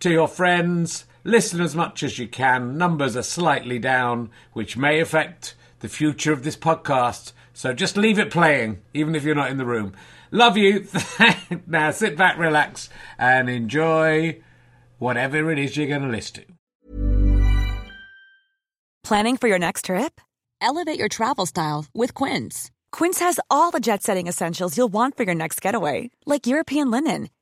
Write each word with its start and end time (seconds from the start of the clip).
to 0.00 0.10
your 0.10 0.28
friends. 0.28 1.04
Listen 1.24 1.60
as 1.60 1.76
much 1.76 2.02
as 2.02 2.18
you 2.18 2.26
can. 2.26 2.76
Numbers 2.76 3.16
are 3.16 3.22
slightly 3.22 3.78
down, 3.78 4.30
which 4.52 4.76
may 4.76 5.00
affect 5.00 5.54
the 5.80 5.88
future 5.88 6.32
of 6.32 6.42
this 6.42 6.56
podcast. 6.56 7.32
So 7.52 7.72
just 7.74 7.96
leave 7.96 8.18
it 8.18 8.30
playing, 8.30 8.80
even 8.94 9.14
if 9.14 9.22
you're 9.22 9.34
not 9.34 9.50
in 9.50 9.58
the 9.58 9.66
room. 9.66 9.92
Love 10.30 10.56
you. 10.56 10.86
now 11.66 11.90
sit 11.90 12.16
back, 12.16 12.38
relax, 12.38 12.88
and 13.18 13.50
enjoy 13.50 14.40
whatever 14.98 15.50
it 15.50 15.58
is 15.58 15.76
you're 15.76 15.86
going 15.86 16.02
to 16.02 16.08
listen 16.08 16.44
to. 16.44 16.44
Planning 19.04 19.36
for 19.36 19.48
your 19.48 19.58
next 19.58 19.86
trip? 19.86 20.20
Elevate 20.60 20.98
your 20.98 21.08
travel 21.08 21.46
style 21.46 21.86
with 21.94 22.14
Quince. 22.14 22.70
Quince 22.92 23.18
has 23.18 23.40
all 23.50 23.70
the 23.70 23.80
jet 23.80 24.02
setting 24.02 24.26
essentials 24.26 24.76
you'll 24.76 24.88
want 24.88 25.16
for 25.16 25.24
your 25.24 25.34
next 25.34 25.60
getaway, 25.60 26.10
like 26.26 26.46
European 26.46 26.90
linen 26.90 27.28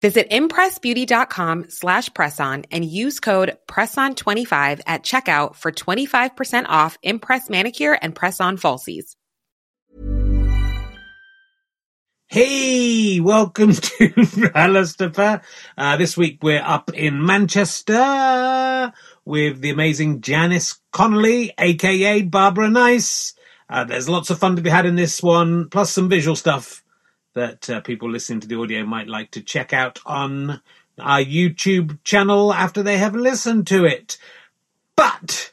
Visit 0.00 0.30
impressbeauty.com 0.30 1.70
slash 1.70 2.08
presson 2.10 2.66
and 2.70 2.84
use 2.84 3.18
code 3.18 3.56
PRESSON25 3.66 4.80
at 4.86 5.02
checkout 5.02 5.56
for 5.56 5.72
25% 5.72 6.66
off 6.68 6.98
Impress 7.02 7.50
Manicure 7.50 7.98
and 8.00 8.14
Press-On 8.14 8.56
Falsies. 8.56 9.16
Hey, 12.28 13.18
welcome 13.20 13.72
to 13.72 14.08
RHLSTP. 14.10 15.42
Uh, 15.76 15.96
this 15.96 16.16
week 16.16 16.38
we're 16.42 16.62
up 16.62 16.92
in 16.94 17.24
Manchester 17.24 18.92
with 19.24 19.60
the 19.62 19.70
amazing 19.70 20.20
Janice 20.20 20.78
Connolly, 20.92 21.54
aka 21.58 22.22
Barbara 22.22 22.68
Nice. 22.68 23.34
Uh, 23.68 23.84
there's 23.84 24.08
lots 24.08 24.30
of 24.30 24.38
fun 24.38 24.56
to 24.56 24.62
be 24.62 24.70
had 24.70 24.86
in 24.86 24.94
this 24.94 25.22
one, 25.22 25.70
plus 25.70 25.90
some 25.90 26.08
visual 26.08 26.36
stuff 26.36 26.84
that 27.38 27.70
uh, 27.70 27.80
people 27.80 28.10
listening 28.10 28.40
to 28.40 28.48
the 28.48 28.58
audio 28.58 28.84
might 28.84 29.08
like 29.08 29.30
to 29.30 29.40
check 29.40 29.72
out 29.72 30.00
on 30.04 30.60
our 30.98 31.20
YouTube 31.20 31.98
channel 32.02 32.52
after 32.52 32.82
they 32.82 32.98
have 32.98 33.14
listened 33.14 33.66
to 33.68 33.84
it. 33.84 34.18
But 34.96 35.52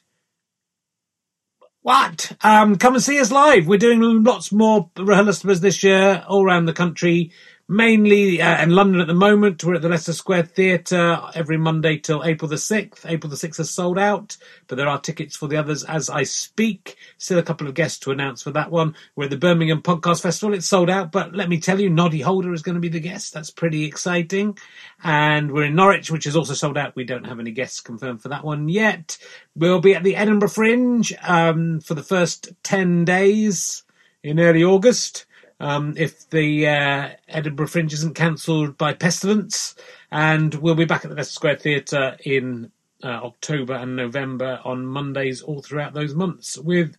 what? 1.83 2.31
Um, 2.41 2.77
come 2.77 2.95
and 2.95 3.03
see 3.03 3.19
us 3.19 3.31
live. 3.31 3.67
We're 3.67 3.77
doing 3.77 4.23
lots 4.23 4.51
more 4.51 4.89
RHLSTPs 4.95 5.59
this 5.59 5.83
year 5.83 6.23
all 6.27 6.43
around 6.43 6.65
the 6.65 6.73
country 6.73 7.31
mainly 7.67 8.41
uh, 8.41 8.61
in 8.61 8.69
London 8.69 9.01
at 9.01 9.07
the 9.07 9.13
moment. 9.13 9.63
We're 9.63 9.75
at 9.75 9.81
the 9.81 9.89
Leicester 9.89 10.13
Square 10.13 10.43
Theatre 10.43 11.19
every 11.33 11.57
Monday 11.57 11.97
till 11.97 12.23
April 12.23 12.47
the 12.47 12.55
6th. 12.55 13.09
April 13.09 13.29
the 13.29 13.35
6th 13.35 13.59
is 13.59 13.69
sold 13.71 13.97
out, 13.97 14.37
but 14.67 14.75
there 14.75 14.87
are 14.87 14.99
tickets 14.99 15.35
for 15.35 15.47
the 15.47 15.57
others 15.57 15.83
as 15.83 16.09
I 16.09 16.23
speak. 16.23 16.97
Still 17.17 17.39
a 17.39 17.43
couple 17.43 17.67
of 17.67 17.73
guests 17.73 17.99
to 17.99 18.11
announce 18.11 18.43
for 18.43 18.51
that 18.51 18.69
one. 18.69 18.95
We're 19.15 19.25
at 19.25 19.29
the 19.31 19.37
Birmingham 19.37 19.81
Podcast 19.81 20.21
Festival. 20.21 20.53
It's 20.53 20.67
sold 20.67 20.89
out, 20.89 21.11
but 21.11 21.35
let 21.35 21.49
me 21.49 21.59
tell 21.59 21.79
you, 21.79 21.89
Noddy 21.89 22.21
Holder 22.21 22.53
is 22.53 22.61
going 22.61 22.75
to 22.75 22.81
be 22.81 22.89
the 22.89 22.99
guest. 22.99 23.33
That's 23.33 23.49
pretty 23.49 23.85
exciting. 23.85 24.57
And 25.03 25.51
we're 25.51 25.65
in 25.65 25.75
Norwich, 25.75 26.11
which 26.11 26.27
is 26.27 26.35
also 26.35 26.53
sold 26.53 26.77
out. 26.77 26.95
We 26.95 27.03
don't 27.03 27.25
have 27.25 27.39
any 27.39 27.51
guests 27.51 27.79
confirmed 27.79 28.21
for 28.21 28.29
that 28.29 28.43
one 28.43 28.69
yet. 28.69 29.17
We'll 29.55 29.81
be 29.81 29.95
at 29.95 30.03
the 30.03 30.15
Edinburgh 30.15 30.49
Fringe 30.49 31.13
um, 31.23 31.79
for 31.79 31.95
the 31.95 32.03
first 32.03 32.49
10 32.63 33.05
days 33.05 33.83
in 34.23 34.39
early 34.39 34.63
August 34.63 35.25
um, 35.59 35.95
if 35.97 36.29
the 36.29 36.67
uh, 36.67 37.09
Edinburgh 37.27 37.67
Fringe 37.67 37.93
isn't 37.93 38.15
cancelled 38.15 38.77
by 38.77 38.93
pestilence. 38.93 39.75
And 40.11 40.53
we'll 40.55 40.75
be 40.75 40.85
back 40.85 41.05
at 41.05 41.09
the 41.09 41.17
Leicester 41.17 41.33
Square 41.33 41.57
Theatre 41.57 42.17
in 42.23 42.71
uh, 43.03 43.07
October 43.07 43.73
and 43.73 43.95
November 43.95 44.59
on 44.63 44.85
Mondays 44.85 45.41
all 45.41 45.61
throughout 45.61 45.93
those 45.93 46.13
months 46.13 46.57
with. 46.57 46.97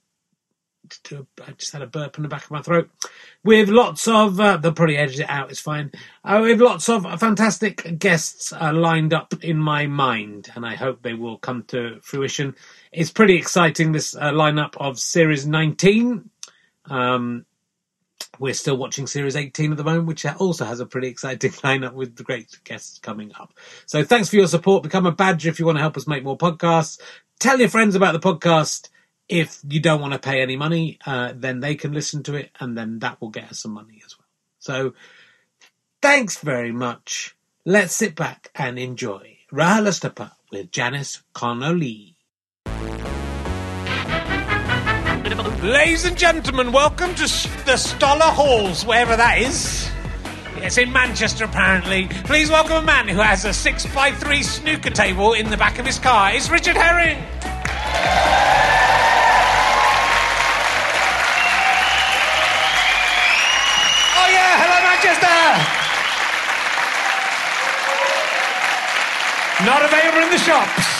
I 1.44 1.50
just 1.58 1.72
had 1.72 1.82
a 1.82 1.86
burp 1.88 2.16
in 2.16 2.22
the 2.22 2.28
back 2.28 2.44
of 2.44 2.52
my 2.52 2.62
throat. 2.62 2.88
With 3.42 3.68
lots 3.68 4.06
of, 4.06 4.38
uh, 4.38 4.56
they'll 4.58 4.70
probably 4.70 4.96
edit 4.96 5.18
it 5.18 5.28
out, 5.28 5.50
it's 5.50 5.58
fine. 5.58 5.90
Uh, 6.24 6.38
with 6.42 6.60
lots 6.60 6.88
of 6.88 7.02
fantastic 7.18 7.98
guests 7.98 8.52
lined 8.52 9.12
up 9.12 9.34
in 9.42 9.56
my 9.56 9.88
mind, 9.88 10.48
and 10.54 10.64
I 10.64 10.76
hope 10.76 11.02
they 11.02 11.14
will 11.14 11.38
come 11.38 11.64
to 11.68 11.98
fruition. 12.02 12.54
It's 12.92 13.10
pretty 13.10 13.34
exciting, 13.36 13.90
this 13.90 14.14
uh, 14.14 14.30
lineup 14.30 14.76
of 14.76 15.00
Series 15.00 15.44
19. 15.44 16.30
Um, 16.84 17.46
we're 18.38 18.54
still 18.54 18.76
watching 18.76 19.06
Series 19.06 19.36
18 19.36 19.72
at 19.72 19.76
the 19.76 19.84
moment, 19.84 20.06
which 20.06 20.26
also 20.26 20.64
has 20.64 20.80
a 20.80 20.86
pretty 20.86 21.08
exciting 21.08 21.50
lineup 21.62 21.92
with 21.92 22.16
the 22.16 22.22
great 22.22 22.58
guests 22.64 22.98
coming 22.98 23.32
up. 23.38 23.52
So 23.86 24.04
thanks 24.04 24.28
for 24.28 24.36
your 24.36 24.48
support. 24.48 24.82
Become 24.82 25.06
a 25.06 25.12
badger 25.12 25.48
if 25.48 25.58
you 25.58 25.66
want 25.66 25.78
to 25.78 25.82
help 25.82 25.96
us 25.96 26.06
make 26.06 26.24
more 26.24 26.38
podcasts. 26.38 27.00
Tell 27.38 27.58
your 27.58 27.68
friends 27.68 27.94
about 27.94 28.12
the 28.12 28.20
podcast. 28.20 28.88
If 29.28 29.60
you 29.68 29.80
don't 29.80 30.00
want 30.00 30.12
to 30.12 30.18
pay 30.18 30.40
any 30.40 30.56
money, 30.56 30.98
uh, 31.04 31.32
then 31.34 31.60
they 31.60 31.74
can 31.74 31.92
listen 31.92 32.22
to 32.24 32.34
it 32.34 32.50
and 32.60 32.78
then 32.78 33.00
that 33.00 33.20
will 33.20 33.30
get 33.30 33.50
us 33.50 33.60
some 33.60 33.72
money 33.72 34.00
as 34.04 34.16
well. 34.16 34.28
So 34.60 34.94
thanks 36.00 36.38
very 36.38 36.72
much. 36.72 37.36
Let's 37.64 37.94
sit 37.94 38.14
back 38.14 38.50
and 38.54 38.78
enjoy 38.78 39.38
RHLSTP 39.52 40.30
with 40.52 40.70
Janice 40.70 41.22
Connolly. 41.32 42.15
Ladies 45.26 46.04
and 46.04 46.16
gentlemen, 46.16 46.70
welcome 46.70 47.12
to 47.16 47.22
the 47.64 47.76
Stoller 47.76 48.30
Halls, 48.30 48.86
wherever 48.86 49.16
that 49.16 49.38
is. 49.38 49.90
It's 50.58 50.78
in 50.78 50.92
Manchester, 50.92 51.46
apparently. 51.46 52.06
Please 52.22 52.48
welcome 52.48 52.76
a 52.76 52.82
man 52.82 53.08
who 53.08 53.18
has 53.18 53.44
a 53.44 53.48
6x3 53.48 54.44
snooker 54.44 54.90
table 54.90 55.32
in 55.32 55.50
the 55.50 55.56
back 55.56 55.80
of 55.80 55.86
his 55.86 55.98
car. 55.98 56.32
It's 56.32 56.48
Richard 56.48 56.76
Herring. 56.76 57.18
Oh, 64.14 64.28
yeah, 64.30 64.62
hello, 64.62 64.78
Manchester. 64.86 65.26
Not 69.66 69.84
available 69.84 70.22
in 70.22 70.30
the 70.30 70.38
shops. 70.38 70.95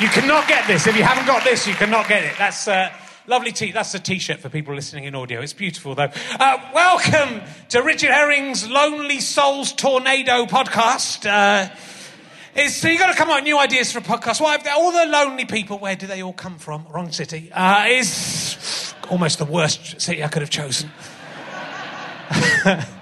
You 0.00 0.08
cannot 0.08 0.48
get 0.48 0.66
this. 0.66 0.86
If 0.86 0.96
you 0.96 1.02
haven't 1.02 1.26
got 1.26 1.44
this, 1.44 1.66
you 1.66 1.74
cannot 1.74 2.08
get 2.08 2.24
it. 2.24 2.32
That's. 2.38 2.66
Uh, 2.66 2.90
Lovely 3.26 3.52
t. 3.52 3.70
That's 3.70 3.94
a 3.94 3.98
t-shirt 3.98 4.40
for 4.40 4.48
people 4.48 4.74
listening 4.74 5.04
in 5.04 5.14
audio. 5.14 5.42
It's 5.42 5.52
beautiful 5.52 5.94
though. 5.94 6.10
Uh, 6.40 6.58
welcome 6.74 7.42
to 7.68 7.82
Richard 7.82 8.10
Herring's 8.10 8.68
Lonely 8.68 9.20
Souls 9.20 9.74
Tornado 9.74 10.46
podcast. 10.46 11.26
Uh, 11.26 11.72
Is, 12.56 12.74
so 12.74 12.88
you've 12.88 12.98
got 12.98 13.12
to 13.12 13.16
come 13.16 13.28
up 13.28 13.36
with 13.36 13.44
new 13.44 13.58
ideas 13.58 13.92
for 13.92 13.98
a 13.98 14.02
podcast. 14.02 14.40
What 14.40 14.64
well, 14.64 14.80
all 14.80 14.90
the 14.90 15.12
lonely 15.12 15.44
people? 15.44 15.78
Where 15.78 15.94
do 15.94 16.06
they 16.06 16.22
all 16.22 16.32
come 16.32 16.58
from? 16.58 16.86
Wrong 16.88 17.12
city. 17.12 17.52
Uh, 17.52 17.84
is 17.88 18.94
almost 19.10 19.38
the 19.38 19.44
worst 19.44 20.00
city 20.00 20.24
I 20.24 20.28
could 20.28 20.42
have 20.42 20.50
chosen. 20.50 20.90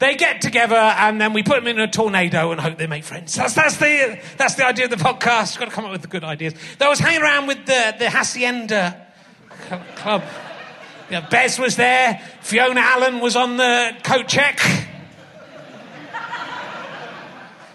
they 0.00 0.16
get 0.16 0.40
together 0.40 0.74
and 0.74 1.20
then 1.20 1.32
we 1.32 1.42
put 1.42 1.56
them 1.56 1.68
in 1.68 1.78
a 1.78 1.86
tornado 1.86 2.50
and 2.50 2.60
hope 2.60 2.78
they 2.78 2.86
make 2.86 3.04
friends. 3.04 3.34
That's, 3.34 3.54
that's, 3.54 3.76
the, 3.76 4.18
that's 4.38 4.54
the 4.54 4.66
idea 4.66 4.86
of 4.86 4.90
the 4.90 4.96
podcast. 4.96 5.52
You've 5.52 5.60
got 5.60 5.64
to 5.66 5.70
come 5.70 5.84
up 5.84 5.92
with 5.92 6.02
the 6.02 6.08
good 6.08 6.24
ideas. 6.24 6.54
I 6.80 6.88
was 6.88 6.98
hanging 6.98 7.22
around 7.22 7.46
with 7.46 7.66
the, 7.66 7.94
the 7.98 8.10
Hacienda 8.10 9.06
Club. 9.96 10.24
Yeah, 11.10 11.28
Bez 11.28 11.58
was 11.58 11.76
there. 11.76 12.20
Fiona 12.40 12.80
Allen 12.80 13.20
was 13.20 13.36
on 13.36 13.58
the 13.58 13.94
coat 14.02 14.26
check. 14.26 14.58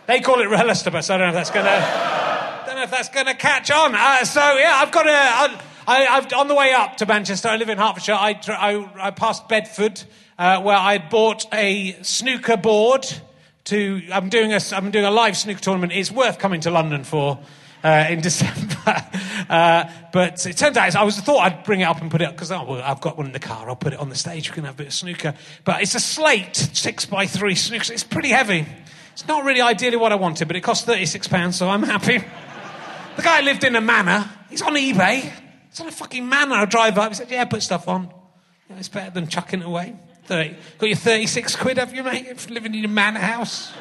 They 0.07 0.19
call 0.21 0.39
it 0.39 0.47
RHLSTP, 0.47 1.09
I 1.09 1.17
don't 1.17 1.19
know 1.19 1.27
if 1.29 1.33
that's 1.33 1.49
gonna. 1.51 2.63
don't 2.67 2.75
know 2.75 2.83
if 2.83 2.91
that's 2.91 3.09
gonna 3.09 3.33
catch 3.33 3.71
on. 3.71 3.95
Uh, 3.95 4.23
so 4.23 4.39
yeah, 4.39 4.73
I've 4.75 4.91
got 4.91 5.07
a. 5.07 5.65
I, 5.87 6.07
I've, 6.07 6.31
on 6.33 6.47
the 6.47 6.55
way 6.55 6.73
up 6.73 6.97
to 6.97 7.05
Manchester, 7.05 7.49
I 7.49 7.57
live 7.57 7.69
in 7.69 7.77
Hertfordshire. 7.77 8.15
I, 8.15 8.39
I, 8.47 9.07
I 9.07 9.11
passed 9.11 9.47
Bedford, 9.49 10.03
uh, 10.37 10.61
where 10.61 10.77
I 10.77 10.97
bought 10.97 11.45
a 11.53 11.97
snooker 12.01 12.57
board. 12.57 13.05
To 13.65 14.01
I'm 14.13 14.29
doing 14.29 14.53
a 14.53 14.59
I'm 14.73 14.91
doing 14.91 15.05
a 15.05 15.11
live 15.11 15.35
snooker 15.35 15.59
tournament. 15.59 15.91
It's 15.91 16.11
worth 16.11 16.37
coming 16.37 16.61
to 16.61 16.71
London 16.71 17.03
for. 17.03 17.39
Uh, 17.83 18.07
in 18.09 18.19
December. 18.21 19.05
Uh, 19.47 19.83
but 20.11 20.43
it 20.47 20.57
turned 20.57 20.75
out 20.75 20.95
I 20.95 21.03
was 21.03 21.19
thought 21.19 21.41
I'd 21.41 21.63
bring 21.65 21.81
it 21.81 21.83
up 21.83 22.01
and 22.01 22.09
put 22.09 22.19
it 22.19 22.25
up 22.25 22.33
because 22.33 22.51
oh, 22.51 22.63
well, 22.63 22.81
I've 22.81 22.99
got 22.99 23.15
one 23.15 23.27
in 23.27 23.31
the 23.31 23.39
car. 23.39 23.69
I'll 23.69 23.75
put 23.75 23.93
it 23.93 23.99
on 23.99 24.09
the 24.09 24.15
stage. 24.15 24.49
We 24.49 24.55
can 24.55 24.63
have 24.63 24.73
a 24.73 24.77
bit 24.77 24.87
of 24.87 24.93
snooker. 24.93 25.35
But 25.65 25.83
it's 25.83 25.93
a 25.93 25.99
slate 25.99 26.55
six 26.55 27.05
by 27.05 27.27
three 27.27 27.53
snooker. 27.53 27.93
It's 27.93 28.03
pretty 28.03 28.29
heavy. 28.29 28.65
It's 29.15 29.27
not 29.27 29.45
really 29.45 29.61
ideally 29.61 29.97
what 29.97 30.11
I 30.11 30.15
wanted, 30.15 30.47
but 30.47 30.57
it 30.57 30.61
cost 30.61 30.85
£36, 30.85 31.53
so 31.53 31.69
I'm 31.69 31.83
happy. 31.83 32.17
The 33.15 33.21
guy 33.21 33.39
lived 33.39 33.63
in 33.63 33.75
a 33.77 33.81
manor. 33.81 34.29
He's 34.49 34.61
on 34.61 34.73
eBay. 34.73 35.31
It's 35.69 35.79
on 35.79 35.87
a 35.87 35.91
fucking 35.91 36.27
manor. 36.27 36.55
I 36.55 36.65
drive 36.65 36.97
up. 36.97 37.09
He 37.09 37.15
said, 37.15 37.31
Yeah, 37.31 37.45
put 37.45 37.63
stuff 37.63 37.87
on. 37.87 38.11
Yeah, 38.69 38.77
it's 38.77 38.89
better 38.89 39.11
than 39.11 39.27
chucking 39.27 39.61
it 39.61 39.65
away. 39.65 39.95
30. 40.25 40.55
Got 40.77 40.87
your 40.87 40.95
36 40.95 41.55
quid, 41.55 41.77
have 41.77 41.93
you, 41.93 42.03
mate? 42.03 42.49
Living 42.49 42.75
in 42.75 42.85
a 42.85 42.87
manor 42.87 43.19
house. 43.19 43.73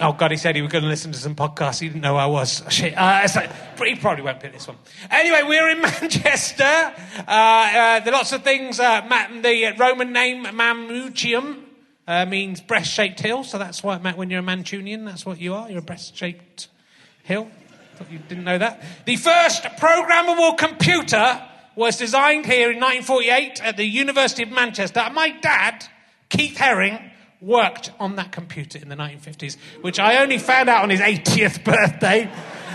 Oh, 0.00 0.12
God, 0.12 0.32
he 0.32 0.36
said 0.36 0.56
he 0.56 0.62
was 0.62 0.72
going 0.72 0.82
to 0.82 0.88
listen 0.88 1.12
to 1.12 1.18
some 1.18 1.36
podcasts. 1.36 1.80
He 1.80 1.88
didn't 1.88 2.00
know 2.00 2.16
I 2.16 2.26
was. 2.26 2.62
Shit. 2.70 2.94
Uh, 2.96 3.28
like, 3.36 3.50
he 3.78 3.94
probably 3.94 4.24
won't 4.24 4.40
pick 4.40 4.52
this 4.52 4.66
one. 4.66 4.76
Anyway, 5.10 5.42
we're 5.44 5.70
in 5.70 5.80
Manchester. 5.82 6.64
Uh, 6.64 7.20
uh, 7.26 8.00
there 8.00 8.08
are 8.08 8.16
lots 8.16 8.32
of 8.32 8.42
things. 8.42 8.80
Uh, 8.80 9.00
the 9.42 9.74
Roman 9.78 10.12
name, 10.12 10.44
Mamucium, 10.44 11.62
uh, 12.08 12.26
means 12.26 12.60
breast-shaped 12.60 13.20
hill, 13.20 13.44
so 13.44 13.58
that's 13.58 13.82
what 13.84 14.02
when 14.16 14.28
you're 14.28 14.40
a 14.40 14.42
Mancunian, 14.42 15.04
that's 15.04 15.24
what 15.24 15.40
you 15.40 15.54
are. 15.54 15.70
You're 15.70 15.78
a 15.78 15.82
breast-shaped 15.82 16.68
hill. 17.22 17.48
Thought 17.94 18.10
you 18.10 18.18
didn't 18.18 18.44
know 18.44 18.58
that. 18.58 18.82
The 19.04 19.16
first 19.16 19.62
programmable 19.62 20.58
computer 20.58 21.40
was 21.76 21.96
designed 21.96 22.46
here 22.46 22.70
in 22.70 22.80
1948 22.80 23.62
at 23.62 23.76
the 23.76 23.84
University 23.84 24.42
of 24.42 24.50
Manchester. 24.50 25.02
My 25.12 25.30
dad, 25.30 25.86
Keith 26.28 26.56
Herring, 26.56 27.10
worked 27.40 27.90
on 27.98 28.16
that 28.16 28.30
computer 28.32 28.78
in 28.78 28.88
the 28.88 28.96
1950s, 28.96 29.56
which 29.80 29.98
I 29.98 30.22
only 30.22 30.38
found 30.38 30.68
out 30.68 30.82
on 30.82 30.90
his 30.90 31.00
80th 31.00 31.64
birthday. 31.64 32.30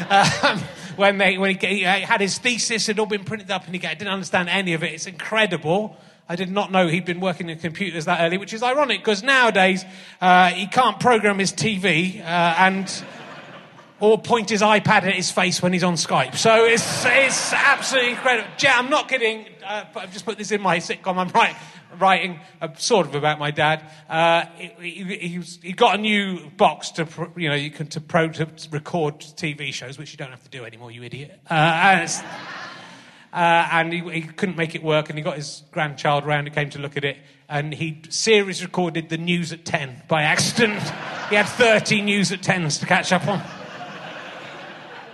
Um, 0.09 0.59
when, 0.97 1.17
they, 1.17 1.37
when 1.37 1.57
he, 1.57 1.81
had 1.81 2.21
his 2.21 2.37
thesis, 2.37 2.89
it 2.89 2.93
had 2.93 2.99
all 2.99 3.05
been 3.05 3.23
printed 3.23 3.49
up, 3.51 3.65
and 3.65 3.73
he 3.73 3.79
didn't 3.79 4.07
understand 4.07 4.49
any 4.49 4.73
of 4.73 4.83
it. 4.83 4.93
It's 4.93 5.07
incredible. 5.07 5.95
I 6.29 6.35
did 6.35 6.51
not 6.51 6.71
know 6.71 6.87
he'd 6.87 7.05
been 7.05 7.21
working 7.21 7.49
in 7.49 7.57
computers 7.57 8.05
that 8.05 8.19
early, 8.19 8.37
which 8.37 8.53
is 8.53 8.61
ironic 8.61 8.99
because 8.99 9.23
nowadays 9.23 9.85
uh, 10.19 10.49
he 10.49 10.67
can't 10.67 10.99
program 10.99 11.39
his 11.39 11.53
TV 11.53 12.19
uh, 12.19 12.23
and 12.23 13.03
or 13.99 14.17
point 14.17 14.49
his 14.49 14.61
iPad 14.61 15.03
at 15.03 15.13
his 15.13 15.31
face 15.31 15.61
when 15.61 15.73
he's 15.73 15.83
on 15.83 15.95
Skype. 15.95 16.35
So 16.35 16.65
it's, 16.65 17.05
it's 17.05 17.53
absolutely 17.53 18.11
incredible. 18.11 18.49
I'm 18.67 18.89
not 18.89 19.09
kidding. 19.09 19.47
Uh, 19.65 19.85
I've 19.95 20.13
just 20.13 20.25
put 20.25 20.37
this 20.37 20.51
in 20.51 20.61
my 20.61 20.77
sitcom. 20.77 21.17
I'm 21.17 21.29
right, 21.29 21.55
writing 21.99 22.39
uh, 22.61 22.69
sort 22.75 23.07
of 23.07 23.15
about 23.15 23.39
my 23.39 23.51
dad. 23.51 23.89
Uh, 24.09 24.45
he, 24.57 25.03
he, 25.03 25.41
he, 25.61 25.73
got 25.73 25.95
a 25.95 25.97
new 25.97 26.49
box 26.51 26.91
to, 26.91 27.07
you 27.35 27.49
know, 27.49 27.55
you 27.55 27.71
can 27.71 27.87
to, 27.87 28.01
pro, 28.01 28.29
to 28.29 28.47
record 28.71 29.19
TV 29.19 29.73
shows, 29.73 29.97
which 29.97 30.11
you 30.11 30.17
don't 30.17 30.29
have 30.29 30.43
to 30.43 30.49
do 30.49 30.63
anymore, 30.63 30.91
you 30.91 31.03
idiot. 31.03 31.39
Uh, 31.49 32.07
uh, 33.33 33.67
and 33.71 33.93
he, 33.93 33.99
he, 34.09 34.21
couldn't 34.21 34.57
make 34.57 34.73
it 34.73 34.81
work, 34.81 35.09
and 35.09 35.17
he 35.17 35.23
got 35.23 35.35
his 35.35 35.63
grandchild 35.71 36.25
round 36.25 36.47
who 36.47 36.53
came 36.53 36.69
to 36.69 36.79
look 36.79 36.97
at 36.97 37.03
it, 37.03 37.17
and 37.49 37.73
he 37.73 38.01
series 38.09 38.63
recorded 38.63 39.09
the 39.09 39.17
news 39.17 39.51
at 39.51 39.65
10 39.65 40.03
by 40.07 40.23
accident. 40.23 40.81
he 41.29 41.35
had 41.35 41.47
30 41.47 42.01
news 42.01 42.31
at 42.31 42.41
10s 42.41 42.79
to 42.79 42.85
catch 42.85 43.11
up 43.11 43.27
on. 43.27 43.41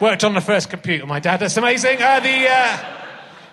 Worked 0.03 0.25
on 0.25 0.33
the 0.33 0.41
first 0.41 0.69
computer, 0.69 1.05
my 1.05 1.21
dad. 1.21 1.37
That's 1.37 1.55
amazing. 1.55 2.01
Uh, 2.01 2.19
the, 2.19 2.49
uh, 2.49 2.77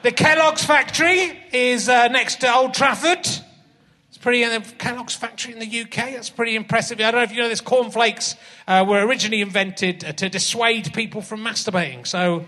the 0.02 0.10
Kellogg's 0.10 0.64
factory 0.64 1.38
is 1.52 1.88
uh, 1.88 2.08
next 2.08 2.40
to 2.40 2.52
Old 2.52 2.74
Trafford. 2.74 3.20
It's 3.20 4.18
pretty, 4.20 4.42
uh, 4.42 4.58
the 4.58 4.72
Kellogg's 4.74 5.14
factory 5.14 5.52
in 5.52 5.60
the 5.60 5.82
UK, 5.82 6.10
that's 6.10 6.28
pretty 6.28 6.56
impressive. 6.56 6.98
I 6.98 7.12
don't 7.12 7.20
know 7.20 7.22
if 7.22 7.30
you 7.30 7.40
know 7.40 7.48
this, 7.48 7.60
cornflakes 7.60 8.34
uh, 8.66 8.84
were 8.84 9.06
originally 9.06 9.42
invented 9.42 10.00
to 10.16 10.28
dissuade 10.28 10.92
people 10.92 11.22
from 11.22 11.38
masturbating. 11.44 12.04
So 12.04 12.44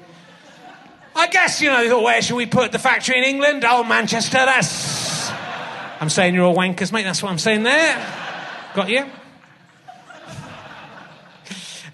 I 1.14 1.28
guess, 1.28 1.60
you 1.60 1.70
know, 1.70 2.02
where 2.02 2.20
should 2.22 2.34
we 2.34 2.46
put 2.46 2.72
the 2.72 2.80
factory 2.80 3.18
in 3.18 3.22
England? 3.22 3.64
Oh, 3.64 3.84
Manchester, 3.84 4.32
that's. 4.32 5.30
I'm 6.00 6.10
saying 6.10 6.34
you're 6.34 6.42
all 6.44 6.56
wankers, 6.56 6.90
mate. 6.90 7.04
That's 7.04 7.22
what 7.22 7.30
I'm 7.30 7.38
saying 7.38 7.62
there. 7.62 8.04
Got 8.74 8.88
you? 8.88 9.06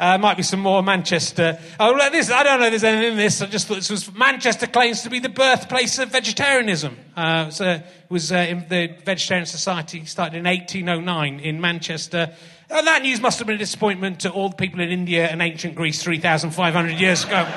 Uh, 0.00 0.16
might 0.16 0.36
be 0.36 0.44
some 0.44 0.60
more 0.60 0.80
Manchester. 0.82 1.58
Oh, 1.80 1.96
this, 2.10 2.30
I 2.30 2.44
don't 2.44 2.60
know 2.60 2.66
if 2.66 2.70
there's 2.70 2.84
anything 2.84 3.12
in 3.12 3.18
this. 3.18 3.42
I 3.42 3.46
just 3.46 3.66
thought 3.66 3.76
this 3.76 3.90
was 3.90 4.14
Manchester 4.14 4.68
claims 4.68 5.02
to 5.02 5.10
be 5.10 5.18
the 5.18 5.28
birthplace 5.28 5.98
of 5.98 6.10
vegetarianism. 6.10 6.96
Uh, 7.16 7.50
so 7.50 7.64
it 7.66 7.84
was 8.08 8.30
uh, 8.30 8.36
in 8.36 8.64
the 8.68 8.94
Vegetarian 9.04 9.46
Society 9.46 10.04
started 10.04 10.36
in 10.38 10.44
1809 10.44 11.40
in 11.40 11.60
Manchester. 11.60 12.32
And 12.70 12.86
that 12.86 13.02
news 13.02 13.20
must 13.20 13.38
have 13.38 13.48
been 13.48 13.56
a 13.56 13.58
disappointment 13.58 14.20
to 14.20 14.30
all 14.30 14.50
the 14.50 14.56
people 14.56 14.80
in 14.80 14.90
India 14.90 15.26
and 15.26 15.42
ancient 15.42 15.74
Greece 15.74 16.00
3,500 16.02 16.92
years 16.92 17.24
ago. 17.24 17.40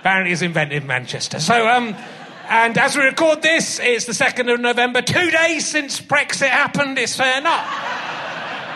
Apparently, 0.00 0.32
it's 0.32 0.42
invented 0.42 0.82
in 0.82 0.86
Manchester. 0.86 1.40
So, 1.40 1.66
um, 1.66 1.96
and 2.48 2.76
as 2.78 2.96
we 2.96 3.04
record 3.04 3.42
this, 3.42 3.78
it's 3.78 4.06
the 4.06 4.12
2nd 4.12 4.52
of 4.52 4.58
November, 4.58 5.02
two 5.02 5.30
days 5.30 5.66
since 5.66 6.00
Brexit 6.00 6.48
happened. 6.48 6.98
It's 6.98 7.14
fair 7.14 7.40
not, 7.42 7.62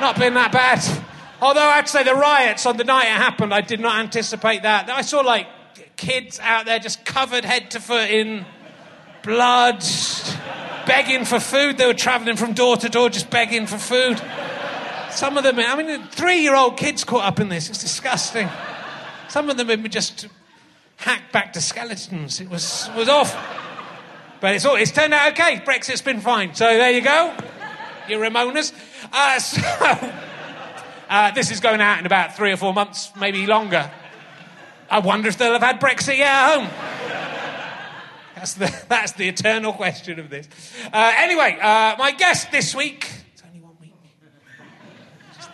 not 0.02 0.18
been 0.18 0.34
that 0.34 0.52
bad. 0.52 1.04
Although 1.40 1.60
I'd 1.60 1.88
say 1.88 2.02
the 2.02 2.14
riots 2.14 2.66
on 2.66 2.76
the 2.76 2.84
night 2.84 3.06
it 3.06 3.16
happened, 3.16 3.54
I 3.54 3.62
did 3.62 3.80
not 3.80 4.00
anticipate 4.00 4.62
that. 4.62 4.90
I 4.90 5.02
saw 5.02 5.20
like 5.20 5.46
kids 5.96 6.38
out 6.40 6.66
there 6.66 6.78
just 6.78 7.04
covered 7.04 7.44
head 7.44 7.70
to 7.70 7.80
foot 7.80 8.10
in 8.10 8.44
blood, 9.22 9.82
begging 10.86 11.24
for 11.24 11.38
food. 11.38 11.78
They 11.78 11.86
were 11.86 11.94
traveling 11.94 12.36
from 12.36 12.52
door 12.52 12.76
to 12.76 12.88
door 12.88 13.08
just 13.08 13.30
begging 13.30 13.66
for 13.66 13.78
food. 13.78 14.20
Some 15.10 15.36
of 15.36 15.44
them, 15.44 15.58
I 15.58 15.80
mean, 15.80 16.02
three 16.08 16.40
year 16.40 16.56
old 16.56 16.76
kids 16.76 17.04
caught 17.04 17.24
up 17.24 17.38
in 17.38 17.48
this. 17.48 17.70
It's 17.70 17.80
disgusting. 17.80 18.48
Some 19.28 19.48
of 19.50 19.56
them 19.56 19.82
were 19.82 19.88
just 19.88 20.26
hacked 20.96 21.32
back 21.32 21.52
to 21.52 21.60
skeletons. 21.60 22.40
It 22.40 22.50
was, 22.50 22.90
was 22.96 23.08
off. 23.08 23.36
But 24.40 24.56
it's, 24.56 24.64
all, 24.64 24.74
it's 24.74 24.90
turned 24.90 25.14
out 25.14 25.32
okay. 25.32 25.62
Brexit's 25.64 26.02
been 26.02 26.20
fine. 26.20 26.54
So 26.54 26.64
there 26.64 26.90
you 26.90 27.02
go. 27.02 27.34
Your 28.08 28.20
Remoaners. 28.20 28.72
Uh, 29.12 29.38
so, 29.38 29.60
uh, 31.08 31.30
this 31.32 31.50
is 31.50 31.60
going 31.60 31.80
out 31.80 31.98
in 31.98 32.06
about 32.06 32.36
three 32.36 32.52
or 32.52 32.56
four 32.56 32.72
months, 32.72 33.12
maybe 33.18 33.46
longer. 33.46 33.90
I 34.90 35.00
wonder 35.00 35.28
if 35.28 35.38
they'll 35.38 35.52
have 35.52 35.62
had 35.62 35.80
Brexit 35.80 36.18
yet 36.18 36.28
at 36.28 36.54
home. 36.54 36.68
That's 38.34 38.54
the, 38.54 38.84
that's 38.88 39.12
the 39.12 39.28
eternal 39.28 39.72
question 39.72 40.18
of 40.18 40.30
this. 40.30 40.48
Uh, 40.92 41.12
anyway, 41.16 41.58
uh, 41.60 41.96
my 41.98 42.12
guest 42.12 42.50
this 42.50 42.74
week. 42.74 43.08
It's 43.34 43.42
only 43.46 43.60
one 43.60 43.76
week. 43.80 43.94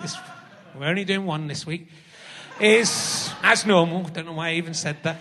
This, 0.00 0.16
we're 0.78 0.86
only 0.86 1.04
doing 1.04 1.26
one 1.26 1.48
this 1.48 1.66
week. 1.66 1.88
Is, 2.60 3.30
as 3.42 3.66
normal, 3.66 4.04
don't 4.04 4.26
know 4.26 4.32
why 4.32 4.48
I 4.48 4.54
even 4.54 4.74
said 4.74 4.96
that. 5.02 5.18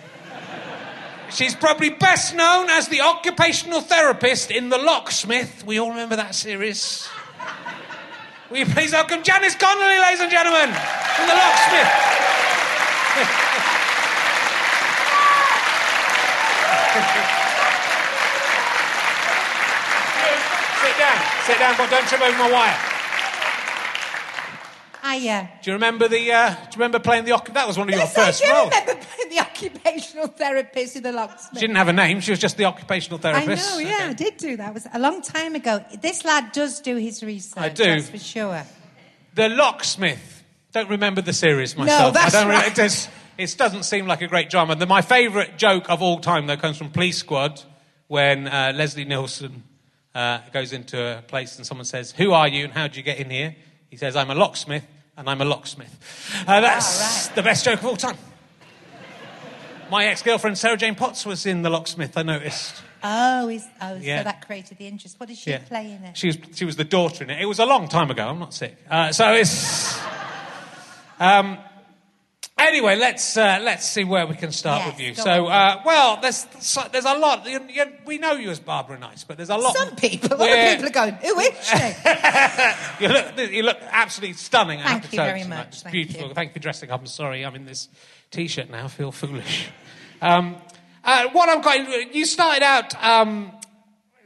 She's 1.30 1.54
probably 1.54 1.90
best 1.90 2.36
known 2.36 2.70
as 2.70 2.88
the 2.88 3.02
occupational 3.02 3.82
therapist 3.82 4.50
in 4.50 4.70
The 4.70 4.78
Locksmith. 4.78 5.66
We 5.66 5.78
all 5.78 5.90
remember 5.90 6.16
that 6.16 6.36
series. 6.36 7.08
Will 8.50 8.60
you 8.60 8.66
please 8.66 8.94
welcome 8.94 9.24
Janice 9.24 9.56
Connolly, 9.56 10.00
ladies 10.00 10.22
and 10.22 10.32
gentlemen, 10.32 10.72
from 10.72 11.28
The 11.28 11.36
Locksmith. 11.36 11.92
sit 20.80 20.98
down, 20.98 21.18
sit 21.44 21.60
down, 21.60 21.76
but 21.76 21.90
don't 21.90 22.08
trip 22.08 22.22
over 22.22 22.38
my 22.38 22.50
wire. 22.50 22.97
Hiya. 25.08 25.50
Do 25.62 25.72
you 25.72 25.76
remember 25.76 26.08
the? 26.08 26.32
Uh, 26.32 26.50
do 26.50 26.56
you 26.56 26.68
remember 26.76 27.00
playing 27.00 27.26
the? 27.26 27.42
That 27.54 27.68
was 27.68 27.78
one 27.78 27.88
of 27.88 27.96
yes, 27.96 28.16
your 28.16 28.26
first 28.26 28.44
I 28.44 28.48
do 28.48 28.54
roles. 28.54 28.72
remember 28.72 29.06
playing 29.16 29.30
the 29.30 29.40
occupational 29.40 30.28
therapist 30.28 30.96
in 30.96 31.04
the 31.04 31.12
locksmith. 31.12 31.60
She 31.60 31.68
didn't 31.68 31.78
have 31.78 31.88
a 31.88 31.94
name. 31.94 32.20
She 32.20 32.32
was 32.32 32.40
just 32.40 32.58
the 32.58 32.66
occupational 32.66 33.20
therapist. 33.20 33.72
I 33.72 33.74
know. 33.74 33.80
Yeah, 33.80 33.96
okay. 33.96 34.04
I 34.06 34.14
did 34.14 34.38
do 34.38 34.58
that. 34.58 34.70
It 34.70 34.74
was 34.74 34.88
a 34.92 35.00
long 35.00 35.22
time 35.22 35.56
ago. 35.56 35.84
This 36.02 36.26
lad 36.26 36.52
does 36.52 36.82
do 36.82 36.96
his 36.96 37.24
research. 37.24 37.64
I 37.64 37.70
do. 37.70 37.84
That's 37.84 38.10
for 38.10 38.20
sure. 38.20 38.64
The 39.36 39.50
Locksmith. 39.50 40.44
Don't 40.74 40.90
remember 40.90 41.22
the 41.22 41.34
series 41.34 41.78
myself. 41.78 42.14
No, 42.14 42.20
that's 42.20 42.36
I 42.36 42.42
don't 42.42 42.52
really, 42.52 42.68
it, 42.68 42.76
does, 42.76 43.08
it 43.38 43.56
doesn't 43.58 43.84
seem 43.84 44.06
like 44.06 44.22
a 44.22 44.28
great 44.28 44.50
drama. 44.50 44.76
The, 44.76 44.86
my 44.86 45.02
favourite 45.02 45.58
joke 45.58 45.90
of 45.90 46.02
all 46.02 46.20
time, 46.20 46.46
though, 46.46 46.58
comes 46.58 46.78
from 46.78 46.90
Police 46.90 47.18
Squad 47.18 47.64
when 48.08 48.48
uh, 48.48 48.74
Leslie 48.76 49.06
Nielsen 49.06 49.64
uh, 50.14 50.40
goes 50.52 50.74
into 50.74 51.18
a 51.18 51.22
place 51.22 51.58
and 51.58 51.66
someone 51.66 51.86
says, 51.86 52.12
Who 52.12 52.34
are 52.34 52.48
you 52.48 52.66
and 52.66 52.74
how 52.74 52.88
did 52.88 52.98
you 52.98 53.04
get 53.04 53.18
in 53.18 53.30
here? 53.30 53.56
He 53.90 53.96
says, 53.96 54.16
I'm 54.16 54.30
a 54.30 54.36
locksmith 54.36 54.86
and 55.18 55.30
I'm 55.30 55.42
a 55.42 55.46
locksmith. 55.46 56.44
Uh, 56.48 56.62
that's 56.62 57.28
right. 57.28 57.36
the 57.36 57.44
best 57.44 57.66
joke 57.66 57.80
of 57.80 57.86
all 57.86 57.98
time. 57.98 58.18
My 59.90 60.06
ex 60.06 60.22
girlfriend 60.22 60.58
Sarah 60.58 60.78
Jane 60.78 60.96
Potts 60.96 61.26
was 61.26 61.46
in 61.46 61.62
The 61.62 61.70
Locksmith, 61.70 62.18
I 62.18 62.24
noticed. 62.24 62.84
Oh, 63.04 63.48
is, 63.48 63.66
oh 63.82 63.96
Yeah. 63.96 64.20
so 64.20 64.24
that 64.26 64.46
created 64.46 64.78
the 64.78 64.88
interest. 64.88 65.20
What 65.20 65.30
did 65.30 65.38
she 65.38 65.56
play 65.58 65.92
in 65.92 66.04
it? 66.04 66.18
She 66.18 66.28
was, 66.28 66.38
she 66.54 66.66
was 66.66 66.76
the 66.76 66.84
daughter 66.84 67.24
in 67.24 67.30
it. 67.30 67.42
It 67.42 67.46
was 67.46 67.60
a 67.60 67.66
long 67.66 67.88
time 67.88 68.12
ago. 68.12 68.28
I'm 68.28 68.40
not 68.40 68.54
sick. 68.54 68.76
Uh, 68.90 69.12
so 69.12 69.34
it's. 69.34 69.98
Um, 71.20 71.58
anyway, 72.58 72.96
let's 72.98 73.38
uh, 73.38 73.60
let's 73.62 73.86
see 73.88 74.04
where 74.04 74.26
we 74.28 74.36
can 74.36 74.52
start 74.52 74.82
Yes, 74.84 74.92
with 74.94 75.00
you. 75.02 75.16
So, 75.16 75.48
uh, 75.48 75.82
well, 75.86 76.20
there's 76.22 76.46
there's 76.92 77.06
a 77.06 77.18
lot. 77.18 77.48
You, 77.48 77.62
you, 77.70 77.86
we 78.06 78.18
know 78.18 78.34
you 78.34 78.50
as 78.50 78.60
Barbara 78.60 78.98
Nice, 79.00 79.24
but 79.24 79.38
there's 79.38 79.50
a 79.50 79.58
lot. 79.58 79.76
Some 79.76 79.96
people, 79.96 80.38
where- 80.38 80.72
people 80.76 80.88
are 80.88 80.92
going, 80.92 81.14
who 81.16 81.40
is 81.40 81.54
she? 81.68 83.04
you 83.04 83.08
look, 83.10 83.52
you 83.52 83.64
look 83.64 83.78
absolutely 83.90 84.34
stunning. 84.36 84.80
Thank 84.80 85.12
you 85.12 85.18
very 85.18 85.42
tonight. 85.44 85.58
much, 85.58 85.68
It's 85.70 85.82
thank 85.84 85.94
beautiful. 85.94 86.28
you. 86.30 86.34
Thank 86.34 86.50
you 86.50 86.54
for 86.54 86.60
dressing 86.60 86.90
up. 86.92 87.00
I'm 87.00 87.08
sorry, 87.08 87.46
I'm 87.46 87.56
in 87.56 87.66
this 87.66 87.90
t-shirt 88.32 88.70
now. 88.70 88.86
I 88.86 88.88
feel 88.88 89.12
foolish. 89.12 89.68
Um, 90.22 90.56
uh, 91.04 91.28
what 91.32 91.48
I've 91.50 91.64
got, 91.64 92.14
you 92.16 92.26
started 92.26 92.64
out 92.64 93.02
um, 93.04 93.52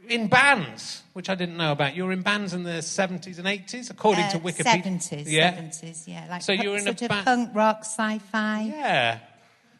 in 0.08 0.26
bands, 0.28 1.01
which 1.12 1.28
I 1.28 1.34
didn't 1.34 1.56
know 1.56 1.72
about. 1.72 1.94
You 1.94 2.04
were 2.06 2.12
in 2.12 2.22
bands 2.22 2.54
in 2.54 2.62
the 2.62 2.80
70s 2.82 3.38
and 3.38 3.46
80s, 3.46 3.90
according 3.90 4.28
to 4.30 4.38
Uh, 4.38 4.40
Wikipedia. 4.40 4.82
70s, 4.82 5.24
Yeah. 5.30 5.52
70s, 5.52 6.04
yeah. 6.06 6.26
Like 6.30 6.42
So 6.42 6.52
you 6.52 6.70
were 6.70 6.76
in 6.78 6.88
a 6.88 6.96
sort 6.98 7.10
of 7.10 7.24
punk 7.24 7.50
rock, 7.54 7.80
sci-fi. 7.84 8.62
Yeah. 8.74 9.18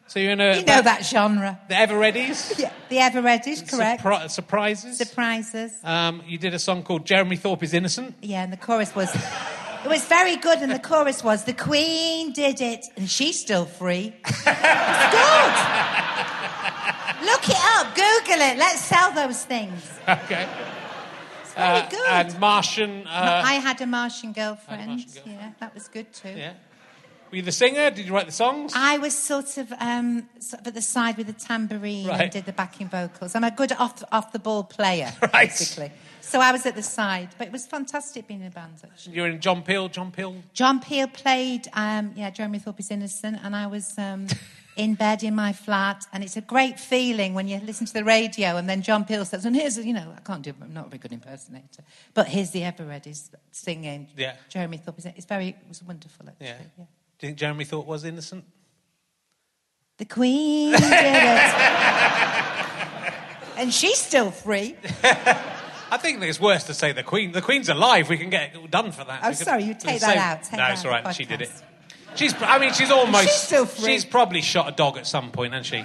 So 0.05 0.19
you're 0.19 0.33
in 0.33 0.41
a 0.41 0.57
You 0.57 0.65
know 0.65 0.81
that 0.81 1.03
genre. 1.05 1.59
the 1.69 1.75
Evereadys. 1.75 2.59
Yeah. 2.59 2.71
The 2.89 2.97
Evereadys, 2.97 3.67
correct. 3.69 4.03
Surpri- 4.03 4.29
surprises. 4.29 4.97
Surprises. 4.97 5.71
um, 5.83 6.21
you 6.27 6.37
did 6.37 6.53
a 6.53 6.59
song 6.59 6.83
called 6.83 7.05
Jeremy 7.05 7.37
Thorpe 7.37 7.63
is 7.63 7.73
Innocent. 7.73 8.15
Yeah, 8.21 8.43
and 8.43 8.53
the 8.53 8.57
chorus 8.57 8.93
was, 8.93 9.09
it 9.15 9.87
was 9.89 10.05
very 10.05 10.35
good, 10.35 10.59
and 10.59 10.71
the 10.71 10.77
chorus 10.79 11.23
was, 11.23 11.45
the 11.45 11.53
Queen 11.53 12.31
did 12.33 12.61
it, 12.61 12.85
and 12.95 13.09
she's 13.09 13.39
still 13.39 13.65
free. 13.65 14.13
it's 14.25 14.43
good. 14.43 15.53
Look 17.25 17.49
it 17.49 17.57
up, 17.77 17.95
Google 17.95 18.41
it. 18.49 18.57
Let's 18.57 18.81
sell 18.81 19.11
those 19.13 19.43
things. 19.45 19.81
Okay. 20.07 20.45
Very 21.55 21.79
Uh, 21.79 21.89
good. 21.89 22.07
and 22.07 22.39
Martian. 22.39 23.07
Uh, 23.07 23.41
I 23.45 23.53
had 23.55 23.81
a 23.81 23.85
Martian 23.85 24.33
girlfriend. 24.33 24.87
Martian 24.87 25.09
girlfriend. 25.13 25.39
Yeah, 25.39 25.51
that 25.59 25.73
was 25.73 25.87
good 25.87 26.11
too. 26.13 26.29
yeah. 26.35 26.53
Were 27.31 27.37
you 27.37 27.41
the 27.43 27.51
singer? 27.51 27.89
Did 27.89 28.05
you 28.05 28.13
write 28.13 28.27
the 28.27 28.31
songs? 28.31 28.73
I 28.75 28.99
was 28.99 29.17
sort 29.17 29.57
of, 29.57 29.73
um, 29.79 30.29
sort 30.39 30.61
of 30.61 30.67
at 30.67 30.73
the 30.75 30.81
side 30.83 31.17
with 31.17 31.25
the 31.27 31.33
tambourine 31.33 32.05
Right. 32.07 32.21
and 32.21 32.31
did 32.31 32.45
the 32.45 32.53
backing 32.53 32.87
vocals. 32.89 33.33
I'm 33.35 33.43
a 33.43 33.49
good 33.49 33.71
off 33.73 34.03
off 34.11 34.31
the 34.31 34.37
ball 34.39 34.63
player, 34.63 35.11
Right. 35.21 35.31
basically. 35.49 35.91
So 36.21 36.39
I 36.39 36.51
was 36.51 36.65
at 36.67 36.75
the 36.75 36.83
side, 36.83 37.29
but 37.39 37.47
it 37.47 37.51
was 37.53 37.65
fantastic 37.65 38.27
being 38.27 38.41
in 38.41 38.47
a 38.47 38.51
band. 38.51 38.75
Actually. 38.83 39.15
You're 39.15 39.27
in 39.27 39.39
John 39.41 39.61
Peel. 39.63 39.89
John 39.89 40.11
Peel. 40.11 40.35
John 40.53 40.79
Peel 40.79 41.07
played, 41.07 41.67
um, 41.73 42.13
yeah, 42.15 42.29
Jeremy 42.29 42.59
Thorpe 42.59 42.79
is 42.79 42.91
innocent, 42.91 43.39
and 43.43 43.55
I 43.55 43.65
was 43.67 43.97
um, 43.97 44.27
in 44.75 44.95
bed 44.95 45.23
in 45.23 45.35
my 45.35 45.53
flat, 45.53 46.05
and 46.11 46.23
it's 46.23 46.35
a 46.37 46.41
great 46.41 46.79
feeling 46.79 47.33
when 47.33 47.47
you 47.47 47.59
listen 47.59 47.85
to 47.87 47.93
the 47.93 48.03
radio, 48.03 48.57
and 48.57 48.67
then 48.67 48.81
John 48.81 49.05
Peel 49.05 49.23
says, 49.25 49.45
and 49.45 49.55
here's, 49.55 49.77
you 49.77 49.93
know, 49.93 50.13
I 50.17 50.21
can't 50.21 50.41
do, 50.41 50.53
I'm 50.61 50.73
not 50.73 50.87
a 50.87 50.89
very 50.89 50.97
good 50.99 51.11
impersonator, 51.13 51.83
but 52.13 52.27
here's 52.27 52.51
the 52.51 52.61
Evereadys 52.61 53.29
singing. 53.51 54.07
Yeah. 54.17 54.35
Jeremy 54.49 54.77
Thorpe 54.77 54.99
is, 54.99 55.05
it's 55.05 55.25
very, 55.25 55.49
it 55.49 55.57
was 55.67 55.83
wonderful 55.83 56.27
actually. 56.27 56.47
Yeah. 56.47 56.57
yeah. 56.77 56.85
Do 57.19 57.27
you 57.27 57.29
think 57.29 57.37
Jeremy 57.37 57.65
Thorpe 57.65 57.85
was 57.85 58.03
innocent? 58.03 58.45
The 59.97 60.05
Queen 60.05 60.71
did 60.71 60.81
it. 60.83 61.53
and 63.57 63.73
she's 63.73 63.99
still 63.99 64.31
free. 64.31 64.75
I 65.03 65.97
think 65.97 66.23
it's 66.23 66.39
worse 66.39 66.63
to 66.63 66.73
say 66.73 66.91
the 66.91 67.03
Queen. 67.03 67.31
The 67.31 67.41
Queen's 67.41 67.69
alive. 67.69 68.09
We 68.09 68.17
can 68.17 68.31
get 68.31 68.55
it 68.55 68.71
done 68.71 68.91
for 68.91 69.03
that. 69.03 69.19
Oh, 69.23 69.29
We 69.29 69.35
can- 69.35 69.45
sorry, 69.45 69.63
you 69.65 69.73
take 69.75 69.99
that 69.99 70.13
say- 70.13 70.17
out, 70.17 70.43
take 70.43 70.51
no, 70.53 70.57
that 70.57 70.71
it's 70.73 70.83
all 70.85 70.91
right. 70.91 71.15
She 71.15 71.25
did 71.25 71.41
it. 71.43 71.51
She's. 72.15 72.33
I 72.41 72.59
mean, 72.59 72.73
she's 72.73 72.91
almost. 72.91 73.23
She's 73.23 73.33
still 73.33 73.65
free. 73.65 73.85
She's 73.85 74.05
probably 74.05 74.41
shot 74.41 74.67
a 74.67 74.71
dog 74.71 74.97
at 74.97 75.07
some 75.07 75.31
point, 75.31 75.53
hasn't 75.53 75.67
she? 75.67 75.83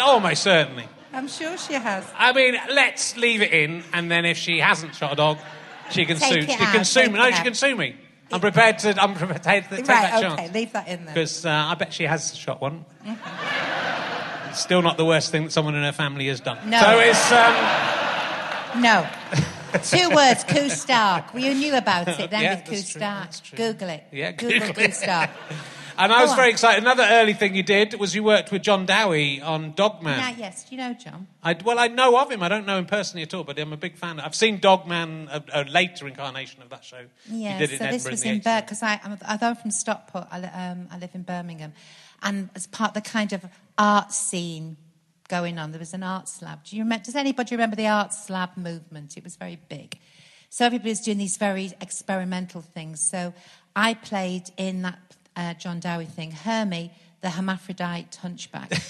Almost 0.00 0.42
certainly. 0.42 0.86
I'm 1.12 1.28
sure 1.28 1.56
she 1.58 1.74
has. 1.74 2.04
I 2.16 2.32
mean, 2.32 2.56
let's 2.70 3.16
leave 3.16 3.42
it 3.42 3.52
in, 3.52 3.82
and 3.92 4.10
then 4.10 4.24
if 4.24 4.36
she 4.36 4.58
hasn't 4.58 4.94
shot 4.94 5.12
a 5.12 5.16
dog, 5.16 5.38
she 5.90 6.04
can 6.04 6.16
Take 6.18 6.42
sue. 6.42 6.48
She 6.50 6.56
can 6.56 6.84
sue 6.84 7.08
me. 7.08 7.18
No, 7.18 7.30
she 7.30 7.42
can 7.42 7.54
sue 7.54 7.74
me. 7.76 7.96
I'm 8.32 8.40
prepared 8.40 8.78
to. 8.80 9.00
I'm 9.00 9.14
prepared 9.14 9.64
to 9.64 9.68
take 9.68 9.70
right, 9.70 9.86
that 9.86 10.12
okay, 10.14 10.22
chance. 10.22 10.40
Okay, 10.40 10.52
leave 10.52 10.72
that 10.72 10.88
in 10.88 11.04
there. 11.04 11.14
Because 11.14 11.44
uh, 11.44 11.50
I 11.50 11.74
bet 11.74 11.92
she 11.92 12.04
has 12.04 12.36
shot 12.36 12.60
one. 12.60 12.84
Mm-hmm. 13.04 14.50
It's 14.50 14.60
still 14.60 14.82
not 14.82 14.96
the 14.96 15.04
worst 15.04 15.30
thing 15.30 15.44
that 15.44 15.50
someone 15.50 15.74
in 15.74 15.82
her 15.82 15.92
family 15.92 16.26
has 16.28 16.40
done. 16.40 16.58
No. 16.68 16.80
So 16.80 16.98
it's. 17.00 17.32
Um, 17.32 17.54
No. 18.76 19.04
Two 19.84 20.10
words, 20.10 20.44
Koo 20.44 20.68
Stark. 20.68 21.32
Well, 21.32 21.42
you 21.42 21.54
knew 21.54 21.74
about 21.74 22.08
it 22.08 22.30
then 22.30 22.42
Yeah, 22.42 22.54
with 22.56 22.64
Koo 22.66 22.76
Stark. 22.76 23.30
Google 23.54 23.88
it. 23.90 24.04
Yeah, 24.12 24.32
Google 24.32 24.68
Google 24.68 24.86
Koo. 24.86 24.92
Stark. 24.92 25.30
and 25.98 26.12
I 26.12 26.22
was 26.22 26.34
very 26.34 26.50
excited. 26.50 26.82
Another 26.82 27.06
early 27.08 27.34
thing 27.34 27.54
you 27.54 27.62
did 27.62 27.94
was 27.94 28.14
you 28.14 28.24
worked 28.24 28.50
with 28.50 28.62
John 28.62 28.86
Dowie 28.86 29.40
on 29.40 29.72
Dogman. 29.74 30.18
Yeah, 30.18 30.34
yes, 30.36 30.64
do 30.64 30.74
you 30.74 30.80
know 30.80 30.94
John? 30.94 31.26
I, 31.42 31.56
well, 31.64 31.78
I 31.78 31.88
know 31.88 32.18
of 32.18 32.30
him. 32.30 32.42
I 32.42 32.48
don't 32.48 32.66
know 32.66 32.78
him 32.78 32.86
personally 32.86 33.22
at 33.22 33.34
all, 33.34 33.44
but 33.44 33.58
I'm 33.58 33.72
a 33.72 33.76
big 33.76 33.96
fan. 33.96 34.18
I've 34.18 34.34
seen 34.34 34.58
Dogman, 34.58 35.28
a, 35.30 35.42
a 35.52 35.64
later 35.64 36.08
incarnation 36.08 36.62
of 36.62 36.70
that 36.70 36.84
show. 36.84 37.04
Yeah, 37.28 37.58
did 37.58 37.72
it 37.72 37.78
so 37.78 37.86
this 37.86 38.08
was 38.08 38.22
in, 38.22 38.28
in 38.28 38.38
the 38.38 38.40
80s. 38.40 38.44
Birmingham, 38.44 38.64
because 38.64 38.82
I'm, 38.82 39.18
although 39.28 39.48
I'm 39.48 39.56
from 39.56 39.70
Stockport, 39.70 40.26
I, 40.30 40.42
um, 40.42 40.88
I 40.90 40.98
live 40.98 41.10
in 41.14 41.22
Birmingham. 41.22 41.74
And 42.22 42.50
as 42.54 42.66
part 42.66 42.96
of 42.96 43.02
the 43.02 43.08
kind 43.08 43.32
of 43.32 43.44
art 43.78 44.12
scene 44.12 44.76
going 45.30 45.58
on, 45.58 45.70
there 45.70 45.78
was 45.78 45.94
an 45.94 46.02
arts 46.02 46.42
lab. 46.42 46.64
Do 46.64 46.76
you 46.76 46.82
remember, 46.82 47.04
does 47.04 47.14
anybody 47.16 47.54
remember 47.54 47.76
the 47.76 47.86
arts 47.86 48.28
lab 48.28 48.56
movement? 48.56 49.16
It 49.16 49.24
was 49.24 49.36
very 49.36 49.58
big. 49.68 49.98
So 50.50 50.66
everybody 50.66 50.90
was 50.90 51.00
doing 51.00 51.16
these 51.18 51.36
very 51.38 51.72
experimental 51.80 52.60
things. 52.60 53.00
So 53.00 53.32
I 53.76 53.94
played 53.94 54.50
in 54.58 54.82
that 54.82 54.98
uh, 55.36 55.54
John 55.54 55.78
Dowie 55.80 56.04
thing, 56.06 56.32
Hermie, 56.32 56.90
the 57.20 57.30
hermaphrodite 57.30 58.16
hunchback. 58.16 58.72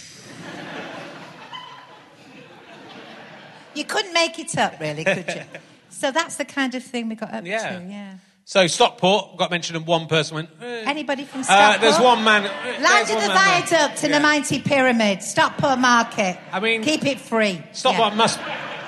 you 3.75 3.85
couldn't 3.85 4.13
make 4.15 4.39
it 4.39 4.57
up, 4.59 4.81
really, 4.81 5.05
could 5.05 5.29
you? 5.29 5.43
So 5.93 6.11
that's 6.13 6.37
the 6.37 6.47
kind 6.47 6.75
of 6.75 6.83
thing 6.83 7.11
we 7.11 7.15
got 7.15 7.35
up 7.35 7.45
Yeah. 7.45 7.79
to, 7.79 7.85
yeah. 7.85 8.15
So 8.51 8.67
Stockport 8.67 9.37
got 9.37 9.53
mentioned, 9.53 9.77
and 9.77 9.87
one 9.87 10.09
person 10.09 10.35
went. 10.35 10.49
eh. 10.61 10.83
Anybody 10.85 11.23
from 11.25 11.43
Uh, 11.43 11.45
Stockport? 11.45 11.81
there's 11.83 12.01
one 12.01 12.25
man. 12.25 12.47
eh, 12.47 12.83
Land 12.83 13.09
of 13.09 13.21
the 13.23 13.29
viaduct 13.29 14.03
and 14.03 14.11
Yeah. 14.11 14.19
the 14.19 14.21
mighty 14.21 14.59
pyramid. 14.59 15.23
Stockport 15.23 15.79
Market. 15.79 16.37
I 16.53 16.59
mean- 16.59 16.83
keep 16.83 17.07
it 17.07 17.21
free. 17.21 17.63
Stockport 17.71 18.09
Yeah. 18.11 18.17
must. 18.17 18.41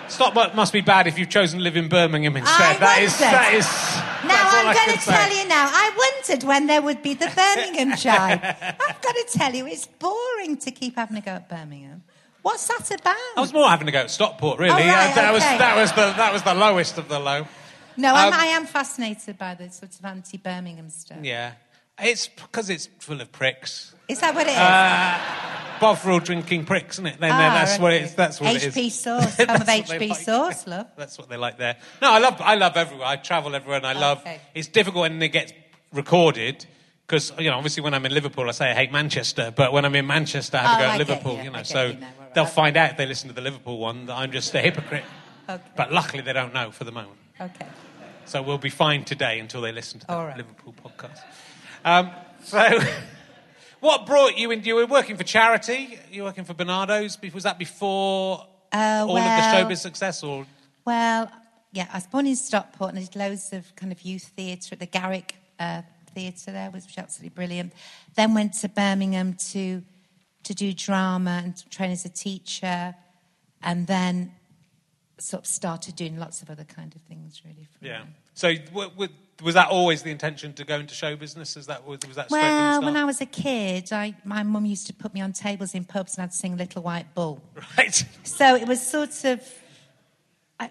Stockport 0.09 0.57
must 0.57 0.73
be 0.73 0.81
bad 0.81 1.07
if 1.07 1.17
you've 1.17 1.29
chosen 1.31 1.61
to 1.61 1.63
live 1.63 1.77
in 1.77 1.87
Birmingham 1.89 2.37
instead. 2.37 2.75
I 2.75 2.79
that 2.81 2.99
is. 3.03 3.17
That 3.19 3.55
is. 3.55 3.67
Now 4.25 4.49
I'm 4.51 4.75
going 4.75 4.99
to 4.99 5.01
say. 5.01 5.13
tell 5.13 5.33
you 5.33 5.47
now. 5.47 5.71
I 5.73 5.91
wondered 5.97 6.43
when 6.43 6.67
there 6.67 6.83
would 6.83 7.01
be 7.01 7.15
the 7.15 7.29
Birmingham 7.29 7.97
child. 8.07 8.41
I've 8.43 9.01
got 9.01 9.15
to 9.15 9.27
tell 9.33 9.55
you, 9.55 9.69
it's 9.69 9.87
boring 9.87 10.57
to 10.57 10.73
keep 10.73 10.97
having 10.97 11.15
to 11.15 11.23
go 11.23 11.31
at 11.37 11.49
Birmingham. 11.49 12.03
What's 12.43 12.67
that 12.67 12.91
about? 13.01 13.15
I 13.37 13.41
was 13.41 13.53
more 13.53 13.69
having 13.71 13.87
to 13.87 13.93
go 13.93 14.01
at 14.01 14.11
Stockport, 14.11 14.59
really. 14.59 14.73
Oh, 14.73 14.87
right, 14.89 15.13
Uh, 15.13 15.15
that 15.15 15.33
was 15.33 15.43
that 15.45 15.77
was 15.77 15.93
the 15.93 16.13
that 16.17 16.33
was 16.33 16.43
the 16.43 16.55
lowest 16.55 16.99
of 16.99 17.09
the 17.09 17.21
low. 17.21 17.47
No, 17.97 18.15
I'm, 18.15 18.33
um, 18.33 18.39
I 18.39 18.47
am 18.47 18.67
fascinated 18.67 19.39
by 19.39 19.55
the 19.55 19.71
sort 19.71 19.95
of 19.99 20.05
anti-Birmingham 20.05 20.91
stuff. 20.91 21.19
Yeah, 21.23 21.53
it's 21.99 22.29
because 22.29 22.71
it's 22.71 22.89
full 22.99 23.21
of 23.21 23.31
pricks. 23.33 23.95
Is 24.09 24.21
that 24.21 24.35
what 24.35 24.47
it 24.47 24.51
is? 24.51 24.57
Uh, 24.57 25.19
Bovril 25.81 26.21
drinking 26.21 26.65
pricks, 26.65 26.97
isn't 26.97 27.07
it? 27.07 27.21
Then 27.21 27.33
Ah, 27.33 27.55
that's 27.55 27.79
what 27.79 27.93
it's. 27.93 28.15
That's 28.15 28.41
what 28.41 28.55
it 28.57 28.65
is. 28.65 28.75
HP 28.75 28.91
sauce. 29.05 29.37
Some 29.37 29.51
of 29.51 29.63
HP 29.63 30.09
like. 30.11 30.19
sauce, 30.19 30.67
love. 30.67 30.87
That's 30.97 31.19
what 31.19 31.29
they 31.29 31.37
like 31.37 31.59
there. 31.59 31.77
No, 32.01 32.13
I 32.13 32.19
love 32.19 32.41
I 32.41 32.55
love 32.55 32.77
everywhere. 32.77 33.07
I 33.07 33.17
travel 33.17 33.55
everywhere, 33.55 33.79
and 33.79 33.87
I 33.87 33.93
love. 33.95 34.21
Okay. 34.21 34.41
It's 34.55 34.69
difficult 34.69 35.03
when 35.03 35.21
it 35.23 35.29
gets 35.29 35.53
recorded. 35.93 36.67
Because 37.07 37.33
you 37.39 37.51
know, 37.51 37.57
obviously, 37.57 37.83
when 37.83 37.95
I'm 37.95 38.07
in 38.07 38.13
Liverpool, 38.15 38.49
I 38.49 38.53
say 38.53 38.71
I 38.71 38.75
hate 38.75 38.93
Manchester, 38.93 39.53
but 39.55 39.73
when 39.73 39.85
I'm 39.85 39.95
in 39.97 40.07
Manchester, 40.07 40.57
I 40.59 40.61
have 40.61 40.79
to 40.79 40.85
Oh, 40.85 40.87
go 40.87 40.93
to 40.93 40.99
Liverpool. 41.11 41.37
you, 41.39 41.43
You 41.45 41.51
know, 41.51 41.59
I 41.59 41.63
so 41.63 41.87
you 41.87 41.93
now, 41.95 42.07
all 42.07 42.23
right. 42.25 42.35
they'll 42.35 42.47
find 42.47 42.77
out 42.77 42.93
if 42.93 42.97
they 42.97 43.07
listen 43.07 43.29
to 43.29 43.35
the 43.35 43.41
Liverpool 43.41 43.79
one 43.79 44.07
that 44.07 44.15
I'm 44.15 44.31
just 44.33 44.55
a 44.55 44.61
hypocrite. 44.61 45.05
Okay. 45.49 45.61
But 45.77 45.93
luckily, 45.93 46.23
they 46.23 46.33
don't 46.33 46.55
know 46.55 46.71
for 46.71 46.85
the 46.85 46.93
moment. 46.93 47.19
Okay. 47.41 47.67
So 48.25 48.43
we'll 48.43 48.59
be 48.59 48.71
fine 48.71 49.05
today 49.05 49.39
until 49.41 49.61
they 49.61 49.73
listen 49.73 50.01
to 50.01 50.07
the 50.07 50.13
right. 50.17 50.37
Liverpool 50.37 50.75
podcast. 50.85 51.19
Um, 51.85 52.11
so, 52.45 52.79
what 53.81 54.07
brought 54.07 54.39
you 54.39 54.51
into? 54.51 54.69
You 54.69 54.77
were 54.77 54.87
working 54.87 55.17
for 55.17 55.25
charity. 55.25 55.99
You 56.11 56.23
were 56.23 56.29
working 56.29 56.45
for 56.45 56.55
Barnardo's. 56.55 57.19
Was 57.35 57.43
that 57.45 57.59
before 57.59 58.47
Uh, 58.73 59.05
all 59.07 59.15
well- 59.15 59.19
of 59.19 59.69
the 59.69 59.75
showbiz 59.75 59.79
success, 59.79 60.23
or 60.23 60.47
Well, 60.85 61.31
yeah, 61.73 61.89
I 61.93 61.97
was 61.97 62.07
born 62.07 62.27
in 62.27 62.37
Stockport 62.37 62.91
and 62.91 62.99
I 62.99 63.03
did 63.03 63.17
loads 63.17 63.53
of 63.53 63.75
kind 63.77 63.93
of 63.93 64.03
youth 64.03 64.25
theatre 64.37 64.75
at 64.75 64.79
the 64.79 64.87
Garrick 64.87 65.35
uh, 65.59 65.83
Theatre 66.15 66.53
there, 66.53 66.71
which 66.71 66.85
was 66.85 66.99
absolutely 66.99 67.31
brilliant. 67.35 67.73
Then 68.15 68.35
went 68.35 68.53
to 68.61 68.69
Birmingham 68.69 69.35
to 69.53 69.83
to 70.45 70.55
do 70.55 70.73
drama 70.73 71.41
and 71.45 71.57
to 71.57 71.69
train 71.69 71.91
as 71.93 72.05
a 72.05 72.09
teacher, 72.09 72.95
and 73.63 73.87
then 73.87 74.33
sort 75.23 75.43
of 75.45 75.47
started 75.47 75.97
doing 75.97 76.19
lots 76.19 76.43
of 76.43 76.51
other 76.51 76.65
kind 76.65 76.95
of 76.95 77.01
things 77.03 77.43
really. 77.45 77.67
From 77.79 77.87
yeah? 77.87 77.99
there. 77.99 78.09
So, 78.35 78.55
w- 78.55 78.91
w- 78.91 79.13
was 79.43 79.55
that 79.55 79.69
always 79.69 80.03
the 80.03 80.11
intention 80.11 80.53
to 80.55 80.65
go 80.65 80.79
into 80.79 80.95
show 80.95 81.17
business? 81.17 81.57
Is 81.57 81.67
that 81.67 81.87
was, 81.87 81.99
was 82.07 82.17
that 82.17 82.29
straight 82.29 82.41
from 82.41 82.49
the 82.49 82.55
Well, 82.55 82.83
when 82.83 82.97
I 82.97 83.05
was 83.05 83.21
a 83.21 83.27
kid, 83.27 83.93
I, 83.93 84.15
my 84.25 84.43
mum 84.43 84.65
used 84.67 84.87
to 84.87 84.93
put 84.95 85.13
me 85.15 85.21
on 85.21 85.33
tables 85.33 85.75
in 85.75 85.85
pubs 85.85 86.17
and 86.17 86.25
I'd 86.25 86.33
sing 86.33 86.57
Little 86.57 86.83
White 86.83 87.15
Bull. 87.15 87.43
right? 87.77 88.05
So 88.25 88.55
it 88.55 88.69
was 88.69 88.81
sort 88.87 89.25
of, 89.25 89.43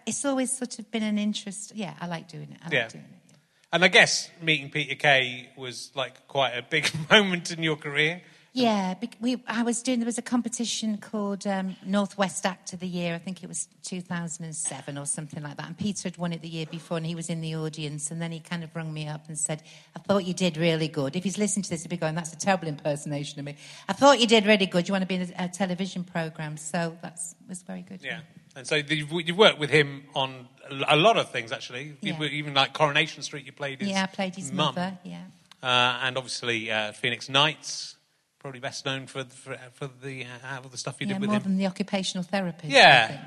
it's 0.05 0.23
always 0.25 0.55
sort 0.57 0.79
of 0.79 0.89
been 0.91 1.03
an 1.03 1.17
interest. 1.19 1.73
Yeah, 1.75 1.93
I 1.99 2.07
like 2.07 2.27
doing 2.29 2.51
it. 2.51 2.57
I 2.61 2.65
like 2.65 2.73
Yeah. 2.73 2.87
doing 2.87 3.03
it. 3.03 3.19
yeah. 3.31 3.35
And 3.73 3.83
I 3.83 3.87
guess 3.89 4.29
meeting 4.41 4.69
Peter 4.69 4.95
Kay 4.95 5.49
was 5.57 5.91
like 5.95 6.27
quite 6.27 6.51
a 6.53 6.61
big 6.61 6.89
moment 7.11 7.51
in 7.51 7.61
your 7.63 7.75
career. 7.75 8.21
Yeah, 8.53 8.95
we, 9.21 9.41
I 9.47 9.63
was 9.63 9.81
doing, 9.81 9.99
there 9.99 10.05
was 10.05 10.17
a 10.17 10.21
competition 10.21 10.97
called 10.97 11.47
um, 11.47 11.77
Northwest 11.85 12.45
Act 12.45 12.73
of 12.73 12.81
the 12.81 12.87
Year. 12.87 13.15
I 13.15 13.17
think 13.17 13.43
it 13.43 13.47
was 13.47 13.69
2007 13.83 14.97
or 14.97 15.05
something 15.05 15.41
like 15.41 15.55
that. 15.55 15.67
And 15.67 15.77
Peter 15.77 16.09
had 16.09 16.17
won 16.17 16.33
it 16.33 16.41
the 16.41 16.49
year 16.49 16.65
before 16.65 16.97
and 16.97 17.05
he 17.05 17.15
was 17.15 17.29
in 17.29 17.39
the 17.39 17.55
audience. 17.55 18.11
And 18.11 18.21
then 18.21 18.33
he 18.33 18.41
kind 18.41 18.63
of 18.65 18.75
rung 18.75 18.93
me 18.93 19.07
up 19.07 19.29
and 19.29 19.37
said, 19.37 19.63
I 19.95 19.99
thought 19.99 20.25
you 20.25 20.33
did 20.33 20.57
really 20.57 20.89
good. 20.89 21.15
If 21.15 21.23
he's 21.23 21.37
listening 21.37 21.63
to 21.63 21.69
this, 21.69 21.83
he'd 21.83 21.89
be 21.89 21.95
going, 21.95 22.13
that's 22.15 22.33
a 22.33 22.37
terrible 22.37 22.67
impersonation 22.67 23.39
of 23.39 23.45
me. 23.45 23.55
I 23.87 23.93
thought 23.93 24.19
you 24.19 24.27
did 24.27 24.45
really 24.45 24.65
good. 24.65 24.85
You 24.87 24.93
want 24.93 25.03
to 25.03 25.07
be 25.07 25.15
in 25.15 25.33
a, 25.39 25.45
a 25.45 25.47
television 25.47 26.03
programme. 26.03 26.57
So 26.57 26.97
that 27.03 27.19
was 27.47 27.61
very 27.61 27.83
good. 27.83 28.01
Yeah. 28.03 28.19
And 28.57 28.67
so 28.67 28.75
you've, 28.75 29.11
you've 29.11 29.37
worked 29.37 29.59
with 29.59 29.69
him 29.69 30.03
on 30.13 30.49
a 30.89 30.97
lot 30.97 31.15
of 31.15 31.31
things, 31.31 31.53
actually. 31.53 31.95
Yeah. 32.01 32.21
Even 32.21 32.53
like 32.53 32.73
Coronation 32.73 33.23
Street, 33.23 33.45
you 33.45 33.53
played 33.53 33.79
his 33.79 33.89
Yeah, 33.89 34.03
I 34.03 34.07
played 34.07 34.35
his 34.35 34.51
mum. 34.51 34.75
mother. 34.75 34.97
Yeah. 35.05 35.21
Uh, 35.63 35.99
and 36.03 36.17
obviously 36.17 36.69
uh, 36.69 36.91
Phoenix 36.91 37.29
Nights, 37.29 37.95
probably 38.41 38.59
best 38.59 38.85
known 38.85 39.05
for 39.07 39.23
for, 39.23 39.55
for 39.73 39.87
the 40.03 40.23
uh, 40.25 40.55
out 40.55 40.65
of 40.65 40.71
the 40.71 40.77
stuff 40.77 40.97
you 40.99 41.07
yeah, 41.07 41.13
did 41.13 41.21
with 41.21 41.29
him. 41.29 41.33
more 41.33 41.37
him. 41.37 41.43
than 41.43 41.57
the 41.57 41.67
occupational 41.67 42.23
therapist. 42.23 42.71
Yeah. 42.71 43.23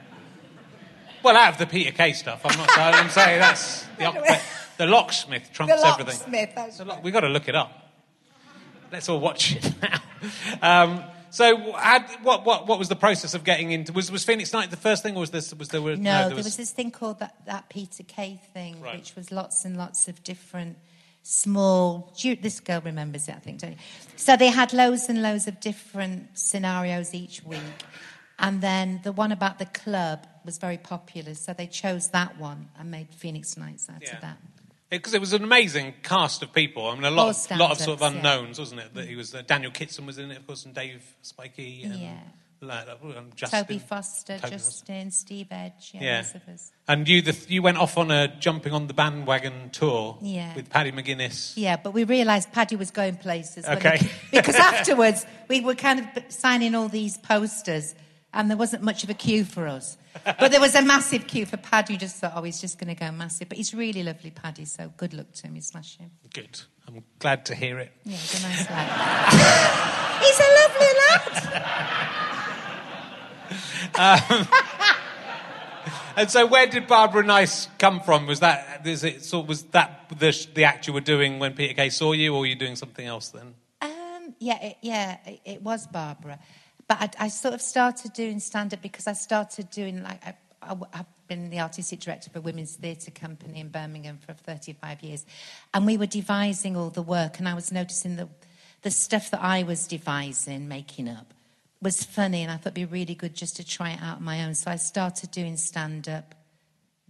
Well, 1.22 1.36
out 1.36 1.52
of 1.52 1.58
the 1.58 1.66
Peter 1.66 1.90
Kay 1.92 2.12
stuff, 2.12 2.42
I'm 2.44 2.56
not. 2.58 2.68
I'm 2.76 3.08
saying 3.08 3.40
that's 3.40 3.82
the, 3.98 4.04
occupa- 4.04 4.76
the 4.76 4.86
locksmith 4.86 5.50
trumps 5.54 5.74
The 5.80 5.86
everything. 5.88 6.06
locksmith, 6.18 6.50
that's 6.54 6.78
The 6.78 6.84
lock- 6.84 7.02
We've 7.02 7.14
got 7.14 7.20
to 7.20 7.28
look 7.28 7.48
it 7.48 7.54
up. 7.54 7.92
Let's 8.92 9.08
all 9.08 9.20
watch 9.20 9.56
it 9.56 9.72
now. 10.62 10.82
Um, 10.82 11.04
so, 11.30 11.72
had, 11.72 12.06
what, 12.22 12.44
what, 12.44 12.66
what 12.68 12.78
was 12.78 12.88
the 12.88 12.94
process 12.96 13.34
of 13.34 13.42
getting 13.42 13.72
into? 13.72 13.92
Was, 13.92 14.12
was 14.12 14.22
Phoenix 14.24 14.52
Night 14.52 14.70
the 14.70 14.76
first 14.76 15.02
thing, 15.02 15.16
or 15.16 15.20
was 15.20 15.30
this 15.30 15.52
was 15.54 15.68
there? 15.70 15.80
Were, 15.82 15.96
No, 15.96 16.26
there 16.28 16.36
was... 16.36 16.56
this 16.56 16.70
thing 16.70 16.90
called 16.90 17.18
that, 17.20 17.34
that 17.46 17.68
Peter 17.70 18.02
Kay 18.02 18.40
thing, 18.52 18.80
Right. 18.82 18.96
which 18.96 19.16
was 19.16 19.32
lots 19.32 19.64
and 19.64 19.76
lots 19.78 20.06
of 20.06 20.22
different 20.22 20.76
small. 21.24 22.12
This 22.22 22.60
girl 22.60 22.80
remembers 22.82 23.28
it, 23.28 23.34
I 23.34 23.40
think, 23.40 23.60
don't 23.60 23.72
you? 23.72 23.76
So 24.16 24.36
they 24.36 24.48
had 24.48 24.72
loads 24.72 25.08
and 25.08 25.22
loads 25.22 25.48
of 25.48 25.58
different 25.58 26.38
scenarios 26.38 27.14
each 27.14 27.42
week. 27.42 27.58
And 28.38 28.60
then 28.60 29.00
the 29.02 29.12
one 29.12 29.32
about 29.32 29.58
the 29.58 29.66
club 29.66 30.26
was 30.44 30.58
very 30.58 30.76
popular, 30.76 31.34
so 31.34 31.54
they 31.54 31.66
chose 31.66 32.08
that 32.10 32.38
one 32.38 32.68
and 32.78 32.90
made 32.90 33.08
Phoenix 33.14 33.56
Nights 33.56 33.88
out 33.88 34.02
Yeah. 34.02 34.14
of 34.16 34.20
that. 34.20 34.38
Because 34.90 35.14
it 35.14 35.20
was 35.20 35.32
an 35.32 35.42
amazing 35.42 35.94
cast 36.02 36.42
of 36.42 36.52
people. 36.52 36.86
I 36.86 36.94
mean, 36.94 37.04
a 37.04 37.10
lot, 37.10 37.30
of, 37.30 37.58
lot 37.58 37.72
of 37.72 37.78
sort 37.78 37.94
of 37.94 37.98
stand-ups, 38.00 38.00
yeah. 38.00 38.06
unknowns, 38.34 38.58
wasn't 38.58 38.80
it? 38.82 38.94
That 38.94 39.08
he 39.08 39.16
was 39.16 39.34
uh, 39.34 39.42
Daniel 39.46 39.72
Kitson 39.72 40.04
was 40.06 40.18
in 40.18 40.30
it, 40.30 40.36
of 40.38 40.46
course, 40.46 40.64
and 40.66 40.74
Dave 40.74 41.02
Spikey, 41.22 41.84
and 41.84 41.94
Yeah. 41.94 42.18
Like, 42.66 42.88
um, 42.88 43.30
Justin. 43.36 43.60
Toby 43.64 43.78
Foster, 43.78 44.38
Toby 44.38 44.40
Foster. 44.40 44.56
Justin, 44.56 45.10
Steve 45.10 45.46
Edge, 45.50 45.90
yeah, 45.94 46.02
Yeah. 46.02 46.20
of 46.20 46.48
us. 46.54 46.72
And 46.88 47.08
you, 47.08 47.22
the, 47.22 47.36
you 47.48 47.62
went 47.62 47.78
off 47.78 47.96
on 47.98 48.10
a 48.10 48.28
jumping 48.38 48.72
on 48.72 48.86
the 48.86 48.94
bandwagon 48.94 49.70
tour 49.70 50.18
Yeah. 50.20 50.54
with 50.54 50.68
Paddy 50.70 50.92
McGuinness. 50.92 51.52
Yeah, 51.56 51.76
but 51.76 51.92
we 51.94 52.04
realised 52.04 52.52
Paddy 52.52 52.76
was 52.76 52.90
going 52.90 53.16
places. 53.16 53.66
Okay. 53.66 53.98
he- 53.98 54.08
because 54.32 54.56
afterwards, 54.56 55.24
we 55.48 55.60
were 55.60 55.74
kind 55.74 56.00
of 56.00 56.06
signing 56.32 56.74
all 56.74 56.88
these 56.88 57.16
posters, 57.18 57.94
and 58.32 58.50
there 58.50 58.56
wasn't 58.56 58.82
much 58.82 59.04
of 59.04 59.10
a 59.10 59.14
queue 59.14 59.44
for 59.44 59.66
us. 59.68 59.96
But 60.24 60.50
there 60.52 60.60
was 60.60 60.74
a 60.76 60.82
massive 60.82 61.26
queue 61.26 61.44
for 61.46 61.56
Paddy. 61.56 61.94
We 61.94 61.98
just 61.98 62.16
thought, 62.16 62.32
oh, 62.36 62.42
he's 62.44 62.60
just 62.60 62.78
going 62.78 62.94
to 62.94 62.94
go 62.98 63.10
massive. 63.10 63.48
But 63.48 63.58
he's 63.58 63.74
really 63.74 64.02
lovely, 64.04 64.30
Paddy, 64.30 64.64
so 64.64 64.92
good 64.96 65.12
luck 65.12 65.32
to 65.32 65.46
him. 65.48 65.54
He's 65.56 65.66
smashing. 65.66 66.10
Good. 66.32 66.60
I'm 66.86 67.02
glad 67.18 67.46
to 67.46 67.54
hear 67.54 67.78
it. 67.80 67.90
Yeah, 68.04 68.16
he's 68.16 68.44
a 68.44 68.48
nice 68.48 68.70
lad. 68.70 70.20
he's 70.22 70.38
a 70.38 70.50
lovely 70.60 70.92
lad. 71.42 72.30
And 76.16 76.30
so, 76.30 76.46
where 76.46 76.66
did 76.66 76.86
Barbara 76.86 77.24
Nice 77.24 77.68
come 77.78 78.00
from? 78.00 78.26
Was 78.26 78.40
that 78.40 78.86
is 78.86 79.02
it 79.02 79.24
sort 79.24 79.48
was 79.48 79.64
that 79.64 80.08
the 80.16 80.46
the 80.54 80.64
act 80.64 80.86
you 80.86 80.92
were 80.92 81.00
doing 81.00 81.38
when 81.38 81.54
Peter 81.54 81.74
Kay 81.74 81.90
saw 81.90 82.12
you, 82.12 82.34
or 82.34 82.40
were 82.40 82.46
you 82.46 82.54
doing 82.54 82.76
something 82.76 83.04
else 83.04 83.30
then? 83.30 83.54
Um, 83.82 84.34
yeah, 84.38 84.62
it, 84.62 84.76
yeah, 84.80 85.16
it, 85.26 85.40
it 85.44 85.62
was 85.62 85.86
Barbara. 85.88 86.38
But 86.86 87.00
I, 87.00 87.24
I 87.24 87.28
sort 87.28 87.54
of 87.54 87.60
started 87.60 88.12
doing 88.12 88.38
stand 88.38 88.72
up 88.72 88.82
because 88.82 89.06
I 89.08 89.12
started 89.14 89.70
doing 89.70 90.04
like 90.04 90.24
I, 90.24 90.34
I, 90.62 90.76
have 90.96 91.06
been 91.26 91.50
the 91.50 91.60
artistic 91.60 92.00
director 92.00 92.30
for 92.30 92.38
a 92.38 92.42
women's 92.42 92.76
theatre 92.76 93.10
company 93.10 93.58
in 93.58 93.68
Birmingham 93.68 94.18
for 94.24 94.34
35 94.34 95.02
years, 95.02 95.26
and 95.72 95.84
we 95.84 95.96
were 95.96 96.06
devising 96.06 96.76
all 96.76 96.90
the 96.90 97.02
work, 97.02 97.40
and 97.40 97.48
I 97.48 97.54
was 97.54 97.72
noticing 97.72 98.16
that 98.16 98.28
the 98.82 98.90
stuff 98.92 99.32
that 99.32 99.42
I 99.42 99.64
was 99.64 99.88
devising, 99.88 100.68
making 100.68 101.08
up, 101.08 101.34
was 101.84 102.02
funny, 102.02 102.42
and 102.42 102.50
I 102.50 102.56
thought 102.56 102.68
it'd 102.68 102.74
be 102.74 102.84
really 102.86 103.14
good 103.14 103.34
just 103.34 103.56
to 103.56 103.66
try 103.66 103.90
it 103.90 104.02
out 104.02 104.16
on 104.16 104.24
my 104.24 104.44
own. 104.44 104.54
So 104.54 104.70
I 104.70 104.76
started 104.76 105.30
doing 105.30 105.56
stand 105.56 106.08
up 106.08 106.34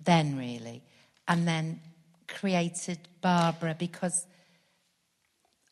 then, 0.04 0.36
really, 0.36 0.82
and 1.26 1.48
then 1.48 1.80
created 2.28 2.98
Barbara 3.22 3.74
because. 3.78 4.26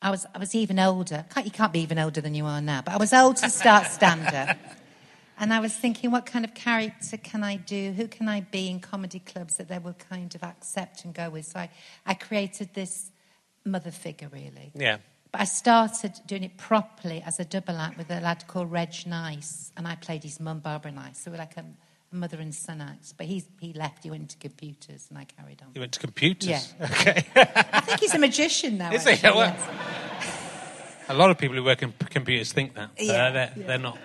I 0.04 0.10
was, 0.10 0.26
I 0.34 0.38
was 0.38 0.56
even 0.56 0.80
older. 0.80 1.24
Can't, 1.32 1.46
you 1.46 1.52
can't 1.52 1.72
be 1.72 1.78
even 1.78 1.96
older 1.96 2.20
than 2.20 2.34
you 2.34 2.44
are 2.44 2.60
now, 2.60 2.82
but 2.82 2.92
I 2.92 2.96
was 2.96 3.12
old 3.12 3.36
to 3.36 3.48
start 3.48 3.86
stand 3.86 4.34
up. 4.34 4.56
and 5.38 5.52
I 5.52 5.60
was 5.60 5.74
thinking, 5.74 6.10
what 6.10 6.26
kind 6.26 6.44
of 6.44 6.54
character 6.54 7.16
can 7.16 7.44
I 7.44 7.54
do? 7.54 7.92
Who 7.92 8.08
can 8.08 8.28
I 8.28 8.40
be 8.40 8.68
in 8.68 8.80
comedy 8.80 9.20
clubs 9.20 9.58
that 9.58 9.68
they 9.68 9.78
will 9.78 9.94
kind 9.94 10.34
of 10.34 10.42
accept 10.42 11.04
and 11.04 11.14
go 11.14 11.30
with? 11.30 11.46
So 11.46 11.60
I, 11.60 11.70
I 12.04 12.14
created 12.14 12.74
this 12.74 13.12
mother 13.64 13.92
figure, 13.92 14.28
really. 14.32 14.72
Yeah. 14.74 14.98
But 15.32 15.40
I 15.40 15.44
started 15.44 16.20
doing 16.26 16.44
it 16.44 16.58
properly 16.58 17.22
as 17.26 17.40
a 17.40 17.44
double 17.46 17.78
act 17.78 17.96
with 17.96 18.10
a 18.10 18.20
lad 18.20 18.46
called 18.46 18.70
Reg 18.70 19.06
Nice, 19.06 19.72
and 19.78 19.88
I 19.88 19.94
played 19.96 20.22
his 20.22 20.38
mum, 20.38 20.58
Barbara 20.58 20.92
Nice. 20.92 21.18
So 21.18 21.30
we're 21.30 21.38
like 21.38 21.56
a, 21.56 21.64
a 22.12 22.14
mother 22.14 22.38
and 22.38 22.54
son 22.54 22.82
act. 22.82 23.14
But 23.16 23.24
he's, 23.26 23.46
he 23.58 23.72
left, 23.72 24.04
he 24.04 24.10
went 24.10 24.22
into 24.24 24.36
computers, 24.36 25.06
and 25.08 25.18
I 25.18 25.24
carried 25.24 25.62
on. 25.62 25.68
You 25.74 25.80
went 25.80 25.92
to 25.92 26.00
computers. 26.00 26.50
Yeah. 26.50 26.60
Okay. 26.84 27.24
I 27.34 27.80
think 27.80 28.00
he's 28.00 28.14
a 28.14 28.18
magician 28.18 28.76
now. 28.76 28.92
Is 28.92 29.04
he? 29.04 29.12
actually, 29.12 29.30
Well- 29.30 29.56
yes. 29.56 30.38
A 31.08 31.14
lot 31.14 31.30
of 31.30 31.38
people 31.38 31.56
who 31.56 31.64
work 31.64 31.82
in 31.82 31.92
computers 32.10 32.52
think 32.52 32.74
that. 32.74 32.90
Yeah, 32.96 33.30
they're, 33.30 33.52
yeah. 33.56 33.66
they're 33.66 33.78
not. 33.78 33.98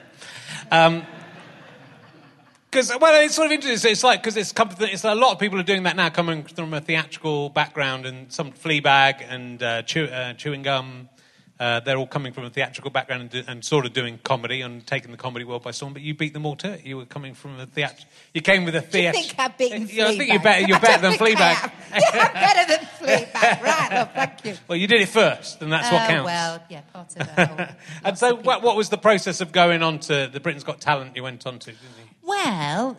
Because 2.71 2.91
well, 2.99 3.23
it's 3.23 3.35
sort 3.35 3.45
of 3.47 3.51
interesting. 3.51 3.91
It's 3.91 4.03
like 4.03 4.23
because 4.23 4.35
it's, 4.35 4.53
it's 4.55 5.03
a 5.03 5.13
lot 5.13 5.33
of 5.33 5.39
people 5.39 5.59
are 5.59 5.63
doing 5.63 5.83
that 5.83 5.95
now, 5.95 6.09
coming 6.09 6.43
from 6.43 6.73
a 6.73 6.81
theatrical 6.81 7.49
background, 7.49 8.05
and 8.05 8.31
some 8.31 8.51
Fleabag 8.51 9.23
and 9.29 9.61
uh, 9.61 9.83
chew, 9.83 10.05
uh, 10.05 10.33
chewing 10.33 10.63
gum. 10.63 11.09
Uh, 11.59 11.79
they're 11.79 11.97
all 11.97 12.05
coming 12.05 12.33
from 12.33 12.43
a 12.45 12.49
theatrical 12.51 12.91
background 12.91 13.33
and, 13.33 13.49
and 13.49 13.65
sort 13.65 13.85
of 13.87 13.93
doing 13.93 14.19
comedy 14.23 14.61
and 14.61 14.85
taking 14.85 15.09
the 15.11 15.17
comedy 15.17 15.43
world 15.43 15.63
by 15.63 15.71
storm. 15.71 15.91
But 15.93 16.03
you 16.03 16.13
beat 16.13 16.33
them 16.33 16.45
all 16.45 16.55
to 16.57 16.73
it. 16.73 16.85
You 16.85 16.97
were 16.97 17.05
coming 17.05 17.33
from 17.33 17.59
a 17.59 17.65
theatre. 17.65 18.03
You 18.33 18.41
came 18.41 18.63
with 18.63 18.75
a 18.75 18.81
Do 18.81 18.85
you 18.85 18.91
theatre. 18.91 19.13
think 19.13 19.35
I've 19.39 19.57
beaten 19.57 19.87
Yeah, 19.91 20.07
I 20.07 20.17
think 20.17 20.31
you're 20.31 20.39
better. 20.41 20.67
You're 20.67 20.79
better 20.79 21.01
than 21.01 21.13
Fleabag. 21.13 21.71
Yeah, 21.89 22.27
I'm 22.27 22.33
better 22.33 22.77
than 22.77 22.85
Fleabag. 22.99 23.61
Right, 23.63 23.89
well, 23.91 24.09
thank 24.13 24.45
you. 24.45 24.55
Well, 24.67 24.77
you 24.77 24.87
did 24.87 25.01
it 25.01 25.09
first, 25.09 25.61
and 25.61 25.71
that's 25.71 25.91
what 25.91 26.03
Oh, 26.03 26.07
counts. 26.07 26.25
well, 26.25 26.63
yeah, 26.69 26.81
part 26.93 27.15
of 27.15 27.27
whole. 27.57 27.67
and 28.03 28.17
so, 28.17 28.35
what, 28.35 28.61
what 28.61 28.75
was 28.75 28.89
the 28.89 28.97
process 28.97 29.41
of 29.41 29.51
going 29.51 29.81
on 29.81 29.99
to 30.01 30.29
the 30.31 30.39
Britain's 30.39 30.63
Got 30.63 30.79
Talent? 30.81 31.15
You 31.15 31.23
went 31.23 31.47
on 31.47 31.57
to, 31.59 31.65
didn't 31.71 31.81
you? 31.81 32.05
Well, 32.21 32.97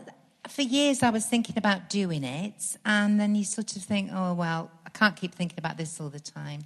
for 0.48 0.62
years 0.62 1.02
I 1.02 1.10
was 1.10 1.26
thinking 1.26 1.56
about 1.58 1.90
doing 1.90 2.24
it, 2.24 2.76
and 2.84 3.20
then 3.20 3.34
you 3.34 3.44
sort 3.44 3.76
of 3.76 3.82
think, 3.82 4.10
oh, 4.12 4.32
well, 4.34 4.70
I 4.86 4.90
can't 4.90 5.14
keep 5.14 5.34
thinking 5.34 5.58
about 5.58 5.76
this 5.76 6.00
all 6.00 6.08
the 6.08 6.18
time. 6.20 6.64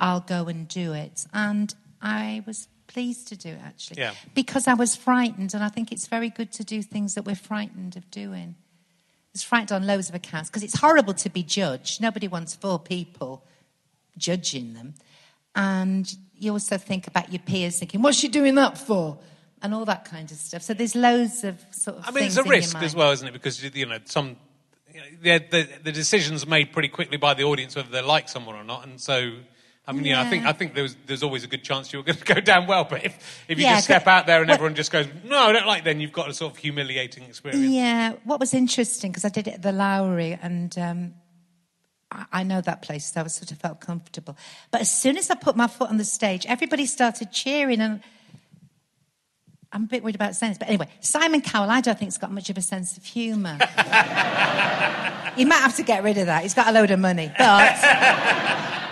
I'll 0.00 0.20
go 0.20 0.48
and 0.48 0.66
do 0.66 0.94
it. 0.94 1.26
And 1.32 1.72
I 2.02 2.42
was 2.46 2.66
pleased 2.86 3.28
to 3.28 3.36
do 3.36 3.50
it, 3.50 3.60
actually. 3.64 4.00
Yeah. 4.00 4.14
Because 4.34 4.66
I 4.66 4.74
was 4.74 4.96
frightened, 4.96 5.54
and 5.54 5.62
I 5.62 5.68
think 5.68 5.92
it's 5.92 6.08
very 6.08 6.30
good 6.30 6.50
to 6.52 6.64
do 6.64 6.82
things 6.82 7.14
that 7.14 7.24
we're 7.24 7.36
frightened 7.36 7.96
of 7.96 8.10
doing. 8.10 8.56
I 8.58 9.32
was 9.32 9.42
frightened 9.44 9.72
on 9.72 9.86
loads 9.86 10.08
of 10.08 10.14
accounts 10.14 10.50
because 10.50 10.64
it's 10.64 10.80
horrible 10.80 11.14
to 11.14 11.30
be 11.30 11.44
judged. 11.44 12.00
Nobody 12.00 12.26
wants 12.26 12.56
four 12.56 12.80
people 12.80 13.44
judging 14.18 14.74
them. 14.74 14.94
And 15.54 16.12
you 16.36 16.52
also 16.52 16.78
think 16.78 17.06
about 17.06 17.32
your 17.32 17.40
peers 17.40 17.78
thinking, 17.78 18.02
what's 18.02 18.18
she 18.18 18.28
doing 18.28 18.56
that 18.56 18.76
for? 18.76 19.18
And 19.62 19.74
all 19.74 19.84
that 19.84 20.06
kind 20.06 20.30
of 20.30 20.38
stuff. 20.38 20.62
So 20.62 20.72
there's 20.72 20.96
loads 20.96 21.44
of 21.44 21.62
sort 21.70 21.98
of 21.98 22.08
I 22.08 22.12
mean, 22.12 22.24
it's 22.24 22.38
a 22.38 22.42
risk 22.42 22.76
as 22.78 22.96
well, 22.96 23.12
isn't 23.12 23.28
it? 23.28 23.32
Because 23.32 23.62
you 23.62 23.84
know, 23.84 23.98
some 24.06 24.36
you 24.90 25.00
know, 25.00 25.06
the, 25.20 25.44
the 25.50 25.68
the 25.84 25.92
decision's 25.92 26.46
made 26.46 26.72
pretty 26.72 26.88
quickly 26.88 27.18
by 27.18 27.34
the 27.34 27.44
audience 27.44 27.76
whether 27.76 27.90
they 27.90 28.00
like 28.00 28.28
someone 28.30 28.56
or 28.56 28.64
not, 28.64 28.86
and 28.86 28.98
so. 28.98 29.32
I 29.90 29.92
mean, 29.92 30.04
you 30.04 30.12
know, 30.14 30.20
I 30.20 30.30
think 30.30 30.44
I 30.46 30.52
think 30.52 30.74
there's 30.74 30.96
there's 31.06 31.22
always 31.22 31.44
a 31.44 31.46
good 31.48 31.62
chance 31.64 31.92
you're 31.92 32.02
going 32.02 32.16
to 32.24 32.34
go 32.34 32.40
down 32.40 32.66
well. 32.66 32.84
But 32.88 33.04
if 33.04 33.44
if 33.48 33.58
you 33.58 33.64
Yeah, 33.64 33.74
just 33.74 33.84
step 33.84 34.06
out 34.06 34.26
there 34.26 34.40
and 34.40 34.48
what- 34.48 34.54
everyone 34.54 34.74
just 34.74 34.90
goes, 34.92 35.06
no, 35.24 35.36
I 35.38 35.52
don't 35.52 35.66
like, 35.66 35.84
then 35.84 36.00
you've 36.00 36.12
got 36.12 36.28
a 36.30 36.34
sort 36.34 36.52
of 36.52 36.58
humiliating 36.58 37.24
experience. 37.24 37.64
Yeah, 37.70 38.14
what 38.24 38.40
was 38.40 38.54
interesting 38.54 39.10
because 39.10 39.24
I 39.24 39.28
did 39.30 39.48
it 39.48 39.54
at 39.54 39.62
the 39.62 39.72
Lowry, 39.72 40.38
and 40.40 40.76
um, 40.78 41.14
I, 42.10 42.24
I 42.32 42.42
know 42.44 42.60
that 42.60 42.82
place, 42.82 43.12
so 43.12 43.20
I 43.22 43.26
sort 43.26 43.50
of 43.50 43.58
felt 43.58 43.80
comfortable. 43.80 44.36
But 44.70 44.80
as 44.80 44.90
soon 44.90 45.16
as 45.18 45.28
I 45.30 45.34
put 45.34 45.56
my 45.56 45.66
foot 45.66 45.90
on 45.90 45.96
the 45.98 46.04
stage, 46.04 46.46
everybody 46.46 46.86
started 46.86 47.32
cheering, 47.32 47.80
and 47.80 48.00
I'm 49.72 49.84
a 49.84 49.86
bit 49.86 50.02
worried 50.02 50.16
about 50.16 50.34
saying 50.34 50.52
this, 50.52 50.58
but 50.58 50.68
anyway, 50.68 50.88
Simon 51.00 51.42
Cowell, 51.42 51.70
I 51.70 51.80
don't 51.80 51.96
think, 51.98 52.08
has 52.08 52.18
got 52.18 52.32
much 52.32 52.50
of 52.50 52.58
a 52.58 52.62
sense 52.62 52.96
of 52.96 53.04
humour. 53.04 53.54
he 55.36 55.44
might 55.44 55.60
have 55.60 55.76
to 55.76 55.84
get 55.84 56.02
rid 56.02 56.18
of 56.18 56.26
that. 56.26 56.42
He's 56.42 56.54
got 56.54 56.66
a 56.66 56.72
load 56.72 56.90
of 56.90 56.98
money. 56.98 57.32
But 57.38 57.76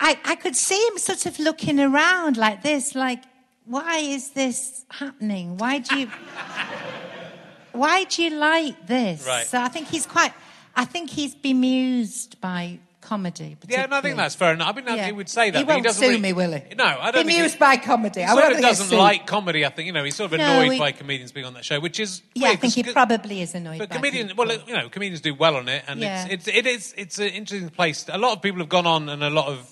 I, 0.00 0.18
I 0.24 0.34
could 0.36 0.56
see 0.56 0.80
him 0.88 0.98
sort 0.98 1.26
of 1.26 1.38
looking 1.38 1.78
around 1.80 2.36
like 2.36 2.62
this, 2.62 2.94
like, 2.94 3.22
why 3.66 3.98
is 3.98 4.30
this 4.30 4.84
happening? 4.90 5.56
Why 5.56 5.78
do 5.78 5.98
you. 5.98 6.10
Why 7.72 8.04
do 8.04 8.22
you 8.22 8.30
like 8.30 8.86
this? 8.86 9.26
Right. 9.26 9.46
So 9.46 9.60
I 9.60 9.66
think 9.68 9.88
he's 9.88 10.06
quite. 10.06 10.32
I 10.76 10.84
think 10.84 11.10
he's 11.10 11.34
bemused 11.34 12.40
by 12.40 12.78
comedy. 13.00 13.56
Yeah, 13.68 13.86
no, 13.86 13.96
I 13.96 14.00
think 14.00 14.16
that's 14.16 14.34
fair 14.36 14.54
enough. 14.54 14.76
I 14.76 14.80
mean, 14.80 14.96
Yeah. 14.96 15.06
he 15.06 15.12
would 15.12 15.28
say 15.28 15.50
that. 15.50 15.58
He 15.58 15.64
but 15.64 15.72
won't 15.74 15.84
doesn't 15.84 16.00
sue 16.02 16.08
really- 16.10 16.20
me, 16.20 16.32
will 16.32 16.52
he? 16.52 16.74
No, 16.76 16.84
I 16.84 17.10
don't 17.10 17.26
think 17.26 17.36
Bemused 17.36 17.54
he, 17.54 17.58
by 17.58 17.76
comedy. 17.76 18.20
He 18.20 18.26
I 18.26 18.32
sort 18.34 18.52
of 18.52 18.60
doesn't 18.60 18.96
like 18.96 19.26
comedy. 19.26 19.66
I 19.66 19.70
think 19.70 19.86
you 19.86 19.92
know 19.92 20.04
he's 20.04 20.14
sort 20.14 20.32
of 20.32 20.38
No, 20.38 20.60
annoyed 20.60 20.72
he- 20.74 20.78
by 20.78 20.92
comedians 20.92 21.32
being 21.32 21.46
on 21.46 21.54
that 21.54 21.64
show, 21.64 21.80
which 21.80 21.98
is 22.00 22.22
Yeah, 22.34 22.50
I 22.50 22.56
think 22.56 22.74
he 22.74 22.82
probably 22.84 23.42
is 23.42 23.54
annoyed. 23.56 23.78
But 23.78 23.88
by 23.90 23.96
comedians, 23.96 24.30
people. 24.32 24.46
well, 24.46 24.58
you 24.68 24.74
know, 24.74 24.88
comedians 24.88 25.20
do 25.20 25.34
well 25.34 25.56
on 25.56 25.68
it, 25.68 25.82
and 25.88 26.00
Yeah. 26.00 26.26
it's, 26.30 26.46
it's 26.46 26.56
it 26.58 26.66
is 26.68 26.94
it's 26.96 27.18
an 27.18 27.28
interesting 27.28 27.70
place. 27.70 28.06
A 28.08 28.18
lot 28.18 28.32
of 28.36 28.40
people 28.42 28.60
have 28.60 28.68
gone 28.68 28.86
on, 28.86 29.08
and 29.08 29.22
a 29.24 29.30
lot 29.30 29.48
of 29.48 29.68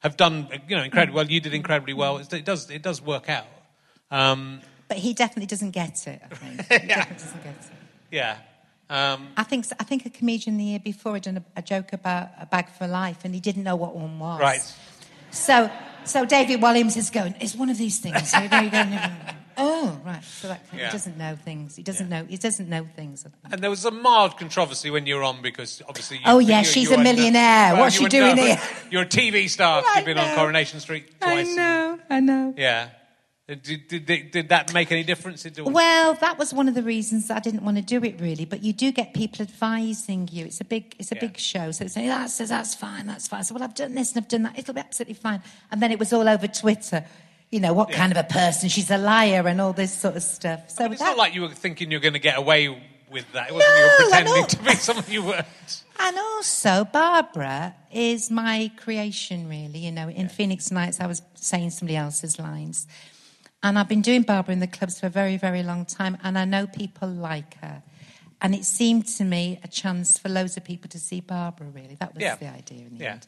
have 0.00 0.16
done 0.16 0.48
you 0.68 0.76
know 0.76 0.82
incredibly 0.82 1.14
well. 1.16 1.30
You 1.30 1.40
did 1.40 1.54
incredibly 1.54 1.94
well. 1.94 2.18
It 2.18 2.44
does 2.44 2.70
it 2.70 2.82
does 2.82 3.00
work 3.02 3.28
out. 3.28 3.46
Um, 4.10 4.60
But 4.88 4.98
he 4.98 5.12
definitely 5.12 5.46
doesn't 5.46 5.72
get 5.72 6.06
it. 6.06 6.22
I 6.30 6.34
think. 6.34 6.60
He 6.82 6.88
definitely 6.88 7.16
doesn't 7.24 7.42
get 7.44 7.54
it. 7.54 7.70
yeah. 8.10 8.36
Um, 8.90 9.28
I 9.36 9.42
think 9.44 9.66
I 9.78 9.84
think 9.84 10.06
a 10.06 10.10
comedian 10.10 10.56
the 10.56 10.64
year 10.64 10.78
before 10.80 11.12
had 11.14 11.22
done 11.24 11.36
a, 11.36 11.44
a 11.56 11.62
joke 11.62 11.92
about 11.92 12.28
a 12.40 12.46
bag 12.46 12.70
for 12.70 12.86
life, 12.86 13.18
and 13.24 13.34
he 13.34 13.40
didn't 13.40 13.62
know 13.64 13.76
what 13.76 13.94
one 13.94 14.18
was. 14.18 14.40
right. 14.40 14.74
So 15.30 15.70
so 16.04 16.24
David 16.24 16.60
Walliams 16.60 16.96
is 16.96 17.10
going. 17.10 17.34
It's 17.40 17.54
one 17.54 17.68
of 17.68 17.76
these 17.76 17.98
things. 18.00 18.30
So 18.30 18.48
there 18.48 18.62
you 18.64 18.70
go. 18.70 18.84
Oh, 19.58 20.00
right. 20.04 20.22
So 20.24 20.48
that, 20.48 20.64
Yeah. 20.72 20.86
he 20.86 20.92
doesn't 20.92 21.18
know 21.18 21.36
things. 21.44 21.76
He 21.76 21.82
doesn't 21.82 22.08
know. 22.08 22.24
He 22.24 22.36
doesn't 22.36 22.68
know 22.68 22.86
things. 22.96 23.26
And 23.50 23.62
there 23.62 23.70
was 23.70 23.84
a 23.84 23.90
mild 23.90 24.38
controversy 24.38 24.90
when 24.90 25.06
you 25.06 25.16
were 25.16 25.24
on 25.24 25.42
because 25.42 25.82
obviously. 25.88 26.18
You, 26.18 26.22
Oh, 26.26 26.38
yeah, 26.38 26.60
you- 26.60 26.64
she's 26.64 26.88
you 26.88 26.94
a 26.94 26.98
were- 26.98 27.02
millionaire. 27.04 27.72
Well, 27.74 27.82
What's 27.82 27.96
you 27.96 28.08
she 28.08 28.18
were- 28.20 28.32
doing 28.32 28.36
here? 28.36 28.60
You're 28.90 29.02
a 29.02 29.06
TV 29.06 29.48
star. 29.48 29.82
I 29.86 29.96
You've 29.96 30.06
been 30.06 30.18
on 30.18 30.28
know. 30.28 30.34
Coronation 30.36 30.80
Street 30.80 31.20
twice. 31.20 31.32
I 31.32 31.40
and- 31.40 31.56
know. 31.56 31.98
I 32.10 32.20
know. 32.20 32.54
yeah. 32.56 32.88
Did, 33.48 33.88
did, 33.88 34.04
did, 34.04 34.30
did 34.30 34.48
that 34.50 34.74
make 34.74 34.92
any 34.92 35.02
difference? 35.04 35.42
Did- 35.42 35.58
Well, 35.60 36.12
that 36.20 36.38
was 36.38 36.52
one 36.52 36.68
of 36.68 36.74
the 36.74 36.82
reasons 36.82 37.30
I 37.30 37.38
didn't 37.40 37.62
want 37.64 37.78
to 37.78 37.82
do 37.82 38.04
it 38.04 38.20
really. 38.20 38.44
But 38.44 38.62
you 38.62 38.74
do 38.74 38.92
get 38.92 39.14
people 39.14 39.40
advising 39.40 40.28
you. 40.30 40.44
It's 40.44 40.60
a 40.60 40.64
big, 40.66 40.94
it's 40.98 41.12
a 41.12 41.14
Yeah. 41.14 41.20
big 41.22 41.38
show. 41.38 41.70
So 41.70 41.86
it's 41.86 41.94
saying 41.94 42.08
that's 42.08 42.36
that's 42.36 42.74
fine, 42.74 43.06
that's 43.06 43.26
fine. 43.26 43.42
So 43.44 43.54
well, 43.54 43.64
I've 43.64 43.74
done 43.74 43.94
this 43.94 44.12
and 44.12 44.22
I've 44.22 44.28
done 44.28 44.42
that. 44.42 44.58
It'll 44.58 44.74
be 44.74 44.80
absolutely 44.80 45.14
fine. 45.14 45.42
And 45.70 45.80
then 45.82 45.90
it 45.92 45.98
was 45.98 46.12
all 46.12 46.28
over 46.28 46.46
Twitter. 46.46 47.06
You 47.50 47.60
know 47.60 47.72
what 47.72 47.90
Yeah. 47.90 47.96
kind 47.96 48.12
of 48.12 48.18
a 48.18 48.24
person? 48.24 48.68
She's 48.68 48.90
a 48.90 48.98
liar 48.98 49.46
and 49.48 49.60
all 49.60 49.72
this 49.72 49.92
sort 49.96 50.16
of 50.16 50.22
stuff. 50.22 50.68
So 50.70 50.84
I 50.84 50.88
mean, 50.88 50.92
it's 50.94 51.00
that- 51.02 51.08
not 51.10 51.16
like 51.18 51.34
you 51.34 51.42
were 51.42 51.48
thinking 51.48 51.90
you're 51.90 52.00
going 52.00 52.12
to 52.14 52.18
get 52.18 52.36
away 52.38 52.68
with 53.10 53.30
that. 53.32 53.48
It 53.48 53.54
wasn't 53.54 53.72
you 53.74 53.80
No, 53.80 53.86
were 53.86 53.96
pretending 54.10 54.46
to 54.46 54.58
be 54.64 54.74
someone 54.88 55.04
you 55.08 55.22
weren't. 55.22 55.46
And 55.98 56.16
also, 56.18 56.84
Barbara 56.84 57.74
is 57.90 58.30
my 58.30 58.70
creation, 58.76 59.48
really. 59.48 59.78
You 59.80 59.92
know, 59.92 60.08
in 60.10 60.28
Phoenix 60.28 60.70
Nights, 60.70 61.00
I 61.00 61.06
was 61.06 61.22
saying 61.34 61.70
somebody 61.70 61.96
else's 61.96 62.38
lines. 62.38 62.86
And 63.62 63.78
I've 63.78 63.88
been 63.88 64.02
doing 64.02 64.22
Barbara 64.22 64.52
in 64.52 64.60
the 64.60 64.66
clubs 64.68 65.00
for 65.00 65.06
a 65.06 65.10
very, 65.10 65.36
very 65.38 65.62
long 65.62 65.84
time, 65.86 66.16
and 66.22 66.38
I 66.38 66.44
know 66.44 66.66
people 66.66 67.08
like 67.08 67.58
her. 67.60 67.82
And 68.40 68.54
it 68.54 68.64
seemed 68.64 69.06
to 69.16 69.24
me 69.24 69.58
a 69.64 69.68
chance 69.68 70.16
for 70.16 70.28
loads 70.28 70.56
of 70.56 70.62
people 70.62 70.88
to 70.90 70.98
see 71.00 71.20
Barbara, 71.20 71.66
really. 71.74 71.96
That 71.96 72.14
was 72.14 72.22
Yeah. 72.22 72.36
the 72.36 72.46
idea 72.48 72.86
in 72.86 72.98
the 72.98 73.04
Yeah. 73.04 73.12
end. 73.12 73.26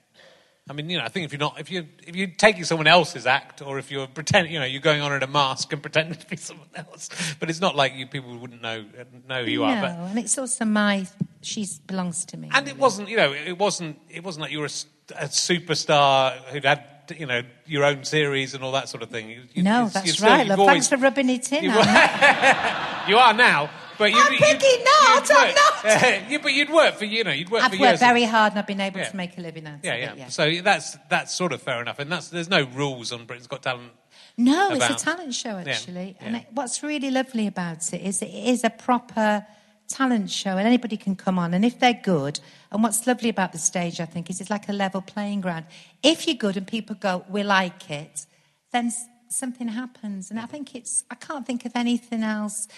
I 0.70 0.72
mean, 0.72 0.88
you 0.88 0.98
know, 0.98 1.04
I 1.04 1.08
think 1.08 1.24
if 1.24 1.32
you're 1.32 1.40
not, 1.40 1.58
if 1.58 1.68
you 1.68 1.88
if 2.06 2.14
you're 2.14 2.28
taking 2.28 2.62
someone 2.62 2.86
else's 2.86 3.26
act, 3.26 3.60
or 3.60 3.80
if 3.80 3.90
you're 3.90 4.06
pretending, 4.06 4.52
you 4.52 4.60
know, 4.60 4.64
you're 4.64 4.80
going 4.80 5.00
on 5.00 5.12
in 5.12 5.20
a 5.20 5.26
mask 5.26 5.72
and 5.72 5.82
pretending 5.86 6.16
to 6.16 6.26
be 6.28 6.36
someone 6.36 6.68
else, 6.76 7.08
but 7.40 7.50
it's 7.50 7.60
not 7.60 7.74
like 7.74 7.94
you 7.96 8.06
people 8.06 8.38
wouldn't 8.38 8.62
know 8.62 8.84
know 9.28 9.44
who 9.44 9.50
you 9.50 9.58
no, 9.58 9.64
are. 9.64 9.80
But 9.82 9.90
and 10.10 10.18
it's 10.20 10.38
also 10.38 10.64
my, 10.64 11.08
she 11.42 11.66
belongs 11.88 12.24
to 12.26 12.36
me. 12.36 12.50
and 12.54 12.68
it 12.68 12.78
wasn't, 12.78 13.08
you 13.08 13.16
know, 13.16 13.32
it 13.32 13.58
wasn't 13.58 13.98
it 14.08 14.22
wasn't 14.22 14.42
like 14.42 14.52
you 14.52 14.60
were 14.60 14.66
a 14.66 15.26
superstar 15.26 16.36
who'd 16.52 16.64
had, 16.64 16.84
you 17.18 17.26
know, 17.26 17.42
your 17.66 17.84
own 17.84 18.04
series 18.04 18.54
and 18.54 18.62
all 18.62 18.70
that 18.72 18.88
sort 18.88 19.02
of 19.02 19.10
thing. 19.10 19.28
You- 19.54 19.62
No, 19.64 19.84
you- 19.84 19.90
that's 19.90 20.06
you're 20.06 20.14
still- 20.14 20.28
right. 20.28 20.46
you've 20.46 20.56
always- 20.56 20.72
thanks 20.72 20.88
for 20.88 20.98
rubbing 20.98 21.28
it 21.30 21.52
in. 21.52 21.64
you- 21.64 21.70
you 23.08 23.16
are 23.18 23.34
now, 23.34 23.70
but 24.00 24.10
you, 24.10 24.18
I'm 24.18 24.32
picking 24.32 24.82
not, 24.82 25.30
I'm 25.30 25.54
not. 25.54 25.84
yeah, 25.84 26.38
but 26.42 26.54
you'd 26.54 26.70
work 26.70 26.94
for 26.94 27.04
you 27.04 27.22
know, 27.22 27.32
you'd 27.32 27.50
work 27.50 27.62
I've 27.62 27.70
for 27.70 27.78
worked 27.78 27.90
years. 27.90 28.00
very 28.00 28.24
hard 28.24 28.54
and 28.54 28.58
I've 28.58 28.66
been 28.66 28.80
able 28.80 28.98
Yeah. 28.98 29.10
to 29.10 29.16
make 29.16 29.36
a 29.36 29.42
living 29.42 29.66
out 29.66 29.80
yeah, 29.82 29.92
of 29.92 30.18
yeah, 30.18 30.26
it. 30.26 30.32
So 30.32 30.50
that's 30.62 30.96
that's 31.10 31.34
sort 31.34 31.52
of 31.52 31.60
fair 31.60 31.82
enough, 31.82 31.98
and 31.98 32.10
that's 32.10 32.28
there's 32.28 32.48
no 32.48 32.62
rules 32.64 33.12
on 33.12 33.26
Britain's 33.26 33.46
Got 33.46 33.62
Talent. 33.62 33.92
No, 34.38 34.68
about- 34.68 34.90
it's 34.90 35.02
a 35.02 35.04
talent 35.04 35.34
show 35.34 35.50
actually. 35.58 36.16
yeah. 36.18 36.26
And 36.26 36.36
it, 36.36 36.46
what's 36.52 36.82
really 36.82 37.10
lovely 37.10 37.46
about 37.46 37.92
it 37.92 38.00
is 38.00 38.22
it 38.22 38.32
is 38.32 38.64
a 38.64 38.70
proper 38.70 39.46
talent 39.86 40.30
show 40.30 40.56
and 40.56 40.66
anybody 40.66 40.96
can 40.96 41.14
come 41.16 41.36
on 41.36 41.52
and 41.52 41.64
if 41.64 41.80
they're 41.80 42.00
good 42.04 42.38
and 42.70 42.80
what's 42.80 43.08
lovely 43.08 43.28
about 43.28 43.50
the 43.50 43.58
stage 43.58 43.98
I 43.98 44.04
think 44.04 44.30
is 44.30 44.40
it's 44.40 44.48
like 44.48 44.68
a 44.68 44.72
level 44.72 45.02
playing 45.02 45.40
ground. 45.42 45.66
If 46.02 46.26
you're 46.26 46.36
good 46.36 46.56
and 46.56 46.66
people 46.66 46.96
go 46.98 47.24
we 47.28 47.42
like 47.42 47.90
it, 47.90 48.24
then 48.72 48.92
something 49.28 49.68
happens 49.68 50.30
and 50.30 50.38
I 50.38 50.42
mm-hmm. 50.42 50.52
think 50.52 50.74
it's 50.74 51.04
I 51.10 51.16
can't 51.16 51.44
think 51.44 51.66
of 51.66 51.72
anything 51.74 52.22
else 52.22 52.68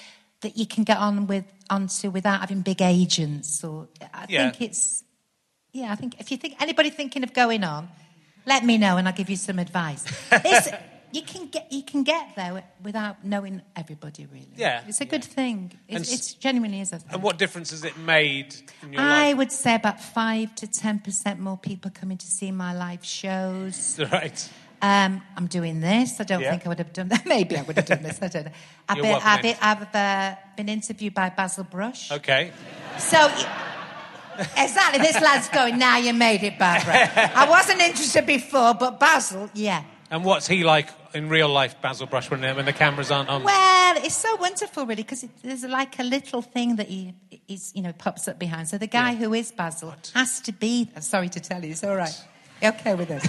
that 0.43 0.57
you 0.57 0.67
can 0.67 0.85
get 0.85 0.99
on 0.99 1.27
with 1.27 1.45
onto 1.71 2.11
without 2.11 2.41
having 2.41 2.61
big 2.63 2.83
agents 2.83 3.65
or 3.65 3.89
I 4.13 4.27
Yeah. 4.29 4.51
think 4.51 4.61
it's 4.71 5.03
yeah, 5.73 5.91
I 5.91 5.95
think 5.95 6.21
if 6.21 6.31
you 6.31 6.37
think 6.37 6.61
anybody 6.61 6.91
thinking 6.91 7.23
of 7.25 7.33
going 7.33 7.65
on, 7.65 7.89
let 8.45 8.63
me 8.65 8.77
know 8.77 8.99
and 8.99 9.09
I'll 9.09 9.15
give 9.15 9.31
you 9.31 9.37
some 9.37 9.59
advice. 9.59 10.05
It's, 10.45 10.69
you 11.13 11.23
can 11.23 11.49
get 11.49 11.71
you 11.71 11.83
can 11.83 12.03
get 12.05 12.35
there 12.37 12.63
without 12.83 13.23
knowing 13.25 13.61
everybody 13.77 14.27
really. 14.27 14.49
Yeah, 14.57 14.83
it's 14.89 15.01
a 15.03 15.05
good 15.05 15.25
thing. 15.25 15.73
It's, 15.89 16.11
it's 16.13 16.35
genuinely 16.35 16.81
is 16.81 16.93
a 16.93 16.99
thing. 16.99 17.13
And 17.15 17.23
what 17.23 17.37
difference 17.39 17.71
has 17.71 17.85
it 17.85 17.97
made 17.99 18.55
in 18.83 18.93
your 18.95 19.03
I 19.03 19.29
life? 19.29 19.37
would 19.39 19.53
say 19.53 19.75
about 19.75 20.01
five 20.03 20.55
to 20.57 20.67
ten 20.67 20.99
percent 21.01 21.39
more 21.39 21.59
people 21.59 21.91
coming 21.91 22.17
to 22.19 22.27
see 22.27 22.51
my 22.51 22.73
live 22.75 23.05
shows. 23.05 24.01
Right. 24.13 24.51
Um, 24.83 25.23
I'm 25.37 25.47
doing 25.47 25.81
this. 25.81 26.21
I 26.21 26.25
don't 26.25 26.40
Yeah. 26.40 26.51
think 26.51 26.66
I 26.66 26.68
would 26.68 26.79
have 26.79 26.92
done 26.92 27.09
that. 27.09 27.25
Maybe 27.37 27.57
I 27.57 27.62
would 27.62 27.77
have 27.77 27.87
done 27.87 28.03
this. 28.03 28.21
I 28.21 28.27
don't 28.29 28.47
know. 28.47 28.53
I've 28.88 28.97
You're 28.97 29.07
been, 29.07 29.21
I've, 29.23 29.42
been, 29.42 29.57
I've 29.62 29.95
uh, 29.95 30.35
been 30.57 30.68
interviewed 30.68 31.14
by 31.14 31.31
Basil 31.31 31.62
Brush. 31.64 32.11
Okay. 32.11 32.51
So, 32.99 33.18
exactly, 34.57 34.99
this 35.01 35.21
lad's 35.21 35.49
going, 35.51 35.79
now 35.79 35.99
you 35.99 36.12
made 36.12 36.42
it, 36.42 36.59
Barbara. 36.59 37.11
I 37.35 37.49
wasn't 37.49 37.81
interested 37.81 38.27
before, 38.27 38.75
but 38.75 38.99
Basil, 38.99 39.49
yeah. 39.55 39.85
And 40.11 40.25
what's 40.25 40.47
he 40.49 40.64
like 40.64 40.88
in 41.14 41.29
real 41.29 41.49
life, 41.49 41.81
Basil 41.81 42.07
Brush, 42.09 42.29
when, 42.31 42.40
when 42.40 42.64
the 42.64 42.73
cameras 42.73 43.11
aren't 43.12 43.29
on? 43.29 43.45
Well, 43.45 43.97
it's 43.99 44.16
so 44.16 44.35
wonderful, 44.37 44.85
really, 44.85 45.03
because 45.05 45.25
there's 45.45 45.64
like 45.64 45.99
a 46.01 46.03
little 46.03 46.42
thing 46.42 46.77
that 46.77 46.88
he, 46.88 47.14
he's, 47.47 47.73
you 47.75 47.83
know, 47.83 47.92
pops 47.92 48.27
up 48.27 48.38
behind. 48.38 48.68
So 48.68 48.79
the 48.79 48.88
guy 48.88 49.12
Yeah. 49.12 49.16
who 49.18 49.35
is 49.35 49.53
Basil 49.53 49.95
has 50.14 50.40
to 50.40 50.53
be. 50.53 50.90
Sorry 51.01 51.29
to 51.29 51.40
tell 51.40 51.64
you, 51.64 51.71
it's 51.71 51.85
all 51.85 51.95
right. 51.97 52.25
You 52.61 52.68
okay 52.71 52.95
with 52.95 53.09
this? 53.09 53.27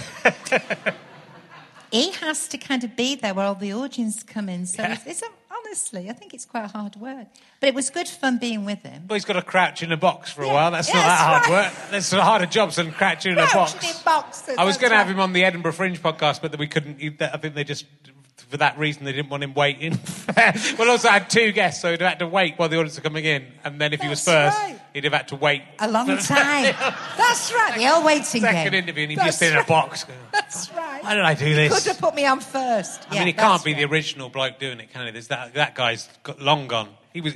He 1.94 2.10
has 2.12 2.48
to 2.48 2.58
kind 2.58 2.82
of 2.84 2.96
be 2.96 3.14
there 3.14 3.34
where 3.34 3.46
all 3.46 3.54
the 3.54 3.72
audience 3.72 4.22
come 4.22 4.48
in. 4.48 4.66
So 4.66 4.82
Yeah. 4.82 4.94
it's, 4.94 5.06
it's 5.06 5.22
a, 5.22 5.26
honestly, 5.50 6.10
I 6.10 6.12
think 6.12 6.34
it's 6.34 6.44
quite 6.44 6.70
hard 6.70 6.96
work, 6.96 7.28
but 7.60 7.68
it 7.68 7.74
was 7.74 7.88
good 7.90 8.08
fun 8.08 8.38
being 8.38 8.64
with 8.64 8.82
him. 8.82 9.04
Well, 9.08 9.14
he's 9.14 9.24
got 9.24 9.34
to 9.34 9.42
crouch 9.42 9.82
in 9.82 9.92
a 9.92 9.96
box 9.96 10.30
for 10.32 10.42
a 10.42 10.46
Yeah. 10.46 10.52
while. 10.54 10.70
That's 10.72 10.88
Yeah, 10.88 10.94
not 10.96 11.00
that 11.02 11.08
that's 11.08 11.22
hard 11.22 11.42
right. 11.42 11.72
work. 11.82 11.90
That's 11.90 12.12
a 12.12 12.22
harder 12.24 12.46
job 12.46 12.70
than 12.72 12.90
crouching 12.92 13.32
in 13.32 13.38
a 13.38 13.46
Crouching 13.46 13.80
box. 13.80 13.96
in 13.98 14.04
boxes, 14.04 14.56
I 14.58 14.64
was 14.64 14.76
going 14.76 14.90
to 14.90 14.96
have 14.96 15.08
him 15.08 15.20
on 15.20 15.32
the 15.32 15.44
Edinburgh 15.44 15.72
Fringe 15.72 16.00
podcast, 16.02 16.42
but 16.42 16.58
we 16.58 16.66
couldn't. 16.66 17.00
I 17.22 17.36
think 17.38 17.54
they 17.54 17.64
just, 17.64 17.86
for 18.36 18.58
that 18.58 18.78
reason, 18.78 19.04
they 19.04 19.12
didn't 19.12 19.30
want 19.30 19.42
him 19.42 19.54
waiting. 19.54 19.98
well, 20.78 20.90
also, 20.90 21.08
I 21.08 21.14
had 21.14 21.30
two 21.30 21.52
guests, 21.52 21.80
so 21.80 21.90
he'd 21.90 22.00
have 22.00 22.10
had 22.10 22.18
to 22.20 22.26
wait 22.26 22.54
while 22.56 22.68
the 22.68 22.76
audience 22.76 22.96
were 22.96 23.02
coming 23.02 23.24
in. 23.24 23.46
And 23.64 23.80
then 23.80 23.92
if 23.92 24.00
he 24.00 24.08
was 24.08 24.24
first, 24.24 24.56
right. 24.58 24.78
he'd 24.92 25.04
have 25.04 25.12
had 25.12 25.28
to 25.28 25.36
wait. 25.36 25.62
A 25.78 25.90
long 25.90 26.06
time. 26.18 26.74
That's 27.16 27.52
right. 27.52 27.74
The 27.76 27.92
old 27.92 28.04
waiting 28.04 28.42
Second 28.42 28.72
game. 28.72 28.74
interview, 28.74 29.08
and 29.08 29.16
That's 29.16 29.38
just 29.38 29.42
in 29.42 29.54
a 29.54 29.58
right. 29.58 29.66
box. 29.66 30.06
That's 30.32 30.72
right. 30.72 31.02
Why 31.02 31.14
did 31.14 31.24
I 31.24 31.34
do 31.34 31.54
this? 31.54 31.74
Could 31.74 31.92
have 31.92 32.00
put 32.00 32.14
me 32.14 32.26
on 32.26 32.40
first. 32.40 33.06
I 33.10 33.14
mean, 33.18 33.26
he 33.26 33.32
can't 33.32 33.64
be 33.64 33.74
the 33.74 33.84
original 33.84 34.28
bloke 34.28 34.58
doing 34.58 34.80
it, 34.80 34.92
can 34.92 35.06
he? 35.06 35.12
There's 35.12 35.28
that, 35.28 35.54
that 35.54 35.74
guy's 35.74 36.08
got 36.22 36.40
long 36.40 36.66
gone. 36.66 36.88
He 37.12 37.20
was 37.20 37.34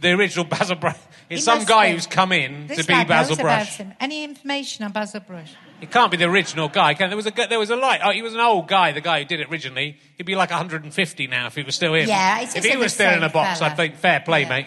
the 0.00 0.12
original 0.12 0.44
Basil 0.44 0.76
Brush. 0.76 0.98
It's 1.28 1.44
some 1.44 1.64
guy 1.64 1.92
who's 1.92 2.06
come 2.06 2.32
in 2.32 2.68
to 2.68 2.84
be 2.84 3.04
Basil 3.04 3.36
Brush. 3.36 3.80
Any 4.00 4.24
information 4.24 4.84
on 4.84 4.92
Basil 4.92 5.20
Brush? 5.20 5.52
It 5.80 5.90
can't 5.90 6.10
be 6.10 6.16
the 6.18 6.24
original 6.26 6.68
guy. 6.68 6.94
Can 6.94 7.08
there 7.08 7.16
was 7.16 7.26
a 7.26 7.30
there 7.30 7.58
was 7.58 7.70
a 7.70 7.76
light. 7.76 8.00
Oh, 8.04 8.10
he 8.10 8.20
was 8.22 8.34
an 8.34 8.40
old 8.40 8.68
guy. 8.68 8.92
The 8.92 9.00
guy 9.00 9.20
who 9.20 9.24
did 9.24 9.40
it 9.40 9.48
originally. 9.50 9.96
He'd 10.18 10.24
be 10.26 10.34
like 10.36 10.50
150 10.50 11.26
now 11.26 11.46
if 11.46 11.54
he 11.54 11.62
was 11.62 11.74
still 11.74 11.94
in. 11.94 12.06
Yeah, 12.08 12.42
if 12.42 12.64
he 12.64 12.76
was 12.76 12.92
still 12.92 13.10
in 13.12 13.22
a 13.22 13.28
box, 13.30 13.60
fella. 13.60 13.70
I 13.70 13.74
think 13.74 13.96
fair 13.96 14.20
play, 14.20 14.42
Yeah. 14.42 14.48
mate. 14.48 14.66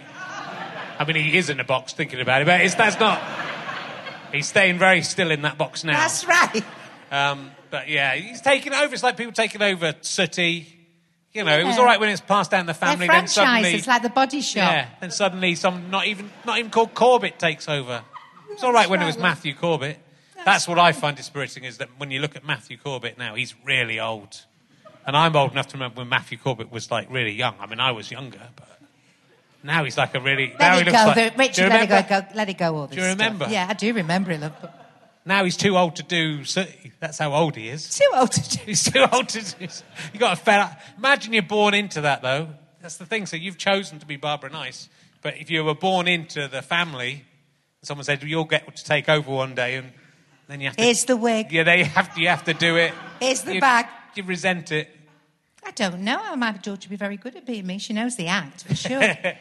I 1.00 1.06
mean, 1.06 1.16
he 1.16 1.38
is 1.38 1.50
in 1.50 1.60
a 1.60 1.64
box 1.64 1.94
thinking 1.94 2.20
about 2.20 2.42
it, 2.42 2.46
but 2.46 2.62
it's, 2.62 2.76
that's 2.76 3.00
not. 3.00 3.22
He's 4.32 4.48
staying 4.48 4.80
very 4.80 5.02
still 5.04 5.30
in 5.32 5.44
that 5.44 5.58
box 5.58 5.84
now. 5.84 5.94
That's 5.94 6.26
right. 6.26 6.64
Um, 7.12 7.52
but 7.70 7.90
yeah, 7.90 8.16
he's 8.16 8.42
taking 8.42 8.74
over. 8.74 8.94
It's 8.94 9.04
like 9.04 9.18
people 9.18 9.34
taking 9.34 9.62
over 9.62 9.94
Sooty. 10.02 10.68
You 11.34 11.44
know, 11.44 11.58
it 11.58 11.64
was 11.66 11.78
all 11.80 11.86
right 11.86 12.00
when 12.00 12.10
it's 12.10 12.22
passed 12.22 12.52
down 12.52 12.66
the 12.68 12.74
family. 12.76 13.08
They're 13.08 13.16
Then 13.22 13.28
suddenly, 13.28 13.82
like 13.82 14.02
the 14.04 14.10
Body 14.10 14.42
Shop. 14.42 14.72
yeah, 14.72 14.88
then 15.00 15.10
suddenly 15.12 15.56
some 15.56 15.90
not 15.90 16.06
even 16.08 16.30
not 16.46 16.60
even 16.60 16.70
called 16.72 16.94
Corbett 16.94 17.40
takes 17.40 17.68
over. 17.68 18.04
It's 18.52 18.64
all 18.64 18.72
right 18.74 18.88
when 18.90 19.02
it 19.02 19.06
was. 19.06 19.18
Matthew 19.18 19.56
Corbett. 19.56 19.98
That's 20.46 20.68
what 20.68 20.78
I 20.80 20.92
find 20.92 21.16
dispiriting 21.16 21.64
is 21.64 21.78
that 21.78 21.90
when 21.98 22.12
you 22.12 22.20
look 22.20 22.36
at 22.36 22.46
Matthew 22.46 22.78
Corbett 22.78 23.18
now, 23.18 23.36
he's 23.36 23.56
really 23.64 24.00
old. 24.00 24.46
And 25.06 25.16
I'm 25.18 25.36
old 25.36 25.52
enough 25.52 25.68
to 25.68 25.74
remember 25.78 26.02
when 26.02 26.10
Matthew 26.10 26.38
Corbett 26.38 26.72
was 26.72 26.90
like 26.92 27.10
really 27.12 27.32
young. 27.32 27.56
I 27.60 27.66
mean, 27.66 27.80
I 27.80 27.92
was 27.92 28.10
younger, 28.12 28.50
but 28.56 28.80
now 29.64 29.84
he's 29.84 29.98
like 29.98 30.16
a 30.16 30.20
really. 30.20 30.54
now 30.60 30.76
Let 30.76 30.76
he 30.76 30.82
it 30.82 30.92
looks 30.92 31.04
go, 31.04 31.22
like, 31.22 31.38
Richard. 31.38 31.70
Let 31.70 31.84
it 31.84 31.90
go, 31.90 32.22
go. 32.22 32.28
Let 32.36 32.50
it 32.50 32.58
go. 32.58 32.76
All 32.76 32.88
this 32.88 32.96
Do 32.96 33.02
you 33.02 33.08
stuff. 33.08 33.20
remember? 33.20 33.48
Yeah, 33.50 33.68
I 33.70 33.74
do 33.74 33.94
remember 33.94 34.32
it. 34.32 34.52
Now 35.26 35.44
he's 35.46 35.58
too 35.58 35.78
old 35.78 35.96
to 35.98 36.04
do. 36.04 36.44
That's 37.00 37.18
how 37.18 37.34
old 37.34 37.56
he 37.56 37.70
is. 37.70 37.90
Too 37.98 38.10
old 38.14 38.32
to 38.32 38.58
do. 38.58 38.60
He's 38.66 38.84
too 38.84 39.06
old 39.12 39.30
to 39.30 39.56
do. 39.56 39.68
You 40.14 40.20
got 40.20 40.38
to 40.38 40.44
fed 40.44 40.60
up. 40.60 40.80
Imagine 40.98 41.32
you're 41.34 41.44
born 41.44 41.74
into 41.74 42.02
that 42.02 42.22
though. 42.22 42.50
That's 42.82 42.98
the 42.98 43.06
thing. 43.06 43.26
So 43.26 43.38
you've 43.38 43.58
chosen 43.58 44.00
to 44.00 44.06
be 44.06 44.18
Barbara 44.18 44.50
Nice, 44.50 44.90
but 45.22 45.38
if 45.38 45.50
you 45.50 45.64
were 45.64 45.76
born 45.76 46.08
into 46.10 46.50
the 46.50 46.62
family, 46.62 47.24
someone 47.82 48.04
said 48.04 48.22
you'll 48.24 48.44
get 48.44 48.76
to 48.76 48.84
take 48.84 49.08
over 49.08 49.32
one 49.32 49.56
day, 49.56 49.76
and 49.76 49.92
then 50.54 50.62
you 50.62 50.68
have 50.68 50.78
to. 50.78 50.84
Here's 50.84 51.06
the 51.06 51.18
wig. 51.18 51.52
Yeah, 51.52 51.64
they 51.64 51.84
have. 51.84 52.16
You 52.18 52.28
have 52.28 52.44
to 52.44 52.54
do 52.54 52.78
it. 52.78 52.94
Here's 53.20 53.42
the 53.42 53.56
you, 53.56 53.62
bag. 53.62 53.88
You 54.16 54.24
resent 54.24 54.72
it. 54.72 54.88
I 55.66 55.72
don't 55.72 56.02
know. 56.02 56.20
I 56.22 56.36
My 56.36 56.52
George 56.52 56.86
would 56.86 56.90
be 56.92 56.96
very 56.96 57.18
good 57.18 57.36
at 57.36 57.46
being 57.46 57.66
me. 57.66 57.80
She 57.80 57.94
knows 57.94 58.16
the 58.16 58.28
act 58.28 58.64
for 58.64 58.76
sure. 58.76 59.02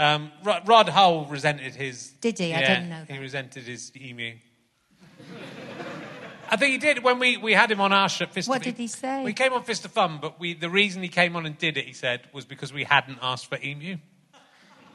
Um, 0.00 0.30
Rod, 0.44 0.68
Rod 0.68 0.88
Hull 0.90 1.26
resented 1.26 1.74
his. 1.74 2.12
Did 2.20 2.38
he? 2.38 2.54
I 2.54 2.60
yeah, 2.60 2.74
didn't 2.74 2.88
know 2.88 3.04
that. 3.04 3.12
He 3.12 3.18
resented 3.18 3.64
his 3.64 3.90
emu. 3.96 4.36
I 6.48 6.56
think 6.56 6.70
he 6.70 6.78
did 6.78 7.02
when 7.02 7.18
we, 7.18 7.36
we 7.36 7.52
had 7.52 7.68
him 7.68 7.80
on 7.80 7.92
our 7.92 8.08
show. 8.08 8.26
Fist 8.26 8.48
What 8.48 8.58
of- 8.58 8.62
did 8.62 8.76
he 8.76 8.86
say? 8.86 9.24
We 9.24 9.32
came 9.32 9.52
on 9.52 9.64
Fist 9.64 9.84
of 9.84 9.90
Fun, 9.90 10.20
but 10.22 10.38
we, 10.38 10.54
the 10.54 10.70
reason 10.70 11.02
he 11.02 11.08
came 11.08 11.34
on 11.34 11.46
and 11.46 11.58
did 11.58 11.76
it, 11.76 11.84
he 11.84 11.94
said, 11.94 12.20
was 12.32 12.44
because 12.44 12.72
we 12.72 12.84
hadn't 12.84 13.18
asked 13.20 13.46
for 13.46 13.58
emu. 13.60 13.96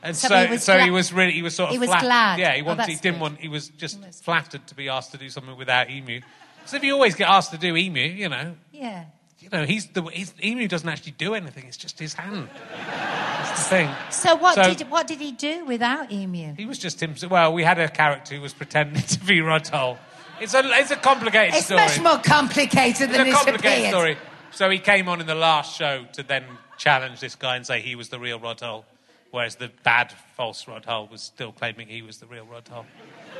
And 0.03 0.15
so, 0.15 0.27
So 0.27 0.35
so, 0.35 0.45
he 0.45 0.51
was 0.51 0.65
he 0.67 0.73
gla- 0.85 0.91
was 0.91 1.13
really, 1.13 1.31
he 1.31 1.41
was 1.41 1.55
sort 1.55 1.69
of 1.69 1.73
he 1.73 1.79
was 1.79 1.89
flat- 1.89 2.01
glad. 2.01 2.39
Yeah, 2.39 2.53
he 2.55 2.61
Oh, 2.61 2.75
he 2.75 2.95
didn't 2.95 3.13
good. 3.15 3.21
want, 3.21 3.39
he 3.39 3.47
was 3.47 3.69
just 3.69 3.99
flattered 4.23 4.67
to 4.67 4.75
be 4.75 4.89
asked 4.89 5.11
to 5.13 5.17
do 5.17 5.29
something 5.29 5.55
without 5.57 5.89
emu. 5.89 6.21
So 6.65 6.75
if 6.77 6.83
you 6.83 6.93
always 6.93 7.15
get 7.15 7.29
asked 7.29 7.51
to 7.51 7.57
do 7.57 7.75
emu, 7.75 8.01
you 8.01 8.29
know, 8.29 8.55
yeah. 8.71 9.05
you 9.39 9.49
know, 9.49 9.65
he's 9.65 9.87
the 9.87 10.01
he's, 10.03 10.33
emu 10.43 10.67
doesn't 10.67 10.87
actually 10.89 11.13
do 11.13 11.33
anything. 11.35 11.65
It's 11.67 11.77
just 11.77 11.97
his 11.99 12.13
hand. 12.13 12.49
That's 12.87 13.63
the 13.63 13.69
thing. 13.69 13.89
So 14.11 14.35
what 14.35 14.55
So- 14.55 14.73
did 14.73 14.89
what 14.89 15.07
did 15.07 15.19
he 15.19 15.31
do 15.31 15.65
without 15.65 16.11
Emu? 16.11 16.55
He 16.55 16.65
was 16.65 16.77
just 16.79 17.01
him. 17.01 17.15
Well, 17.29 17.53
we 17.53 17.63
had 17.63 17.79
a 17.79 17.87
character 17.89 18.35
who 18.35 18.41
was 18.41 18.53
pretending 18.53 19.01
to 19.15 19.19
be 19.19 19.41
Rod 19.41 19.67
Hull. 19.67 19.97
It's 20.41 20.53
a, 20.53 20.59
it's 20.79 20.91
a 20.91 20.95
complicated 20.97 21.55
It's 21.55 21.65
story. 21.67 21.81
much 21.81 21.99
more 22.01 22.17
complicated 22.17 23.11
than 23.11 23.27
it's 23.27 23.29
a 23.41 23.43
complicated 23.45 23.89
story. 23.89 24.17
So 24.51 24.69
he 24.69 24.79
came 24.79 25.07
on 25.07 25.21
in 25.21 25.27
the 25.27 25.35
last 25.35 25.77
show 25.77 26.05
to 26.13 26.23
then 26.23 26.43
challenge 26.77 27.19
this 27.19 27.35
guy 27.35 27.55
and 27.55 27.65
say 27.65 27.81
he 27.81 27.95
was 27.95 28.09
the 28.09 28.19
real 28.19 28.39
Rod 28.39 28.59
Hull, 28.59 28.85
whereas 29.33 29.55
the 29.55 29.71
bad, 29.83 30.13
false 30.37 30.67
Rod 30.67 30.85
Hull 30.85 31.07
was 31.11 31.21
still 31.21 31.51
claiming 31.51 31.87
he 31.87 32.03
was 32.03 32.19
the 32.19 32.27
real 32.27 32.45
Rod 32.45 32.67
Hull. 32.67 32.85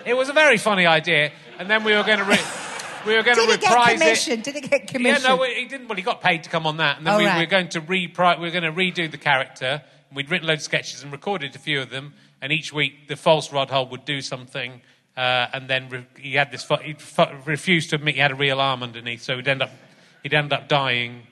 It 0.05 0.15
was 0.15 0.27
a 0.27 0.33
very 0.33 0.57
funny 0.57 0.87
idea, 0.87 1.31
and 1.59 1.69
then 1.69 1.83
we 1.83 1.95
were 1.95 2.03
going 2.03 2.17
to 2.17 2.23
re- 2.25 2.39
we 3.05 3.15
were 3.15 3.21
going 3.21 3.35
Did 3.37 3.45
to 3.45 3.51
he 3.51 3.57
get 3.59 3.69
reprise 3.69 3.91
it. 3.95 3.99
commission? 4.03 4.41
Did 4.41 4.55
he 4.55 4.61
get 4.61 4.87
commissioned? 4.87 5.23
Yeah, 5.23 5.35
no, 5.35 5.43
he 5.43 5.65
didn't. 5.65 5.87
Well, 5.87 5.95
he 5.95 6.01
got 6.01 6.19
paid 6.21 6.43
to 6.45 6.49
come 6.49 6.65
on 6.65 6.77
that, 6.77 6.97
and 6.97 7.05
then 7.05 7.13
Oh, 7.13 7.17
we, 7.19 7.25
right. 7.25 7.37
we 7.37 7.43
were 7.43 7.49
going 7.49 7.69
to 7.69 7.81
repri- 7.81 8.39
we 8.39 8.45
were 8.47 8.51
going 8.51 8.63
to 8.63 8.71
redo 8.71 9.09
the 9.09 9.17
character. 9.19 9.83
And 10.09 10.15
we'd 10.17 10.29
written 10.31 10.47
loads 10.47 10.61
of 10.61 10.65
sketches 10.65 11.03
and 11.03 11.11
recorded 11.11 11.55
a 11.55 11.59
few 11.59 11.79
of 11.81 11.89
them, 11.91 12.13
and 12.41 12.51
each 12.51 12.73
week 12.73 13.07
the 13.07 13.15
false 13.15 13.51
Rod 13.53 13.69
Hull 13.69 13.87
would 13.89 14.03
do 14.05 14.19
something, 14.21 14.81
uh, 15.15 15.47
and 15.53 15.69
then 15.69 15.89
re- 15.89 16.05
he 16.19 16.33
had 16.33 16.51
this. 16.51 16.63
Fu- 16.63 16.77
he 16.77 16.93
fu- 16.93 17.23
refused 17.45 17.91
to 17.91 17.97
admit 17.97 18.15
he 18.15 18.21
had 18.21 18.31
a 18.31 18.35
real 18.35 18.59
arm 18.59 18.81
underneath, 18.83 19.21
so 19.21 19.35
he'd 19.35 19.47
end 19.47 19.61
up 19.61 19.71
he'd 20.23 20.33
end 20.33 20.51
up 20.53 20.67
dying 20.67 21.27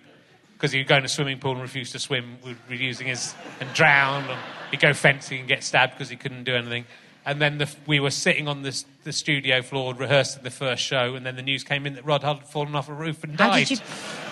because 0.62 0.71
he'd 0.74 0.88
go 0.88 0.95
in 0.97 1.04
a 1.04 1.08
swimming 1.08 1.39
pool 1.39 1.54
and 1.54 1.62
refuse 1.62 1.91
to 1.91 1.97
swim, 1.97 2.38
using 2.69 3.08
his 3.08 3.34
and 3.60 3.74
drown, 3.74 4.24
and 4.30 4.39
he'd 4.69 4.80
go 4.80 4.93
fencing 4.93 5.39
and 5.39 5.47
get 5.47 5.63
stabbed 5.63 5.93
because 5.93 6.08
he 6.08 6.15
couldn't 6.15 6.43
do 6.43 6.54
anything. 6.54 6.86
And 7.26 7.41
then 7.41 7.58
the, 7.58 7.67
we 7.88 8.00
were 8.00 8.12
sitting 8.12 8.47
on 8.47 8.62
the, 8.62 8.84
the 9.04 9.12
studio 9.12 9.63
floor 9.63 9.95
rehearsing 9.95 10.43
the 10.43 10.52
first 10.52 10.84
show, 10.84 11.15
and 11.15 11.26
then 11.26 11.36
the 11.36 11.41
news 11.41 11.63
came 11.63 11.88
in 11.88 11.95
that 11.95 12.06
Rod 12.06 12.21
Hull 12.21 12.36
had 12.36 12.47
fallen 12.47 12.76
off 12.76 12.89
a 12.89 12.93
roof 12.93 13.24
and 13.24 13.36
died. 13.36 13.50
How 13.50 13.58
did 13.58 13.71
you? 13.71 13.78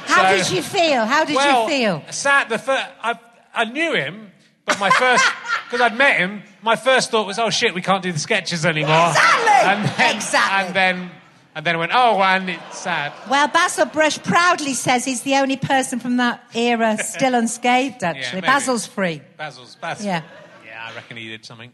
How 0.06 0.30
So- 0.30 0.38
did 0.38 0.56
you 0.56 0.62
feel? 0.62 1.06
How 1.06 1.26
did 1.26 1.36
well, 1.36 1.64
you 1.64 1.70
feel? 1.70 2.04
Sad. 2.12 2.50
The 2.50 2.60
fir- 2.60 2.90
I, 3.02 3.18
I 3.52 3.66
knew 3.66 3.96
him, 3.96 4.32
but 4.66 4.80
my 4.80 4.92
first 4.92 5.26
because 5.66 5.82
I'd 5.82 5.98
met 5.98 6.18
him, 6.18 6.44
my 6.62 6.76
first 6.76 7.10
thought 7.10 7.26
was, 7.26 7.40
"Oh 7.40 7.50
shit, 7.50 7.74
we 7.74 7.82
can't 7.82 8.04
do 8.04 8.12
the 8.12 8.20
sketches 8.20 8.68
anymore." 8.68 9.10
Exactly! 9.10 9.72
And 9.72 9.90
then, 9.98 10.16
Exactly. 10.16 10.68
And 10.68 10.76
then, 10.76 11.12
and 11.56 11.66
then 11.66 11.78
went, 11.78 11.92
"Oh, 11.94 12.22
and 12.22 12.50
it's 12.50 12.78
sad." 12.80 13.12
Well, 13.30 13.48
Basil 13.48 13.86
Brush 13.86 14.18
proudly 14.22 14.74
says 14.74 15.06
he's 15.06 15.22
the 15.24 15.36
only 15.36 15.58
person 15.58 16.00
from 16.00 16.18
that 16.18 16.44
era 16.54 16.98
still 17.04 17.36
unscathed. 17.36 18.04
Actually, 18.04 18.42
maybe. 18.42 18.48
Basil's 18.48 18.86
free. 18.88 19.22
Basil's 19.38 19.76
Basil. 19.76 20.06
Yeah. 20.06 20.22
Yeah, 20.66 20.88
I 20.90 20.94
reckon 20.96 21.18
he 21.18 21.28
did 21.30 21.46
something. 21.46 21.72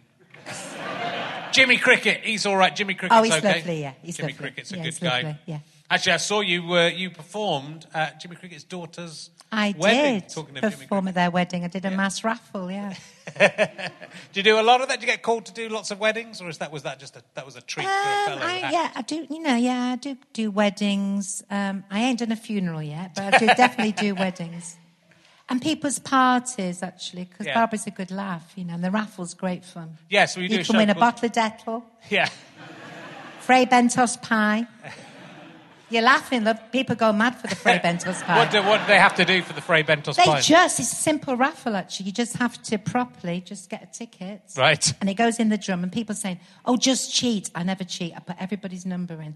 Jimmy 1.52 1.78
Cricket, 1.78 2.22
he's 2.24 2.46
all 2.46 2.56
right. 2.58 2.76
Jimmy 2.76 2.94
Cricket's 2.94 3.18
Oh, 3.20 3.24
he's 3.24 3.34
okay. 3.34 3.60
lovely, 3.60 3.82
yeah, 3.82 3.94
he's 4.02 4.18
Jimmy 4.18 4.34
lovely. 4.34 4.44
Cricket's 4.44 4.72
a 4.74 4.78
Yeah, 4.78 4.84
good 4.84 5.00
guy. 5.00 5.22
lovely, 5.22 5.38
yeah. 5.46 5.60
Actually, 5.90 6.14
I 6.14 6.18
saw 6.18 6.42
you. 6.42 6.74
Uh, 6.74 6.88
you 6.88 7.10
performed 7.12 7.86
at 7.94 8.20
Jimmy 8.20 8.36
Cricket's 8.36 8.64
daughter's 8.64 9.30
I 9.52 9.74
wedding. 9.78 10.20
did 10.22 10.30
Talking 10.30 10.58
of 10.58 10.62
Jimmy 10.64 10.76
perform 10.76 11.08
at 11.08 11.14
their 11.16 11.32
wedding. 11.32 11.64
I 11.64 11.68
did 11.68 11.86
a 11.86 11.92
mass 11.92 12.24
raffle. 12.24 12.70
Yeah. 12.72 12.94
Do 13.40 14.40
you 14.40 14.44
do 14.44 14.60
a 14.60 14.62
lot 14.62 14.82
of 14.82 14.88
that? 14.90 15.00
Do 15.00 15.06
you 15.06 15.12
get 15.12 15.22
called 15.24 15.46
to 15.48 15.54
do 15.54 15.68
lots 15.70 15.92
of 15.92 16.00
weddings, 16.00 16.42
or 16.42 16.50
is 16.50 16.58
that 16.60 16.72
was 16.72 16.84
that 16.84 17.00
just 17.00 17.16
a 17.16 17.24
that 17.34 17.46
was 17.46 17.56
a 17.56 17.62
treat 17.62 17.86
for 17.86 17.90
a 17.92 17.94
Um, 17.94 18.26
fellow? 18.40 18.42
I, 18.44 18.70
yeah, 18.72 18.92
I 18.96 19.02
do. 19.02 19.26
You 19.30 19.40
know, 19.42 19.56
yeah, 19.56 19.94
I 19.94 19.96
do 19.96 20.18
do 20.34 20.52
weddings. 20.52 21.44
Um, 21.50 21.84
I 21.90 22.02
ain't 22.04 22.20
done 22.20 22.32
a 22.32 22.36
funeral 22.36 22.82
yet, 22.84 23.16
but 23.16 23.34
I 23.34 23.38
do 23.38 23.48
definitely 23.48 23.94
do 23.94 24.14
weddings 24.24 24.78
and 25.50 25.62
people's 25.62 26.00
parties 26.00 26.82
actually, 26.84 27.26
because 27.26 27.46
Yeah. 27.48 27.54
Barbara's 27.56 27.88
a 27.88 27.92
good 27.92 28.12
laugh. 28.12 28.52
You 28.56 28.66
know, 28.66 28.74
and 28.76 28.84
the 28.84 28.92
raffle's 28.92 29.34
great 29.34 29.64
fun. 29.66 29.98
Yeah, 30.10 30.26
so 30.26 30.42
we 30.42 30.48
do 30.48 30.56
You 30.56 30.62
a 30.62 30.64
can 30.64 30.78
win 30.78 30.90
a 30.90 30.96
bottle 30.96 31.26
of 31.28 31.32
Dettol, 31.32 31.84
Yeah. 32.10 32.30
Fray 33.42 33.66
Bentos 33.66 34.22
pie. 34.22 34.68
You're 35.90 36.02
laughing. 36.02 36.48
People 36.72 36.96
go 36.96 37.14
mad 37.14 37.36
for 37.36 37.48
the 37.48 37.56
Fray 37.56 37.78
Bentos 37.84 38.22
pie. 38.24 38.38
What 38.38 38.52
do, 38.52 38.62
what 38.64 38.82
do 38.82 38.88
they 38.88 38.98
have 38.98 39.16
to 39.16 39.26
do 39.26 39.42
for 39.44 39.54
the 39.54 39.62
Fray 39.62 39.84
Bentos 39.84 40.16
They 40.16 40.24
pie? 40.24 40.42
just, 40.42 40.80
it's 40.80 40.92
a 40.92 40.96
simple 40.96 41.38
raffle 41.38 41.76
actually. 41.76 42.08
You 42.08 42.12
just 42.12 42.38
have 42.38 42.62
to 42.64 42.78
properly 42.80 43.42
just 43.42 43.70
get 43.70 43.84
a 43.84 43.86
ticket. 43.86 44.42
Right. 44.58 44.94
And 45.00 45.10
it 45.10 45.14
goes 45.14 45.40
in 45.40 45.50
the 45.50 45.58
drum 45.58 45.84
and 45.84 45.92
people 45.92 46.16
saying, 46.16 46.40
oh, 46.66 46.76
just 46.78 47.14
cheat. 47.14 47.52
I 47.54 47.64
never 47.64 47.84
cheat. 47.84 48.14
I 48.16 48.20
put 48.20 48.36
everybody's 48.40 48.86
number 48.86 49.22
in. 49.22 49.36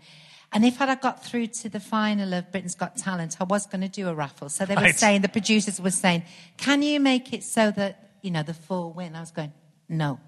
And 0.51 0.65
if 0.65 0.81
I'd 0.81 0.89
have 0.89 1.01
got 1.01 1.23
through 1.23 1.47
to 1.47 1.69
the 1.69 1.79
final 1.79 2.33
of 2.33 2.51
Britain's 2.51 2.73
Got 2.73 2.97
Talent, 2.97 3.37
I 3.39 3.43
was 3.43 3.67
going 3.67 3.81
to 3.81 3.87
do 3.87 4.09
a 4.09 4.15
raffle. 4.15 4.49
So 4.49 4.65
they 4.65 4.73
were 4.73 4.81
Right. 4.81 4.95
saying, 4.97 5.21
the 5.21 5.29
producers 5.29 5.79
were 5.79 5.91
saying, 5.91 6.23
can 6.57 6.81
you 6.81 6.99
make 6.99 7.31
it 7.33 7.43
so 7.43 7.69
that, 7.69 8.09
you 8.23 8.31
know, 8.31 8.41
the 8.41 8.55
full 8.55 8.91
win? 8.91 9.15
I 9.15 9.19
was 9.19 9.29
going, 9.29 9.53
no. 9.87 10.19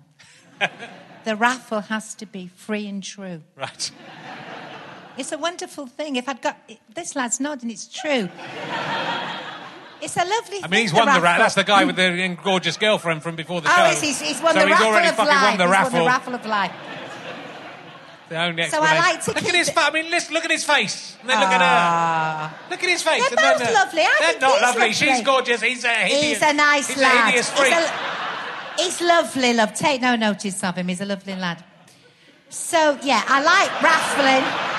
the 1.23 1.35
raffle 1.35 1.81
has 1.81 2.13
to 2.15 2.27
be 2.27 2.51
free 2.55 2.85
and 2.87 3.01
true. 3.01 3.41
Right. 3.55 3.89
It's 5.21 5.31
a 5.31 5.37
wonderful 5.37 5.85
thing. 5.85 6.15
If 6.15 6.27
I'd 6.27 6.41
got, 6.41 6.57
this 6.95 7.15
lad's 7.15 7.39
nodding, 7.39 7.69
it's 7.69 7.87
true. 7.87 8.27
It's 10.01 10.17
a 10.17 10.25
lovely 10.25 10.63
I 10.63 10.67
mean, 10.67 10.81
he's 10.81 10.93
won 10.93 11.05
the 11.13 11.21
raffle. 11.21 11.43
That's 11.43 11.53
the 11.53 11.63
guy 11.63 11.85
with 11.85 11.95
the 11.95 12.37
gorgeous 12.43 12.75
girlfriend 12.75 13.21
from 13.21 13.35
before 13.35 13.61
the 13.61 13.69
oh, 13.69 13.71
show. 13.71 13.83
Oh, 13.83 14.01
he's, 14.01 14.19
he's, 14.19 14.41
won 14.41 14.55
so 14.55 14.61
the 14.61 14.65
he's 14.65 14.71
raffle 14.71 14.87
already 14.87 15.07
of 15.09 15.15
fucking 15.15 15.31
life. 15.31 15.43
won 15.43 15.57
the 15.59 15.63
he's 15.65 15.71
raffle. 15.71 15.93
won 15.93 16.01
the 16.01 16.07
raffle 16.07 16.33
of 16.33 16.45
life. 16.47 16.71
The 18.29 18.43
only 18.43 18.63
So 18.63 18.79
I 18.81 18.97
like 18.97 19.23
to 19.25 19.33
look 19.33 19.45
at 19.45 19.53
his. 19.53 19.69
it- 19.69 19.75
Fa- 19.75 19.81
I 19.81 19.91
mean, 19.91 20.09
listen, 20.09 20.33
look 20.33 20.43
at 20.43 20.49
his 20.49 20.63
face. 20.63 21.15
And 21.21 21.29
then 21.29 21.39
look 21.39 21.49
at 21.49 21.61
her. 21.61 21.67
Ah. 21.67 22.59
Look 22.71 22.83
at 22.83 22.89
his 22.89 23.03
face. 23.03 23.29
They're 23.29 23.29
and 23.29 23.37
then, 23.37 23.59
both 23.59 23.69
uh, 23.69 23.73
lovely. 23.73 24.01
I 24.01 24.17
they're 24.19 24.29
think 24.29 24.41
not 24.41 24.61
lovely. 24.61 24.79
lovely. 24.81 24.93
She's 24.93 25.21
gorgeous. 25.21 25.61
He's 25.61 25.83
a 25.83 25.87
hideous. 25.89 26.23
He's 26.23 26.41
a 26.41 26.53
nice 26.53 26.87
he's 26.87 26.97
lad. 26.97 27.13
a 27.13 27.25
hideous 27.27 27.49
freak. 27.51 27.73
He's, 27.73 27.83
a, 27.83 28.83
he's 28.83 29.01
lovely, 29.01 29.53
love. 29.53 29.75
Take 29.75 30.01
no 30.01 30.15
notice 30.15 30.63
of 30.63 30.77
him. 30.77 30.87
He's 30.87 31.01
a 31.01 31.05
lovely 31.05 31.35
lad. 31.35 31.63
So, 32.49 32.97
yeah, 33.03 33.23
I 33.27 33.43
like 33.43 33.81
raffling. 33.83 34.70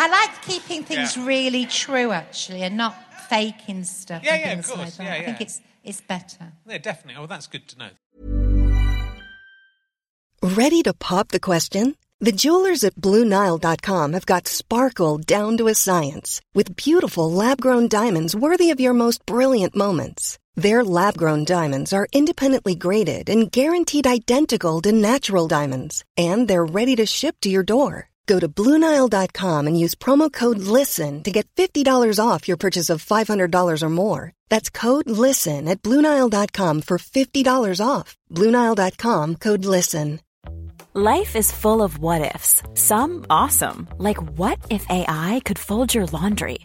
I 0.00 0.08
like 0.08 0.42
keeping 0.42 0.84
things 0.84 1.16
Yeah. 1.16 1.26
really 1.26 1.66
true, 1.66 2.12
actually, 2.12 2.62
and 2.62 2.76
not 2.76 2.94
faking 3.28 3.82
stuff 3.84 4.22
Yeah, 4.24 4.36
yeah, 4.36 4.42
of 4.52 4.64
things 4.64 4.68
like 4.70 4.78
course. 4.78 4.96
that. 4.96 5.04
Yeah, 5.04 5.14
I 5.14 5.24
think 5.24 5.40
it's, 5.40 5.60
it's 5.82 6.00
better. 6.00 6.52
Yeah, 6.66 6.78
definitely. 6.78 7.20
Oh, 7.22 7.26
that's 7.26 7.46
good 7.48 7.66
to 7.68 7.78
know. 7.78 7.90
Ready 10.42 10.82
to 10.82 10.94
pop 10.94 11.28
the 11.28 11.40
question? 11.40 11.96
The 12.20 12.32
jewelers 12.32 12.82
at 12.84 12.94
BlueNile.com 12.96 14.12
have 14.12 14.26
got 14.26 14.48
sparkle 14.48 15.18
down 15.18 15.56
to 15.58 15.68
a 15.68 15.74
science 15.74 16.40
with 16.54 16.74
beautiful 16.76 17.30
lab 17.30 17.60
grown 17.60 17.88
diamonds 17.88 18.34
worthy 18.34 18.70
of 18.70 18.80
your 18.80 18.92
most 18.94 19.24
brilliant 19.26 19.76
moments. 19.76 20.38
Their 20.56 20.82
lab 20.84 21.16
grown 21.16 21.44
diamonds 21.44 21.92
are 21.92 22.08
independently 22.12 22.74
graded 22.74 23.28
and 23.28 23.50
guaranteed 23.52 24.06
identical 24.06 24.80
to 24.82 24.90
natural 24.92 25.46
diamonds, 25.46 26.04
and 26.16 26.48
they're 26.48 26.64
ready 26.64 26.96
to 26.96 27.06
ship 27.06 27.36
to 27.42 27.48
your 27.50 27.62
door. 27.62 28.07
Go 28.28 28.38
to 28.38 28.48
BlueNile.com 28.48 29.66
and 29.66 29.80
use 29.84 29.94
promo 29.94 30.30
code 30.30 30.58
LISTEN 30.58 31.22
to 31.24 31.32
get 31.32 31.48
$50 31.56 32.20
off 32.24 32.46
your 32.46 32.58
purchase 32.58 32.90
of 32.90 33.04
$500 33.04 33.82
or 33.82 33.88
more. 33.88 34.32
That's 34.50 34.68
code 34.70 35.08
LISTEN 35.08 35.66
at 35.66 35.82
BlueNile.com 35.82 36.82
for 36.82 36.98
$50 36.98 37.80
off. 37.84 38.16
BlueNile.com 38.30 39.36
code 39.36 39.64
LISTEN. 39.64 40.20
Life 40.94 41.36
is 41.36 41.52
full 41.52 41.80
of 41.82 41.98
what 41.98 42.34
ifs. 42.34 42.62
Some 42.74 43.24
awesome, 43.30 43.88
like 43.98 44.20
what 44.38 44.58
if 44.68 44.84
AI 44.90 45.40
could 45.44 45.58
fold 45.58 45.94
your 45.94 46.06
laundry? 46.06 46.58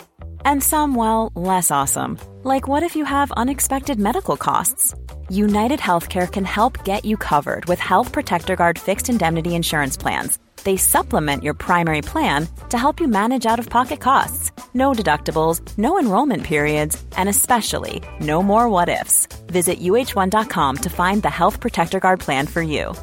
And 0.45 0.63
some, 0.63 0.95
well, 0.95 1.32
less 1.36 1.71
awesome, 1.71 2.17
like 2.43 2.67
what 2.67 2.84
if 2.84 2.95
you 2.95 3.06
have 3.06 3.32
unexpected 3.34 3.99
medical 3.99 4.36
costs? 4.38 4.95
United 5.30 5.80
Healthcare 5.80 6.30
can 6.32 6.45
help 6.45 6.84
get 6.84 7.06
you 7.06 7.15
covered 7.15 7.65
with 7.65 7.80
Health 7.80 8.12
Protector 8.12 8.56
Guard 8.56 8.80
fixed 8.80 9.10
indemnity 9.10 9.56
insurance 9.56 9.97
plans. 9.97 10.39
They 10.63 10.78
supplement 10.78 11.43
your 11.43 11.54
primary 11.54 12.02
plan 12.02 12.47
to 12.69 12.78
help 12.78 12.99
you 12.99 13.08
manage 13.08 13.45
out 13.45 13.60
of 13.60 13.69
pocket 13.69 13.99
costs. 13.99 14.52
No 14.73 14.93
deductibles, 14.93 15.62
no 15.78 15.99
enrollment 15.99 16.43
periods, 16.43 17.02
and 17.17 17.28
especially 17.28 18.02
no 18.19 18.41
more 18.41 18.69
what 18.69 18.89
ifs. 18.89 19.28
Visit 19.47 19.80
uh1.com 19.80 20.78
to 20.78 20.89
find 20.89 21.21
the 21.21 21.30
Health 21.30 21.60
Protector 21.60 21.99
Guard 21.99 22.19
plan 22.19 22.47
for 22.47 22.62
you. 22.62 22.93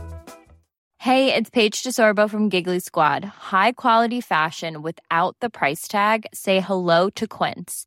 Hey, 1.00 1.34
it's 1.34 1.48
Paige 1.48 1.82
DeSorbo 1.82 2.28
from 2.28 2.50
Giggly 2.50 2.78
Squad. 2.78 3.24
High 3.24 3.72
quality 3.72 4.20
fashion 4.20 4.82
without 4.82 5.34
the 5.40 5.48
price 5.48 5.88
tag? 5.88 6.26
Say 6.34 6.60
hello 6.60 7.08
to 7.16 7.26
Quince. 7.26 7.86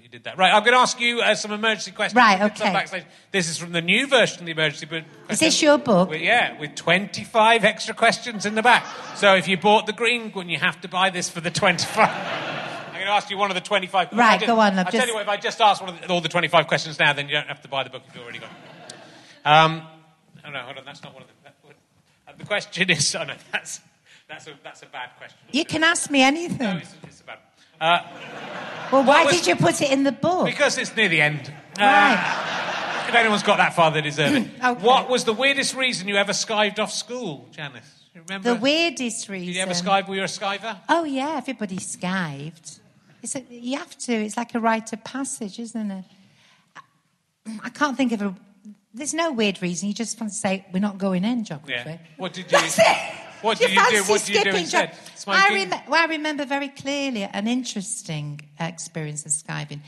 You 0.00 0.08
did 0.08 0.24
that. 0.24 0.38
Right, 0.38 0.50
I'm 0.50 0.62
going 0.62 0.72
to 0.72 0.80
ask 0.80 0.98
you 1.00 1.20
uh, 1.20 1.34
some 1.34 1.52
emergency 1.52 1.90
questions. 1.90 2.16
Right, 2.16 2.42
We 2.42 2.48
did 2.48 2.56
some 2.56 2.74
okay. 2.74 3.04
This 3.30 3.50
is 3.50 3.58
from 3.58 3.72
the 3.72 3.82
new 3.82 4.06
version 4.06 4.40
of 4.40 4.46
the 4.46 4.52
emergency 4.52 4.86
book. 4.86 5.04
Is 5.28 5.38
this 5.38 5.60
your 5.60 5.76
book? 5.76 6.08
With- 6.08 6.22
yeah, 6.22 6.58
with 6.58 6.74
25 6.76 7.62
extra 7.62 7.94
questions 7.94 8.46
in 8.46 8.54
the 8.54 8.62
back. 8.62 8.86
So 9.16 9.34
if 9.34 9.46
you 9.48 9.58
bought 9.58 9.84
the 9.84 9.92
green 9.92 10.30
one, 10.30 10.48
you 10.48 10.58
have 10.58 10.80
to 10.80 10.88
buy 10.88 11.10
this 11.10 11.28
for 11.28 11.42
the 11.42 11.50
25. 11.50 11.98
I'm 12.08 12.94
going 12.94 13.04
to 13.04 13.12
ask 13.12 13.28
you 13.28 13.36
one 13.36 13.50
of 13.50 13.54
the 13.54 13.60
25. 13.60 14.14
Right, 14.14 14.40
just- 14.40 14.46
go 14.46 14.58
on, 14.60 14.78
I'll 14.78 14.84
just... 14.84 14.96
tell 14.96 15.06
you 15.06 15.12
what, 15.12 15.24
if 15.24 15.28
I 15.28 15.36
just 15.36 15.60
ask 15.60 15.82
one 15.82 15.90
of 15.90 16.00
the, 16.00 16.08
all 16.08 16.22
the 16.22 16.28
25 16.30 16.66
questions 16.68 16.98
now, 16.98 17.12
then 17.12 17.28
you 17.28 17.34
don't 17.34 17.48
have 17.48 17.60
to 17.60 17.68
buy 17.68 17.84
the 17.84 17.90
book 17.90 18.02
if 18.08 18.14
you've 18.14 18.24
already 18.24 18.38
got 18.38 18.48
it. 18.48 18.94
Um, 19.44 19.82
oh, 20.46 20.50
no, 20.50 20.58
hold 20.60 20.78
on, 20.78 20.86
that's 20.86 21.02
not 21.02 21.12
one 21.12 21.24
of 21.24 21.28
the... 21.28 21.34
That, 21.44 21.54
uh, 22.28 22.32
the 22.38 22.46
question 22.46 22.88
is... 22.88 23.14
Oh, 23.20 23.24
no, 23.24 23.34
that's, 23.52 23.82
that's, 24.26 24.46
a, 24.46 24.54
that's 24.64 24.80
a 24.80 24.86
bad 24.86 25.10
question. 25.18 25.38
You 25.50 25.66
can 25.66 25.84
ask 25.84 26.10
me 26.10 26.22
anything. 26.22 26.58
No, 26.58 26.78
it's, 26.78 26.94
it's 27.02 27.20
a 27.20 27.24
bad 27.24 27.38
uh, 27.78 28.00
Well, 28.92 29.04
why 29.04 29.24
was- 29.24 29.36
did 29.36 29.46
you 29.46 29.56
put 29.56 29.80
it 29.80 29.90
in 29.90 30.04
the 30.04 30.12
book? 30.12 30.44
Because 30.46 30.78
it's 30.78 30.94
near 30.94 31.08
the 31.08 31.20
end. 31.22 31.52
Uh, 31.78 32.48
If 33.08 33.14
anyone's 33.14 33.42
got 33.42 33.56
that 33.58 33.74
far, 33.74 33.90
they 33.90 34.00
deserve 34.02 34.34
it. 34.34 34.48
Okay. 34.64 34.82
What 34.84 35.08
was 35.08 35.24
the 35.24 35.32
weirdest 35.32 35.74
reason 35.74 36.08
you 36.08 36.16
ever 36.16 36.32
skived 36.32 36.78
off 36.78 36.92
school, 36.92 37.48
Janice? 37.50 38.04
You 38.14 38.22
remember? 38.28 38.54
The 38.54 38.60
weirdest 38.60 39.28
reason. 39.28 39.46
Did 39.48 39.56
you 39.56 39.62
ever 39.62 39.72
skive? 39.72 40.06
Were 40.08 40.14
you 40.14 40.22
a 40.22 40.26
skiver? 40.26 40.76
Oh 40.88 41.04
yeah, 41.04 41.34
everybody 41.36 41.76
skived. 41.78 42.78
It's 43.22 43.34
a, 43.36 43.40
you 43.50 43.78
have 43.78 43.96
to. 43.98 44.12
It's 44.12 44.36
like 44.36 44.54
a 44.54 44.60
rite 44.60 44.92
of 44.92 45.02
passage, 45.04 45.58
isn't 45.58 45.90
it? 45.90 46.04
I 47.64 47.70
can't 47.70 47.96
think 47.96 48.12
of 48.12 48.22
a. 48.22 48.34
There's 48.94 49.14
no 49.14 49.32
weird 49.32 49.62
reason. 49.62 49.88
You 49.88 49.94
just 49.94 50.20
want 50.20 50.32
to 50.32 50.38
say 50.38 50.64
we're 50.72 50.80
not 50.80 50.98
going 50.98 51.24
in 51.24 51.44
geography. 51.44 51.72
Yeah. 51.72 51.98
What 52.18 52.32
did 52.34 52.44
you? 52.52 52.58
That's 52.58 52.78
it. 52.78 52.96
What 53.42 53.58
did 53.58 53.70
you 53.70 53.76
fancy 53.76 53.96
do? 53.96 54.02
What 54.04 54.24
did 54.24 54.28
you 54.28 54.34
do 54.34 54.40
skipping 54.40 54.60
instead? 54.60 54.96
I, 55.26 55.54
rem- 55.54 55.82
well, 55.88 56.02
I 56.02 56.06
remember 56.06 56.44
very 56.44 56.68
clearly 56.68 57.24
an 57.24 57.46
interesting 57.46 58.40
experience 58.58 59.26
of 59.26 59.32
skiving. 59.32 59.80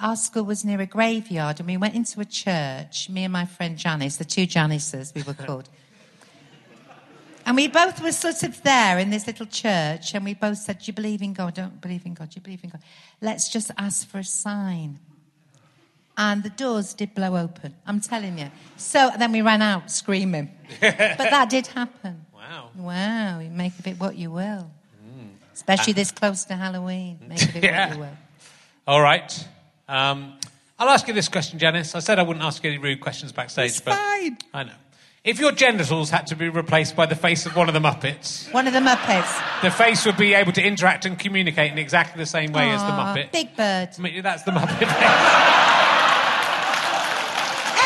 Our 0.00 0.16
school 0.16 0.44
was 0.44 0.64
near 0.64 0.80
a 0.80 0.86
graveyard, 0.86 1.60
and 1.60 1.68
we 1.68 1.76
went 1.76 1.94
into 1.94 2.20
a 2.20 2.24
church. 2.24 3.08
Me 3.08 3.24
and 3.24 3.32
my 3.32 3.44
friend 3.44 3.76
Janice, 3.76 4.16
the 4.16 4.24
two 4.24 4.46
Janices, 4.46 5.14
we 5.14 5.22
were 5.22 5.34
called. 5.46 5.68
And 7.46 7.56
we 7.56 7.68
both 7.68 8.02
were 8.02 8.12
sort 8.12 8.42
of 8.42 8.62
there 8.62 8.98
in 8.98 9.10
this 9.10 9.26
little 9.26 9.46
church, 9.46 10.14
and 10.14 10.24
we 10.24 10.34
both 10.34 10.58
said, 10.58 10.78
Do 10.78 10.84
you 10.86 10.92
believe 10.94 11.20
in 11.20 11.34
God? 11.34 11.54
Don't 11.54 11.80
believe 11.80 12.06
in 12.06 12.14
God. 12.14 12.30
Do 12.30 12.36
you 12.36 12.42
believe 12.42 12.64
in 12.64 12.70
God? 12.70 12.80
Let's 13.20 13.50
just 13.50 13.70
ask 13.76 14.08
for 14.08 14.18
a 14.18 14.24
sign. 14.24 14.98
And 16.16 16.42
the 16.42 16.50
doors 16.50 16.94
did 16.94 17.14
blow 17.14 17.36
open. 17.36 17.74
I'm 17.86 18.00
telling 18.00 18.38
you. 18.38 18.50
So 18.76 19.10
then 19.18 19.32
we 19.32 19.42
ran 19.42 19.62
out 19.62 19.90
screaming. 19.90 20.50
but 20.80 20.96
that 21.18 21.50
did 21.50 21.66
happen. 21.66 22.24
Wow. 22.50 22.70
Wow. 22.76 23.38
You 23.40 23.50
make 23.50 23.78
of 23.78 23.86
it 23.86 23.98
what 23.98 24.16
you 24.16 24.30
will. 24.30 24.70
Especially 25.54 25.92
this 25.92 26.10
close 26.10 26.44
to 26.46 26.54
Halloween. 26.56 27.18
Make 27.28 27.42
of 27.42 27.56
it 27.56 27.64
Yeah. 27.64 27.88
what 27.88 27.94
you 27.96 28.00
will. 28.02 28.16
All 28.86 29.00
right. 29.00 29.48
Um, 29.88 30.34
I'll 30.78 30.88
ask 30.88 31.06
you 31.06 31.14
this 31.14 31.28
question, 31.28 31.58
Janice. 31.58 31.94
I 31.94 32.00
said 32.00 32.18
I 32.18 32.22
wouldn't 32.22 32.44
ask 32.44 32.62
you 32.64 32.70
any 32.70 32.78
rude 32.78 33.00
questions 33.00 33.30
backstage, 33.32 33.70
It's 33.70 33.80
but 33.80 33.94
fine. 33.94 34.36
I 34.52 34.64
know. 34.64 34.72
If 35.22 35.38
your 35.40 35.52
genitals 35.52 36.10
had 36.10 36.26
to 36.26 36.36
be 36.36 36.48
replaced 36.50 36.96
by 36.96 37.06
the 37.06 37.14
face 37.14 37.46
of 37.46 37.56
one 37.56 37.68
of 37.68 37.72
the 37.74 37.80
Muppets, 37.80 38.52
One 38.52 38.66
of 38.66 38.74
the 38.74 38.80
Muppets. 38.80 39.62
the 39.62 39.70
face 39.70 40.04
would 40.04 40.18
be 40.18 40.34
able 40.34 40.52
to 40.52 40.62
interact 40.62 41.06
and 41.06 41.18
communicate 41.18 41.72
in 41.72 41.78
exactly 41.78 42.18
the 42.20 42.26
same 42.26 42.52
way 42.52 42.68
as 42.70 42.82
the 42.82 42.88
Muppet. 42.90 43.32
Big 43.32 43.56
Bird. 43.56 43.88
I 43.96 44.02
mean, 44.02 44.22
That's 44.22 44.42
the 44.42 44.50
Muppet 44.50 44.78
face. 44.80 44.90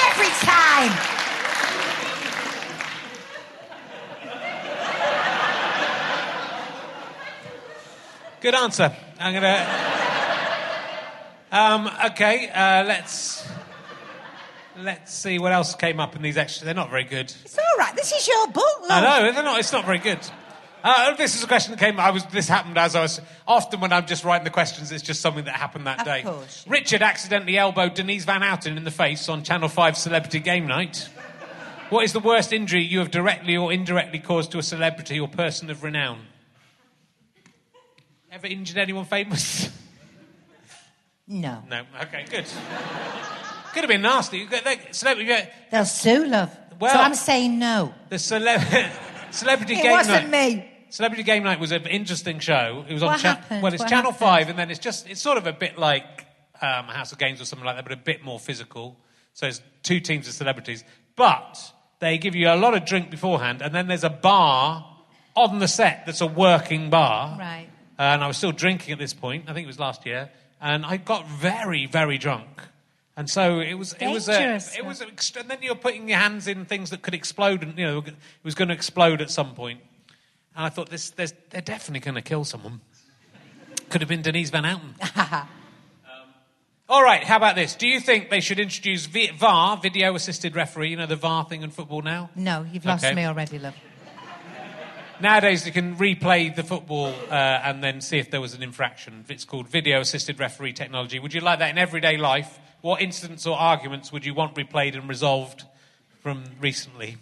Every 0.09 0.31
time. 0.45 1.18
Good 8.41 8.55
answer. 8.55 8.95
I'm 9.19 9.35
gonna. 9.35 9.67
Um, 11.51 11.91
okay, 12.13 12.49
uh, 12.51 12.85
let's 12.85 13.47
let's 14.77 15.13
see 15.13 15.39
what 15.39 15.51
else 15.53 15.75
came 15.75 15.99
up 15.99 16.15
in 16.15 16.23
these 16.23 16.37
extras. 16.37 16.65
They're 16.65 16.75
not 16.75 16.91
very 16.91 17.05
good. 17.05 17.33
It's 17.45 17.59
all 17.59 17.65
right. 17.79 17.95
This 17.97 18.13
is 18.13 18.29
your 18.29 18.47
book, 18.49 18.81
love. 18.89 18.91
I 18.91 19.21
know 19.23 19.33
they're 19.33 19.43
not. 19.43 19.59
It's 19.59 19.73
not 19.73 19.85
very 19.85 19.99
good. 19.99 20.19
Uh, 20.85 21.15
this 21.17 21.35
is 21.35 21.43
a 21.43 21.49
question 21.49 21.73
that 21.73 21.81
came. 21.81 21.99
I 21.99 22.11
was. 22.11 22.25
This 22.27 22.49
happened 22.49 22.79
as 22.79 22.95
I 22.95 23.01
was. 23.03 23.21
Often 23.47 23.81
when 23.81 23.93
I'm 23.93 24.07
just 24.07 24.23
writing 24.25 24.45
the 24.45 24.51
questions, 24.51 24.93
it's 24.93 25.03
just 25.03 25.21
something 25.21 25.45
that 25.47 25.57
happened 25.57 25.89
that 25.89 26.01
Of 26.01 26.05
day. 26.05 26.23
course. 26.23 26.65
Richard 26.69 27.03
accidentally 27.03 27.59
elbowed 27.59 27.95
Denise 27.95 28.25
Van 28.25 28.43
Outen 28.43 28.77
in 28.77 28.85
the 28.85 28.93
face 28.93 29.29
on 29.29 29.43
Channel 29.43 29.69
5 29.69 29.97
Celebrity 29.97 30.39
Game 30.39 30.69
Night. 30.69 31.09
What 31.91 32.05
is 32.05 32.13
the 32.13 32.21
worst 32.21 32.53
injury 32.53 32.83
you 32.83 33.01
have 33.01 33.11
directly 33.11 33.57
or 33.57 33.73
indirectly 33.73 34.21
caused 34.21 34.53
to 34.53 34.59
a 34.59 34.63
celebrity 34.63 35.19
or 35.19 35.27
person 35.27 35.71
of 35.71 35.83
renown? 35.83 36.21
Ever 38.31 38.47
injured 38.47 38.79
anyone 38.79 39.05
famous? 39.05 39.71
No. 41.27 41.63
No. 41.69 41.83
Okay, 42.03 42.25
good. 42.31 42.45
Could 43.73 43.81
have 43.83 43.89
been 43.89 44.03
nasty. 44.03 44.47
They- 44.47 44.81
Celebrity, 44.93 45.29
yeah, 45.31 45.47
They'll 45.71 45.85
sue, 45.85 46.27
love. 46.27 46.55
Well- 46.81 46.93
so 46.93 46.99
I'm 47.01 47.15
saying 47.15 47.59
no. 47.59 47.95
the 48.09 48.19
cele- 48.19 48.59
celebrity 49.31 49.75
It 49.75 49.83
game 49.83 49.91
wasn't 49.93 50.31
night. 50.31 50.57
me. 50.57 50.71
Celebrity 50.91 51.23
Game 51.23 51.43
Night 51.43 51.61
was 51.61 51.71
an 51.71 51.87
interesting 51.87 52.39
show. 52.39 52.83
It 52.89 52.95
was 52.95 53.03
on 53.03 53.09
What 53.13 53.21
cha- 53.21 53.35
happened? 53.35 53.63
well, 53.63 53.75
it's 53.75 53.81
What 53.83 53.91
Channel 53.91 54.13
happened? 54.13 54.27
Five, 54.27 54.49
and 54.49 54.59
then 54.59 54.71
it's 54.71 54.79
just 54.79 55.07
it's 55.07 55.21
sort 55.21 55.37
of 55.37 55.47
a 55.47 55.53
bit 55.53 55.77
like 55.77 56.25
um, 56.63 56.87
House 56.87 57.13
of 57.13 57.19
Games 57.19 57.43
or 57.43 57.45
something 57.45 57.67
like 57.67 57.77
that, 57.77 57.83
but 57.85 57.93
a 57.93 57.97
bit 57.99 58.25
more 58.25 58.41
physical. 58.41 58.99
So 59.35 59.47
it's 59.47 59.61
two 59.83 60.01
teams 60.01 60.27
of 60.29 60.33
celebrities, 60.33 60.83
but 61.15 61.61
they 61.99 62.17
give 62.17 62.35
you 62.35 62.49
a 62.49 62.57
lot 62.57 62.73
of 62.75 62.87
drink 62.87 63.11
beforehand, 63.11 63.61
and 63.61 63.75
then 63.75 63.87
there's 63.87 64.03
a 64.03 64.09
bar 64.09 64.97
on 65.37 65.59
the 65.59 65.69
set 65.69 66.07
that's 66.07 66.23
a 66.23 66.27
working 66.27 66.89
bar. 66.89 67.37
Right. 67.39 67.69
And 67.99 68.23
I 68.23 68.29
was 68.29 68.37
still 68.37 68.53
drinking 68.53 68.93
at 68.93 68.99
this 68.99 69.13
point. 69.13 69.45
I 69.49 69.53
think 69.53 69.65
it 69.65 69.67
was 69.67 69.81
last 69.81 70.07
year, 70.07 70.31
and 70.61 70.87
I 70.87 70.97
got 70.99 71.27
very, 71.29 71.87
very 71.87 72.17
drunk. 72.17 72.47
And 73.17 73.29
so 73.29 73.59
it 73.59 73.75
was, 73.75 73.95
it 73.95 74.07
was, 74.07 74.29
a, 74.29 74.55
it 74.77 74.85
was, 74.85 75.01
a, 75.01 75.07
and 75.41 75.51
then 75.51 75.59
you're 75.61 75.75
putting 75.75 76.09
your 76.09 76.19
hands 76.19 76.47
in 76.47 76.65
things 76.67 76.91
that 76.91 77.03
could 77.03 77.15
explode, 77.15 77.65
and 77.65 77.77
you 77.77 77.85
know, 77.85 77.99
it 77.99 78.15
was 78.45 78.55
going 78.55 78.69
to 78.69 78.75
explode 78.75 79.21
at 79.21 79.31
some 79.31 79.55
point. 79.57 79.81
And 80.55 80.65
I 80.65 80.69
thought, 80.69 80.89
this, 80.89 81.11
there's, 81.11 81.33
they're 81.51 81.61
definitely 81.61 82.01
going 82.01 82.15
to 82.15 82.23
kill 82.23 82.45
someone. 82.45 82.81
Could 83.91 84.03
have 84.03 84.09
been 84.09 84.23
Denise 84.23 84.51
Van 84.51 84.65
Outen. 84.65 84.95
um, 85.17 85.49
all 86.89 87.03
right, 87.03 87.25
how 87.25 87.37
about 87.37 87.57
this? 87.57 87.75
Do 87.75 87.89
you 87.89 87.99
think 87.99 88.31
they 88.31 88.41
should 88.41 88.61
introduce 88.61 89.07
VAR, 89.07 89.77
video 89.79 90.15
assisted 90.15 90.55
referee, 90.55 90.91
you 90.91 90.97
know, 90.97 91.07
the 91.07 91.17
VAR 91.17 91.45
thing 91.45 91.63
in 91.63 91.71
football 91.71 92.03
now? 92.03 92.31
No, 92.37 92.65
you've 92.73 92.85
lost 92.85 93.05
Okay. 93.05 93.15
me 93.15 93.25
already, 93.25 93.59
love. 93.59 93.75
Nowadays, 95.21 95.67
you 95.67 95.73
can 95.73 95.97
replay 95.97 96.55
the 96.55 96.63
football 96.63 97.09
uh, 97.31 97.35
and 97.35 97.83
then 97.83 98.01
see 98.01 98.19
if 98.19 98.31
there 98.31 98.41
was 98.41 98.55
an 98.55 98.63
infraction. 98.63 99.25
It's 99.29 99.45
called 99.45 99.69
video 99.69 100.01
assisted 100.01 100.39
referee 100.39 100.73
technology. 100.75 101.19
Would 101.19 101.35
you 101.35 101.41
like 101.41 101.59
that 101.59 101.71
in 101.71 101.79
everyday 101.79 102.17
life? 102.17 102.59
What 102.83 103.03
incidents 103.03 103.45
or 103.47 103.59
arguments 103.59 104.13
would 104.13 104.25
you 104.25 104.35
want 104.35 104.55
replayed 104.55 104.95
and 104.95 105.09
resolved 105.09 105.65
from 106.21 106.45
recently? 106.61 107.17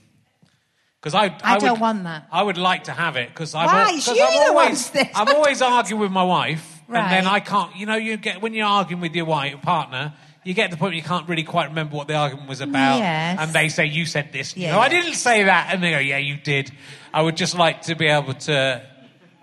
Because 1.01 1.14
I, 1.14 1.34
I 1.42 1.55
would, 1.55 1.61
don't 1.62 1.80
want 1.80 2.05
that. 2.05 2.26
I 2.30 2.42
would 2.42 2.59
like 2.59 2.84
to 2.84 2.92
have 2.92 3.16
it 3.16 3.28
because 3.28 3.55
I'm, 3.55 3.66
Why? 3.66 3.82
al- 3.82 3.94
'cause 3.94 4.09
I'm 4.09 4.49
always. 4.49 4.92
I'm 5.14 5.28
always 5.28 5.62
arguing 5.62 6.01
with 6.03 6.11
my 6.11 6.24
wife, 6.24 6.82
and 6.88 7.11
then 7.12 7.26
I 7.26 7.40
can't. 7.40 7.74
You 7.76 7.86
know, 7.86 7.97
you 7.97 8.16
get 8.16 8.42
when 8.42 8.53
you're 8.55 8.66
arguing 8.66 9.01
with 9.01 9.14
your 9.14 9.24
wife 9.26 9.62
partner. 9.62 10.14
You 10.47 10.55
get 10.55 10.66
to 10.70 10.76
the 10.76 10.76
point 10.78 10.90
where 10.90 10.97
you 10.97 11.03
can't 11.03 11.28
really 11.28 11.42
quite 11.42 11.68
remember 11.70 11.97
what 11.97 12.07
the 12.07 12.14
argument 12.14 12.49
was 12.49 12.61
about, 12.61 12.99
Yes. 12.99 13.38
and 13.40 13.53
they 13.53 13.68
say 13.68 13.86
you 13.86 14.07
said 14.07 14.32
this. 14.32 14.57
Yeah, 14.57 14.78
I 14.78 14.88
didn't 14.88 15.14
say 15.14 15.42
that, 15.42 15.70
and 15.74 15.82
they 15.82 15.90
go, 15.90 15.99
yeah, 15.99 16.18
you 16.18 16.36
did. 16.36 16.70
I 17.12 17.22
would 17.22 17.36
just 17.36 17.57
like 17.59 17.82
to 17.82 17.97
be 17.97 18.07
able 18.07 18.34
to 18.34 18.82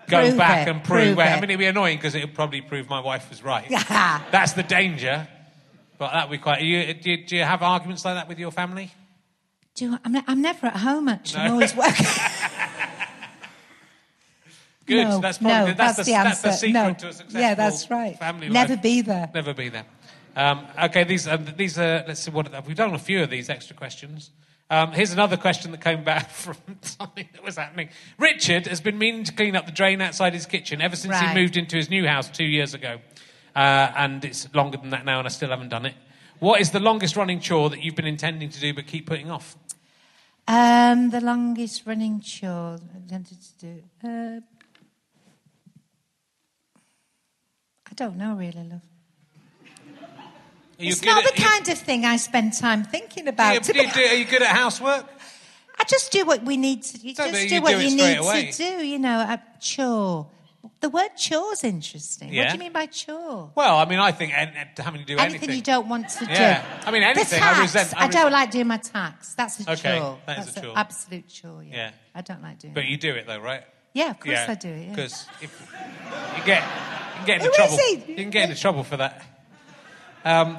go 0.08 0.20
Prove 0.22 0.38
back 0.38 0.66
it, 0.66 0.70
and 0.70 0.82
prove, 0.82 1.14
prove 1.16 1.18
it. 1.18 1.22
I 1.22 1.34
mean, 1.36 1.44
it'd 1.44 1.58
be 1.58 1.66
annoying 1.66 1.98
because 1.98 2.14
it 2.14 2.24
would 2.24 2.34
probably 2.34 2.62
prove 2.62 2.88
my 2.88 3.00
wife 3.00 3.28
was 3.28 3.42
right. 3.44 3.68
That's 3.88 4.54
the 4.54 4.62
danger. 4.62 5.28
But 5.98 6.12
that 6.12 6.28
would 6.30 6.38
be 6.38 6.42
quite. 6.42 6.62
You, 6.62 6.94
do, 6.94 7.10
you, 7.10 7.26
do 7.26 7.36
you 7.36 7.42
have 7.44 7.62
arguments 7.62 8.04
like 8.04 8.14
that 8.14 8.26
with 8.26 8.38
your 8.38 8.50
family? 8.50 8.90
Do 9.74 9.98
I'm, 10.04 10.12
ne- 10.12 10.24
I'm 10.26 10.40
never 10.40 10.68
at 10.68 10.76
home, 10.78 11.08
actually. 11.08 11.42
I'm 11.42 11.52
always 11.52 11.76
working. 11.76 12.06
Good. 14.86 15.04
No, 15.04 15.20
that's 15.20 15.38
probably 15.38 15.56
no, 15.58 15.66
the, 15.66 15.74
that's, 15.74 15.96
that's 15.96 16.06
the, 16.08 16.12
the 16.12 16.22
that's 16.24 16.42
the 16.42 16.52
secret 16.52 16.72
No. 16.72 16.92
to 16.94 17.08
a 17.08 17.12
successful 17.12 17.40
Yeah, 17.40 17.54
that's 17.54 17.90
right. 17.90 18.18
family 18.18 18.48
Never 18.50 18.74
life. 18.74 18.82
be 18.82 19.00
there. 19.00 19.30
Never 19.34 19.54
be 19.54 19.68
there. 19.70 19.84
Um, 20.36 20.66
okay, 20.84 21.04
these 21.04 21.28
are, 21.28 21.36
these 21.36 21.78
are, 21.78 22.04
let's 22.06 22.20
see 22.20 22.30
what, 22.30 22.66
we've 22.66 22.76
done 22.76 22.92
a 22.94 22.98
few 22.98 23.22
of 23.22 23.30
these 23.30 23.48
extra 23.48 23.76
questions. 23.76 24.30
Um, 24.70 24.92
here's 24.92 25.12
another 25.12 25.36
question 25.36 25.70
that 25.72 25.80
came 25.80 26.02
back 26.04 26.30
from 26.44 26.56
something 26.80 27.28
that 27.32 27.44
was 27.44 27.56
happening. 27.56 27.90
Richard 28.18 28.66
has 28.66 28.80
been 28.80 28.98
meaning 28.98 29.24
to 29.24 29.32
clean 29.32 29.54
up 29.56 29.66
the 29.66 29.72
drain 29.72 30.00
outside 30.00 30.32
his 30.34 30.46
kitchen 30.46 30.80
ever 30.80 30.96
since 30.96 31.12
Right. 31.12 31.28
he 31.28 31.40
moved 31.40 31.56
into 31.56 31.76
his 31.76 31.90
new 31.90 32.06
house 32.06 32.28
two 32.28 32.44
years 32.44 32.74
ago. 32.74 32.98
Uh, 33.54 33.92
and 33.96 34.24
it's 34.24 34.52
longer 34.54 34.76
than 34.78 34.90
that 34.90 35.04
now, 35.04 35.18
and 35.18 35.28
I 35.28 35.30
still 35.30 35.50
haven't 35.50 35.68
done 35.68 35.86
it. 35.86 35.94
What 36.40 36.60
is 36.60 36.72
the 36.72 36.80
longest 36.80 37.14
running 37.14 37.38
chore 37.40 37.70
that 37.70 37.82
you've 37.82 37.94
been 37.94 38.06
intending 38.06 38.48
to 38.50 38.60
do 38.60 38.74
but 38.74 38.86
keep 38.86 39.06
putting 39.06 39.30
off? 39.30 39.56
Um, 40.48 41.10
the 41.10 41.20
longest 41.20 41.86
running 41.86 42.20
chore 42.20 42.78
I 42.92 42.96
intended 42.96 43.38
to 43.40 43.58
do. 43.66 43.82
Uh, 44.02 44.40
I 47.88 47.94
don't 47.94 48.16
know, 48.16 48.34
really, 48.34 48.64
love. 48.64 48.82
You 50.78 50.90
It's 50.90 51.02
not 51.02 51.24
at- 51.24 51.34
the 51.34 51.40
you- 51.42 51.48
kind 51.48 51.68
of 51.68 51.78
thing 51.78 52.04
I 52.04 52.16
spend 52.16 52.52
time 52.54 52.84
thinking 52.84 53.24
do 53.24 53.30
about. 53.30 53.54
you- 53.54 53.60
do 53.74 53.80
you 53.82 53.92
do- 53.92 54.00
are 54.00 54.14
you 54.14 54.24
good 54.24 54.42
at 54.42 54.48
housework? 54.48 55.06
I 55.78 55.84
just 55.84 56.12
do 56.12 56.24
what 56.24 56.42
we 56.44 56.56
need 56.56 56.82
to. 56.84 56.98
You 56.98 57.14
So, 57.14 57.28
just 57.30 57.42
you 57.44 57.48
do 57.48 57.62
what 57.62 57.78
you 57.82 57.96
need 57.96 58.16
away. 58.18 58.50
to 58.52 58.56
do. 58.56 58.84
You 58.86 58.98
know, 58.98 59.20
a 59.20 59.40
chore. 59.60 60.28
The 60.80 60.88
word 60.88 61.10
chore's 61.16 61.64
interesting. 61.64 62.34
What 62.34 62.48
do 62.48 62.52
you 62.54 62.58
mean 62.58 62.72
by 62.72 62.86
chore? 62.86 63.50
Well, 63.54 63.76
I 63.78 63.84
mean, 63.86 63.98
I 63.98 64.12
think 64.12 64.32
an- 64.36 64.52
having 64.78 65.00
to 65.00 65.06
do 65.06 65.18
Anything, 65.18 65.40
anything. 65.42 65.56
you 65.56 65.62
don't 65.62 65.88
want 65.88 66.08
to 66.10 66.26
do. 66.26 66.32
Yeah. 66.32 66.62
I 66.86 66.90
mean, 66.90 67.02
anything. 67.02 67.38
The 67.40 67.44
I 67.44 67.48
tax. 67.54 67.60
resent- 67.60 67.94
I 68.00 68.04
I, 68.04 68.08
don't 68.08 68.32
like 68.32 68.50
doing 68.50 68.66
my 68.66 68.76
tax. 68.78 69.34
That's 69.34 69.60
a 69.66 69.72
Okay, 69.72 69.98
chore. 69.98 70.18
that 70.26 70.38
is 70.38 70.44
That's 70.46 70.56
a 70.58 70.60
chore. 70.62 70.78
absolute 70.78 71.28
chore. 71.28 71.62
Yeah. 71.64 71.76
Yeah. 71.76 71.90
I 72.14 72.20
don't 72.22 72.42
like 72.42 72.58
doing. 72.60 72.74
But 72.74 72.84
it. 72.84 72.90
you 72.90 72.96
do 72.96 73.14
it 73.14 73.26
though, 73.26 73.40
right? 73.40 73.62
Yeah, 73.94 74.10
of 74.10 74.20
course 74.20 74.38
I 74.48 74.54
do 74.54 74.68
it. 74.68 74.84
Yeah. 74.88 74.94
Because 74.94 75.26
if 75.40 75.50
you 76.38 76.44
get, 76.44 76.62
you 77.20 77.26
get 77.26 77.36
into 77.40 77.48
Who 77.50 77.54
trouble. 77.56 77.78
You 78.08 78.14
can 78.16 78.30
get 78.30 78.48
into 78.50 78.60
trouble 78.60 78.84
for 78.84 78.96
that. 78.98 79.22
Um, 80.24 80.58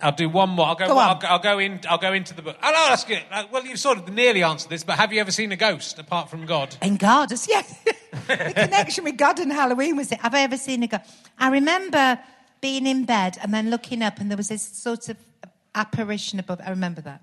I'll 0.00 0.12
do 0.12 0.28
one 0.28 0.50
more. 0.50 0.66
I'll 0.66 0.74
go. 0.76 0.86
Go 0.86 0.98
I'll, 0.98 1.18
go- 1.18 1.26
I'll 1.26 1.38
go 1.40 1.58
in. 1.58 1.80
I'll 1.88 1.98
go 1.98 2.12
into 2.12 2.34
the 2.34 2.42
book. 2.42 2.56
I'll 2.62 2.92
ask. 2.92 3.08
Uh, 3.10 3.44
well, 3.50 3.64
you've 3.66 3.80
sort 3.80 3.98
of 3.98 4.12
nearly 4.12 4.42
answered 4.44 4.68
this, 4.70 4.84
but 4.84 4.96
have 4.96 5.12
you 5.12 5.20
ever 5.20 5.32
seen 5.32 5.50
a 5.50 5.56
ghost 5.56 5.98
apart 5.98 6.30
from 6.30 6.46
God? 6.46 6.76
In 6.82 6.96
God, 6.96 7.30
yes. 7.48 7.82
the 8.28 8.52
connection 8.54 9.04
with 9.04 9.16
God 9.16 9.38
and 9.40 9.52
Halloween 9.52 9.96
was 9.96 10.12
it. 10.12 10.20
Have 10.20 10.34
I 10.34 10.40
ever 10.40 10.56
seen 10.56 10.82
a 10.84 10.86
ghost? 10.86 11.02
I 11.38 11.48
remember 11.48 12.18
being 12.60 12.86
in 12.86 13.04
bed 13.04 13.38
and 13.42 13.52
then 13.52 13.70
looking 13.70 14.02
up, 14.02 14.20
and 14.20 14.30
there 14.30 14.36
was 14.36 14.48
this 14.48 14.62
sort 14.62 15.08
of 15.08 15.16
apparition 15.74 16.38
above. 16.38 16.60
I 16.64 16.70
remember 16.70 17.00
that. 17.00 17.20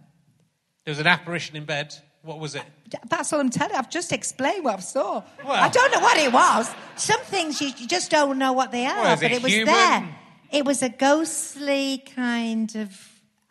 There 0.84 0.92
was 0.92 1.00
an 1.00 1.08
apparition 1.08 1.56
in 1.56 1.66
bed. 1.66 1.96
What 2.24 2.40
was 2.40 2.56
it? 2.56 2.64
That's 3.08 3.32
all 3.32 3.40
I'm 3.40 3.50
telling 3.52 3.74
you. 3.74 3.80
I've 3.80 3.90
just 3.90 4.12
explained 4.12 4.66
what 4.66 4.78
I 4.78 4.80
saw. 4.82 5.24
Well- 5.46 5.52
I 5.54 5.70
don't 5.70 5.92
know 5.94 6.00
what 6.00 6.18
it 6.18 6.34
was. 6.34 6.70
Some 6.96 7.22
things 7.22 7.62
you, 7.62 7.68
you 7.78 7.88
just 7.88 8.12
don't 8.12 8.38
know 8.38 8.52
what 8.54 8.72
they 8.72 8.86
are, 8.86 9.02
Well, 9.02 9.16
but 9.16 9.32
it 9.32 9.34
it 9.34 9.44
was 9.44 9.54
there. 9.54 10.16
It 10.56 10.64
was 10.64 10.82
a 10.82 10.88
ghostly 10.88 11.98
kind 12.16 12.74
of 12.78 12.98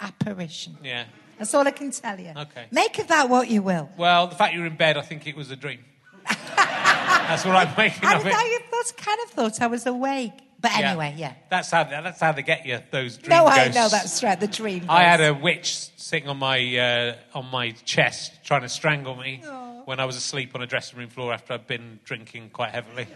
apparition. 0.00 0.78
Yeah. 0.82 1.04
That's 1.36 1.52
all 1.52 1.66
I 1.66 1.70
can 1.70 1.90
tell 1.90 2.18
you. 2.18 2.32
Okay. 2.34 2.64
Make 2.70 2.98
of 2.98 3.08
that 3.08 3.28
what 3.28 3.50
you 3.50 3.60
will. 3.60 3.90
Well, 3.98 4.26
the 4.26 4.34
fact 4.34 4.54
you 4.54 4.60
were 4.60 4.66
in 4.66 4.76
bed, 4.76 4.96
I 4.96 5.02
think 5.02 5.26
it 5.26 5.36
was 5.36 5.50
a 5.50 5.56
dream. 5.56 5.80
that's 6.26 7.44
what 7.44 7.56
I'm 7.56 7.76
making 7.76 8.08
I, 8.08 8.14
of 8.14 8.26
it. 8.26 8.32
I 8.34 8.58
thought, 8.70 8.96
kind 8.96 9.18
of 9.24 9.30
thought 9.32 9.60
I 9.60 9.66
was 9.66 9.84
awake. 9.84 10.32
But 10.62 10.78
anyway, 10.78 11.14
yeah. 11.18 11.34
That's 11.50 11.70
how. 11.70 11.84
That's 11.84 12.20
how 12.20 12.32
they 12.32 12.40
get 12.40 12.64
you. 12.64 12.80
Those 12.90 13.18
dream 13.18 13.36
No, 13.36 13.46
I 13.46 13.68
know 13.68 13.90
that's 13.90 14.22
right. 14.22 14.40
The 14.40 14.46
dream. 14.46 14.86
I 14.88 15.02
had 15.02 15.20
a 15.20 15.34
witch 15.34 15.74
sitting 15.96 16.26
on 16.26 16.38
my 16.38 16.78
uh, 16.78 17.16
on 17.34 17.50
my 17.50 17.72
chest 17.84 18.42
trying 18.44 18.62
to 18.62 18.70
strangle 18.70 19.14
me 19.14 19.42
when 19.84 20.00
I 20.00 20.06
was 20.06 20.16
asleep 20.16 20.52
on 20.54 20.62
a 20.62 20.66
dressing 20.66 20.98
room 20.98 21.10
floor 21.10 21.34
after 21.34 21.52
I'd 21.52 21.66
been 21.66 22.00
drinking 22.04 22.48
quite 22.54 22.70
heavily. 22.70 23.08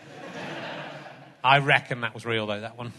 I 1.42 1.60
reckon 1.60 2.02
that 2.02 2.12
was 2.12 2.26
real 2.26 2.46
though. 2.46 2.60
That 2.60 2.76
one. 2.76 2.92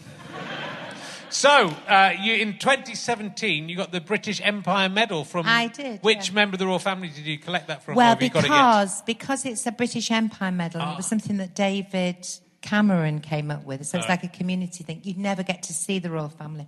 So, 1.30 1.68
uh, 1.88 2.12
you, 2.20 2.34
in 2.34 2.58
2017, 2.58 3.68
you 3.68 3.76
got 3.76 3.92
the 3.92 4.00
British 4.00 4.40
Empire 4.42 4.88
Medal 4.88 5.24
from. 5.24 5.46
I 5.46 5.68
did, 5.68 6.00
Which 6.02 6.28
yeah. 6.28 6.34
member 6.34 6.54
of 6.56 6.58
the 6.58 6.66
royal 6.66 6.78
family 6.78 7.08
did 7.08 7.24
you 7.26 7.38
collect 7.38 7.68
that 7.68 7.82
from? 7.84 7.94
Well, 7.94 8.14
got 8.16 8.22
it 8.22 8.32
because 8.32 9.02
because 9.02 9.44
it's 9.44 9.66
a 9.66 9.72
British 9.72 10.10
Empire 10.10 10.50
medal, 10.52 10.80
Ah. 10.82 10.94
it 10.94 10.96
was 10.96 11.06
something 11.06 11.36
that 11.38 11.54
David 11.54 12.26
Cameron 12.62 13.20
came 13.20 13.50
up 13.50 13.64
with. 13.64 13.86
So 13.86 13.98
it's 13.98 14.08
like 14.08 14.24
a 14.24 14.28
community 14.28 14.84
thing. 14.84 15.00
You'd 15.04 15.18
never 15.18 15.42
get 15.42 15.62
to 15.64 15.72
see 15.72 15.98
the 15.98 16.10
royal 16.10 16.28
family, 16.28 16.66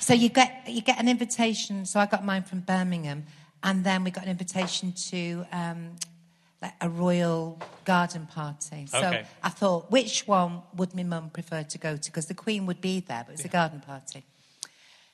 so 0.00 0.14
you 0.14 0.28
get 0.30 0.64
you 0.66 0.80
get 0.80 0.98
an 0.98 1.08
invitation. 1.08 1.84
So 1.86 2.00
I 2.00 2.06
got 2.06 2.24
mine 2.24 2.42
from 2.44 2.60
Birmingham, 2.60 3.24
and 3.62 3.84
then 3.84 4.04
we 4.04 4.10
got 4.10 4.24
an 4.24 4.30
invitation 4.30 4.92
to. 5.10 5.46
Um, 5.52 5.96
like 6.60 6.74
a 6.80 6.88
royal 6.88 7.60
garden 7.84 8.26
party. 8.26 8.86
So 8.86 8.98
Okay. 8.98 9.24
I 9.42 9.48
thought, 9.48 9.90
which 9.90 10.26
one 10.26 10.62
would 10.76 10.94
my 10.94 11.04
mum 11.04 11.30
prefer 11.30 11.62
to 11.62 11.78
go 11.78 11.96
to? 11.96 12.10
Because 12.10 12.26
the 12.26 12.34
Queen 12.34 12.66
would 12.66 12.80
be 12.80 13.00
there, 13.00 13.24
but 13.26 13.34
it's 13.34 13.44
a 13.44 13.48
garden 13.48 13.80
party. 13.80 14.24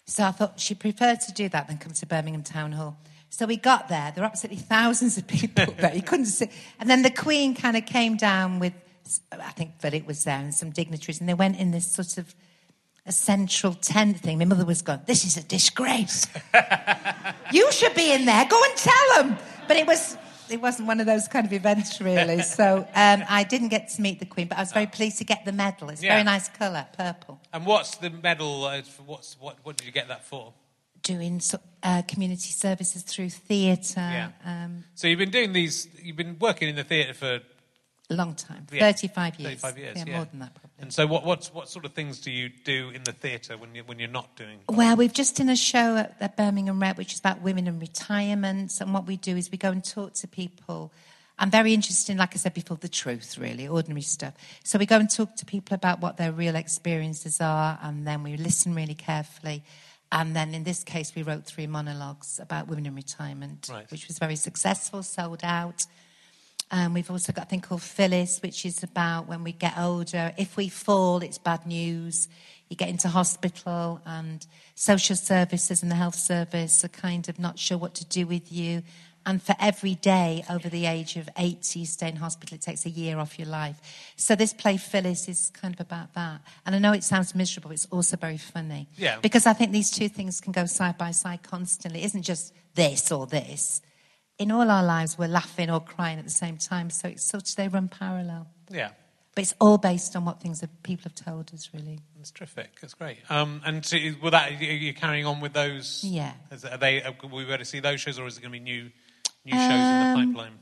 So 0.07 0.25
I 0.25 0.31
thought 0.33 0.59
she 0.61 0.75
preferred 0.75 1.21
to 1.23 1.33
do 1.33 1.49
that 1.51 1.67
than 1.69 1.79
come 1.79 1.93
to 1.93 2.07
Birmingham 2.07 2.43
Town 2.43 2.73
Hall. 2.73 2.97
So 3.31 3.47
we 3.47 3.57
got 3.57 3.89
there. 3.89 4.13
There 4.15 4.23
were 4.23 4.29
absolutely 4.29 4.63
thousands 4.63 5.19
of 5.19 5.27
people 5.27 5.67
there. 5.79 5.95
You 5.95 6.03
couldn't 6.03 6.27
see. 6.27 6.49
And 6.79 6.89
then 6.89 7.03
the 7.03 7.11
Queen 7.11 7.55
kind 7.55 7.77
of 7.77 7.85
came 7.85 8.17
down 8.17 8.59
with, 8.59 8.73
I 9.33 9.51
think 9.51 9.81
Philip 9.81 10.07
was 10.07 10.25
there 10.25 10.39
and 10.39 10.55
some 10.55 10.71
dignitaries, 10.71 11.21
and 11.21 11.29
they 11.29 11.35
went 11.35 11.59
in 11.59 11.71
this 11.73 11.87
sort 11.87 12.17
of 12.17 12.35
a 13.07 13.13
central 13.13 13.75
tent 13.75 14.21
thing. 14.21 14.39
My 14.39 14.47
mother 14.47 14.65
was 14.65 14.81
going, 14.81 15.01
"This 15.05 15.27
is 15.27 15.37
a 15.37 15.43
disgrace. 15.43 16.27
you 17.53 17.71
should 17.71 17.95
be 17.95 18.13
in 18.13 18.25
there. 18.25 18.47
Go 18.47 18.59
and 18.65 18.77
tell 18.77 19.23
them." 19.23 19.37
But 19.69 19.77
it 19.77 19.87
was. 19.87 20.17
It 20.51 20.61
wasn't 20.61 20.89
one 20.89 21.01
of 21.01 21.07
those 21.07 21.27
kind 21.29 21.47
of 21.47 21.53
events, 21.53 22.01
really. 22.01 22.43
So 22.43 22.87
um, 22.95 23.25
I 23.29 23.45
didn't 23.45 23.69
get 23.69 23.89
to 23.91 24.03
meet 24.03 24.19
the 24.21 24.27
Queen, 24.27 24.49
but 24.49 24.59
I 24.59 24.61
was 24.63 24.73
very 24.73 24.87
pleased 24.87 25.19
to 25.19 25.25
get 25.25 25.45
the 25.45 25.53
medal. 25.53 25.89
It's 25.91 26.03
a 26.03 26.05
Yeah. 26.05 26.13
very 26.15 26.25
nice 26.25 26.49
colour, 26.49 26.87
purple. 26.97 27.41
And 27.53 27.65
what's 27.67 27.97
the 27.97 28.11
medal? 28.11 28.65
Uh, 28.65 28.83
for 28.83 29.03
what's 29.03 29.37
what? 29.41 29.57
What 29.63 29.77
did 29.77 29.87
you 29.87 29.93
get 29.93 30.09
that 30.09 30.25
for? 30.25 30.53
doing 31.03 31.39
so- 31.39 31.61
uh, 31.83 32.01
community 32.09 32.51
services 32.51 33.03
through 33.03 33.29
theatre 33.29 34.01
Yeah. 34.01 34.31
um, 34.43 34.85
So 34.95 35.07
you've 35.07 35.19
been 35.19 35.31
doing 35.31 35.53
these. 35.53 35.87
You've 36.03 36.17
been 36.17 36.39
working 36.39 36.67
in 36.67 36.77
the 36.77 36.83
theatre 36.85 37.13
for 37.13 37.41
a 38.11 38.15
long 38.15 38.35
time, 38.35 38.67
Yeah. 38.71 38.81
35 38.93 39.41
years. 39.41 39.61
35 39.61 39.79
years, 39.79 39.97
yeah, 39.99 40.05
yeah. 40.07 40.17
more 40.17 40.25
than 40.27 40.41
that 40.41 40.55
probably. 40.55 40.71
And 40.79 40.93
so, 40.93 41.07
what, 41.07 41.25
what, 41.25 41.47
what 41.55 41.69
sort 41.69 41.85
of 41.87 41.93
things 41.95 42.21
do 42.21 42.31
you 42.31 42.51
do 42.65 42.91
in 42.91 43.03
the 43.05 43.13
theatre 43.13 43.57
when, 43.57 43.75
you, 43.75 43.83
when 43.85 43.99
you're 43.99 44.09
not 44.09 44.37
doing? 44.37 44.59
Well, 44.69 44.97
we've 44.97 45.13
just 45.13 45.37
done 45.37 45.49
a 45.49 45.57
show 45.57 45.97
at 45.97 46.19
the 46.21 46.29
Birmingham 46.29 46.81
Rep, 46.83 46.99
which 46.99 47.15
is 47.15 47.21
about 47.21 47.41
women 47.41 47.67
and 47.67 47.81
retirement. 47.81 48.79
And 48.81 48.93
what 48.93 49.07
we 49.07 49.17
do 49.17 49.37
is 49.37 49.51
we 49.51 49.57
go 49.57 49.71
and 49.71 49.83
talk 49.85 50.13
to 50.15 50.29
people. 50.29 50.93
I'm 51.39 51.51
very 51.51 51.73
interested 51.73 52.13
in, 52.13 52.19
like 52.19 52.35
I 52.35 52.39
said 52.39 52.55
before, 52.55 52.77
the 52.77 52.89
truth, 52.89 53.39
really, 53.39 53.67
ordinary 53.67 54.03
stuff. 54.03 54.35
So 54.65 54.79
we 54.79 54.87
go 54.87 54.97
and 54.99 55.11
talk 55.11 55.35
to 55.37 55.47
people 55.47 55.75
about 55.75 56.01
what 56.01 56.17
their 56.17 56.31
real 56.33 56.55
experiences 56.57 57.41
are, 57.41 57.79
and 57.83 58.07
then 58.07 58.23
we 58.23 58.37
listen 58.37 58.75
really 58.75 58.95
carefully. 58.95 59.65
And 60.13 60.37
then 60.37 60.55
in 60.55 60.63
this 60.63 60.85
case, 60.85 61.13
we 61.17 61.23
wrote 61.23 61.45
three 61.47 61.67
monologues 61.67 62.39
about 62.39 62.69
women 62.69 62.87
in 62.87 62.95
retirement, 62.95 63.69
Right. 63.73 63.91
which 63.91 64.07
was 64.07 64.19
very 64.19 64.37
successful, 64.37 65.03
sold 65.03 65.41
out. 65.43 65.87
Um, 66.75 66.93
we've 66.93 67.09
also 67.09 67.33
got 67.33 67.45
a 67.45 67.49
thing 67.49 67.61
called 67.61 67.83
Phyllis, 67.83 68.43
which 68.43 68.67
is 68.67 68.83
about 68.83 69.29
when 69.29 69.45
we 69.45 69.53
get 69.53 69.79
older. 69.79 70.33
If 70.37 70.57
we 70.57 70.69
fall, 70.69 71.19
it's 71.19 71.39
bad 71.39 71.65
news. 71.67 72.27
You 72.69 72.75
get 72.75 72.89
into 72.89 73.07
hospital, 73.07 74.01
and 74.05 74.45
social 74.75 75.15
services 75.15 75.83
and 75.83 75.91
the 75.91 75.95
health 75.95 76.17
service 76.17 76.85
are 76.85 76.89
kind 76.89 77.29
of 77.29 77.39
not 77.39 77.61
sure 77.61 77.79
what 77.79 77.95
to 77.95 78.05
do 78.05 78.27
with 78.27 78.51
you. 78.51 78.83
And 79.25 79.41
for 79.41 79.55
every 79.61 79.95
day 79.95 80.45
over 80.51 80.69
the 80.69 80.87
age 80.87 81.15
of 81.17 81.29
80 81.39 81.79
you 81.79 81.87
stay 81.87 82.09
in 82.09 82.17
hospital, 82.17 82.57
it 82.57 82.63
takes 82.63 82.85
a 82.87 82.91
year 82.91 83.19
off 83.19 83.39
your 83.39 83.47
life. 83.47 83.81
So 84.17 84.35
this 84.35 84.53
play, 84.53 84.77
Phyllis, 84.77 85.29
is 85.29 85.53
kind 85.55 85.75
of 85.75 85.81
about 85.81 86.13
that. 86.15 86.41
And 86.67 86.75
I 86.75 86.81
know 86.81 86.93
it 86.93 87.05
sounds 87.05 87.37
miserable, 87.37 87.71
it's 87.71 87.87
also 87.87 88.17
very 88.17 88.37
funny. 88.37 88.89
Yeah. 88.97 89.21
Because 89.23 89.47
I 89.47 89.53
think 89.53 89.71
these 89.71 89.93
two 89.93 90.09
things 90.09 90.41
can 90.41 90.51
go 90.51 90.67
side 90.67 90.99
by 90.99 91.13
side 91.13 91.45
constantly. 91.45 92.03
It 92.03 92.07
isn't 92.07 92.23
just 92.23 92.53
this 92.75 93.13
or 93.13 93.29
this 93.29 93.81
in 94.39 94.51
all 94.51 94.71
our 94.71 94.83
lives, 94.83 95.17
we're 95.19 95.29
laughing 95.29 95.71
or 95.71 95.81
crying 95.81 96.19
at 96.19 96.25
the 96.25 96.31
same 96.31 96.57
time. 96.57 96.91
So 96.91 97.09
it's 97.09 97.25
sort 97.25 97.49
of, 97.49 97.57
they 97.57 97.69
run 97.69 97.89
parallel. 97.89 98.49
Yeah, 98.71 98.91
But 99.35 99.43
it's 99.43 99.55
all 99.61 99.79
based 99.79 100.17
on 100.17 100.25
what 100.25 100.41
things 100.41 100.61
that 100.61 100.83
people 100.83 101.05
have 101.05 101.15
told 101.15 101.53
us, 101.55 101.71
really. 101.75 102.01
that's 102.17 102.31
terrific. 102.31 102.81
That's 102.81 102.95
great. 102.95 103.19
Um, 103.31 103.61
and 103.65 103.85
so, 103.85 103.97
will 104.23 104.31
that 104.33 104.53
are 104.53 104.65
you 104.65 104.95
carrying 104.95 105.27
on 105.27 105.41
with 105.41 105.53
those? 105.53 106.03
Yeah. 106.03 106.33
Is, 106.51 106.65
are 106.65 106.79
they? 106.79 107.03
Are 107.03 107.15
we 107.31 107.45
going 107.45 107.59
to 107.59 107.65
see 107.65 107.81
those 107.81 108.01
shows, 108.01 108.19
or 108.19 108.27
is 108.27 108.39
it 108.39 108.41
going 108.41 108.53
to 108.53 108.59
be 108.59 108.65
new, 108.65 108.91
new 109.45 109.53
shows 109.53 109.63
in 109.63 109.69
the 109.69 110.15
Um, 110.19 110.33
pipeline? 110.35 110.53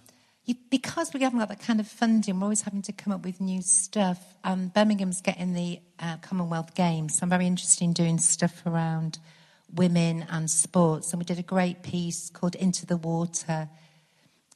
You, 0.44 0.56
because 0.70 1.14
we 1.14 1.20
haven't 1.22 1.38
got 1.38 1.48
that 1.50 1.60
kind 1.60 1.78
of 1.78 1.86
funding, 1.86 2.40
we're 2.40 2.44
always 2.46 2.62
having 2.62 2.82
to 2.82 2.92
come 2.92 3.12
up 3.12 3.24
with 3.24 3.40
new 3.40 3.62
stuff. 3.62 4.18
Um, 4.42 4.68
Birmingham's 4.74 5.20
getting 5.20 5.54
the 5.54 5.78
uh, 6.00 6.16
Commonwealth 6.16 6.74
Games, 6.74 7.16
so 7.16 7.22
I'm 7.22 7.30
very 7.30 7.46
interested 7.46 7.84
in 7.84 7.92
doing 7.92 8.18
stuff 8.18 8.66
around 8.66 9.20
women 9.74 10.26
and 10.30 10.50
sports. 10.50 11.12
And 11.12 11.20
we 11.20 11.24
did 11.24 11.38
a 11.38 11.42
great 11.42 11.82
piece 11.82 12.30
called 12.30 12.54
Into 12.54 12.86
the 12.86 12.96
Water 12.96 13.68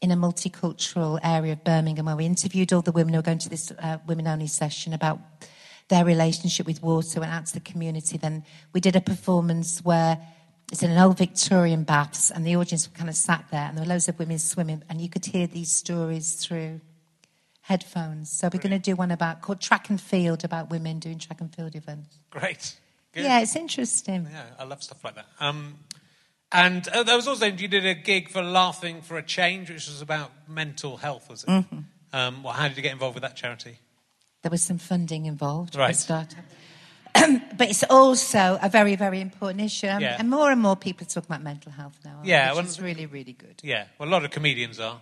in 0.00 0.10
a 0.10 0.16
multicultural 0.16 1.18
area 1.22 1.54
of 1.54 1.64
Birmingham 1.64 2.06
where 2.06 2.16
we 2.16 2.26
interviewed 2.26 2.72
all 2.72 2.82
the 2.82 2.92
women 2.92 3.14
who 3.14 3.18
were 3.18 3.22
going 3.22 3.38
to 3.38 3.48
this 3.48 3.72
uh, 3.78 3.98
women 4.06 4.26
only 4.26 4.46
session 4.46 4.92
about 4.92 5.20
their 5.88 6.04
relationship 6.04 6.66
with 6.66 6.82
water, 6.82 7.20
went 7.20 7.32
out 7.32 7.46
to 7.46 7.54
the 7.54 7.60
community. 7.60 8.18
Then 8.18 8.44
we 8.72 8.80
did 8.80 8.96
a 8.96 9.00
performance 9.00 9.80
where 9.84 10.18
it's 10.72 10.82
in 10.82 10.90
an 10.90 10.98
old 10.98 11.16
Victorian 11.16 11.84
baths, 11.84 12.30
and 12.30 12.44
the 12.44 12.56
audience 12.56 12.88
kind 12.88 13.08
of 13.08 13.14
sat 13.14 13.44
there, 13.52 13.68
and 13.68 13.78
there 13.78 13.84
were 13.84 13.90
loads 13.90 14.08
of 14.08 14.18
women 14.18 14.38
swimming, 14.38 14.82
and 14.88 15.00
you 15.00 15.08
could 15.08 15.24
hear 15.24 15.46
these 15.46 15.70
stories 15.70 16.34
through 16.34 16.80
headphones. 17.60 18.30
So 18.30 18.48
we're 18.52 18.60
going 18.60 18.70
to 18.72 18.78
do 18.78 18.96
one 18.96 19.12
about 19.12 19.42
called 19.42 19.60
track 19.60 19.90
and 19.90 20.00
field 20.00 20.44
about 20.44 20.70
women 20.70 20.98
doing 20.98 21.18
track 21.18 21.40
and 21.40 21.54
field 21.54 21.76
events. 21.76 22.18
Great. 22.30 22.76
Good. 23.16 23.24
Yeah, 23.24 23.40
it's 23.40 23.56
interesting. 23.56 24.28
Yeah, 24.30 24.44
I 24.58 24.64
love 24.64 24.82
stuff 24.82 25.02
like 25.02 25.14
that. 25.14 25.24
Um, 25.40 25.78
and 26.52 26.86
uh, 26.88 27.02
there 27.02 27.16
was 27.16 27.26
also 27.26 27.46
you 27.46 27.66
did 27.66 27.86
a 27.86 27.94
gig 27.94 28.28
for 28.28 28.42
Laughing 28.42 29.00
for 29.00 29.16
a 29.16 29.22
Change, 29.22 29.70
which 29.70 29.86
was 29.88 30.02
about 30.02 30.30
mental 30.46 30.98
health, 30.98 31.30
was 31.30 31.42
it? 31.44 31.48
Mm-hmm. 31.48 31.78
Um, 32.12 32.42
well, 32.42 32.52
how 32.52 32.68
did 32.68 32.76
you 32.76 32.82
get 32.82 32.92
involved 32.92 33.14
with 33.14 33.22
that 33.22 33.34
charity? 33.34 33.78
There 34.42 34.50
was 34.50 34.62
some 34.62 34.76
funding 34.76 35.24
involved 35.24 35.74
Right. 35.76 35.96
startup. 35.96 36.44
but 37.14 37.70
it's 37.70 37.84
also 37.84 38.58
a 38.60 38.68
very, 38.68 38.96
very 38.96 39.22
important 39.22 39.62
issue. 39.62 39.88
Um, 39.88 40.02
Yeah. 40.02 40.16
And 40.18 40.28
more 40.28 40.50
and 40.50 40.60
more 40.60 40.76
people 40.76 41.06
are 41.06 41.08
talking 41.08 41.28
about 41.30 41.42
mental 41.42 41.72
health 41.72 41.98
now, 42.04 42.20
Yeah, 42.22 42.48
which 42.50 42.56
well, 42.56 42.66
is 42.66 42.80
really, 42.82 43.06
really 43.06 43.32
good. 43.32 43.58
Yeah, 43.62 43.86
well, 43.98 44.10
a 44.10 44.12
lot 44.12 44.26
of 44.26 44.30
comedians 44.30 44.78
are. 44.78 45.00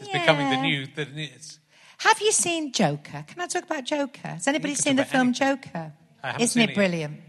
It's 0.00 0.08
becoming 0.08 0.48
the 0.48 0.62
new. 0.62 0.86
The, 0.86 1.04
new- 1.04 1.28
it's, 1.34 1.58
Have 1.98 2.20
you 2.22 2.32
seen 2.32 2.72
Joker? 2.72 3.24
Can 3.26 3.38
I 3.40 3.46
talk 3.46 3.64
about 3.64 3.84
Joker? 3.84 4.28
Has 4.28 4.48
anybody 4.48 4.74
seen 4.74 4.96
the 4.96 5.04
film 5.04 5.28
about 5.28 5.34
Joker? 5.36 5.92
Isn't 6.40 6.62
it 6.62 6.70
it 6.70 6.74
brilliant? 6.74 7.20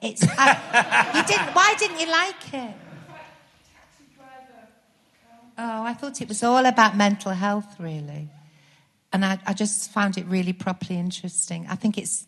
It's. 0.00 0.26
I, 0.38 1.12
uh, 1.12 1.18
you 1.18 1.24
didn't. 1.26 1.54
Why 1.54 1.74
didn't 1.78 2.00
you 2.00 2.10
like 2.10 2.54
it? 2.54 2.74
Oh, 5.56 5.82
I 5.84 5.94
thought 5.94 6.20
it 6.20 6.28
was 6.28 6.42
all 6.42 6.66
about 6.66 6.96
mental 6.96 7.30
health, 7.32 7.76
really, 7.78 8.28
and 9.12 9.24
I, 9.24 9.38
I 9.46 9.52
just 9.52 9.92
found 9.92 10.18
it 10.18 10.26
really 10.26 10.52
properly 10.52 10.98
interesting. 10.98 11.66
I 11.68 11.76
think 11.76 11.96
it's. 11.96 12.26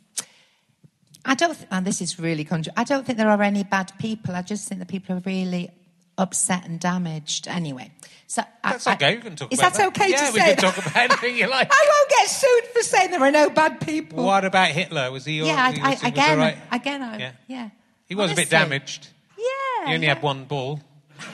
I 1.25 1.35
don't. 1.35 1.55
Th- 1.55 1.69
and 1.71 1.87
this 1.87 2.01
is 2.01 2.19
really. 2.19 2.45
Contra- 2.45 2.73
I 2.77 2.85
don't 2.85 3.05
think 3.05 3.19
there 3.19 3.29
are 3.29 3.43
any 3.43 3.65
bad 3.65 3.93
people. 3.99 4.35
I 4.35 4.43
just 4.43 4.69
think 4.69 4.79
that 4.79 4.89
people 4.89 5.17
are 5.17 5.23
really 5.27 5.71
upset 6.17 6.67
and 6.67 6.79
damaged. 6.79 7.49
Anyway, 7.49 7.91
so 8.27 8.43
that's 8.63 8.87
I- 8.87 8.95
okay. 8.95 9.15
You 9.15 9.21
can 9.21 9.37
talk 9.37 9.53
Is 9.53 9.59
about 9.59 9.75
that 9.75 9.87
okay 9.89 10.11
Yeah, 10.11 10.27
to 10.29 10.33
we 10.33 10.41
say? 10.41 10.55
can 10.55 10.57
talk 10.57 10.79
about 10.79 10.97
anything 10.97 11.37
you 11.37 11.49
like. 11.49 11.69
I 11.73 11.87
won't 11.89 12.11
get 12.11 12.29
sued 12.29 12.65
for 12.73 12.83
saying 12.83 13.11
there 13.13 13.23
are 13.23 13.31
no 13.31 13.51
bad 13.51 13.81
people. 13.81 14.25
What 14.25 14.45
about 14.45 14.69
Hitler? 14.69 15.11
Was 15.13 15.25
he? 15.25 15.41
all- 15.41 15.47
Yeah, 15.47 15.73
he 15.73 15.81
I, 15.81 15.91
was, 15.91 16.05
I, 16.05 16.09
again, 16.09 16.39
right? 16.39 16.59
again, 16.73 17.03
I, 17.03 17.19
Yeah. 17.19 17.33
yeah. 17.47 17.69
He 18.07 18.15
was 18.15 18.33
a 18.33 18.35
bit 18.35 18.51
damaged. 18.51 19.09
Yeah. 19.39 19.89
He 19.89 19.95
only 19.95 20.07
yeah. 20.07 20.15
had 20.15 20.23
one 20.23 20.45
ball. 20.45 20.81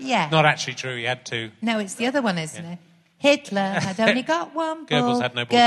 Yeah. 0.00 0.28
Not 0.30 0.44
actually 0.44 0.74
true. 0.74 0.96
He 0.96 1.02
had 1.04 1.26
two. 1.26 1.50
No, 1.60 1.80
it's 1.80 1.94
the 1.94 2.06
other 2.06 2.22
one, 2.22 2.38
isn't 2.38 2.64
it? 2.64 2.78
Hitler 3.18 3.60
had 3.80 3.98
only 3.98 4.22
got 4.22 4.54
one 4.54 4.84
ball. 4.86 5.16
Goebbels 5.16 5.20
had 5.22 5.34
no 5.34 5.44
balls. 5.44 5.58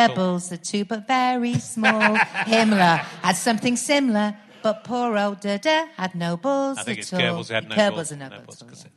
Goebbels, 0.46 0.50
the 0.50 0.58
two 0.58 0.86
but 0.86 1.06
very 1.06 1.56
small. 1.56 2.16
Himmler 2.16 2.98
had 3.00 3.36
something 3.36 3.76
similar, 3.76 4.38
but 4.64 4.84
poor 4.84 5.18
old 5.18 5.40
Dada 5.42 5.88
had 5.98 6.16
no 6.16 6.38
balls 6.38 6.78
I 6.80 6.84
think 6.84 6.98
at 7.00 7.04
it's 7.04 7.14
all. 7.14 7.20
Goebbels 7.20 7.50
had 7.50 7.70
no 7.70 7.76
Goebbels 7.76 7.96
balls. 7.96 8.10
had 8.10 8.20
no, 8.20 8.30
no 8.30 8.36
balls. 8.38 8.46
balls, 8.46 8.62
at 8.62 8.64
all, 8.64 8.70
'cause 8.70 8.86
yeah. 8.86 8.90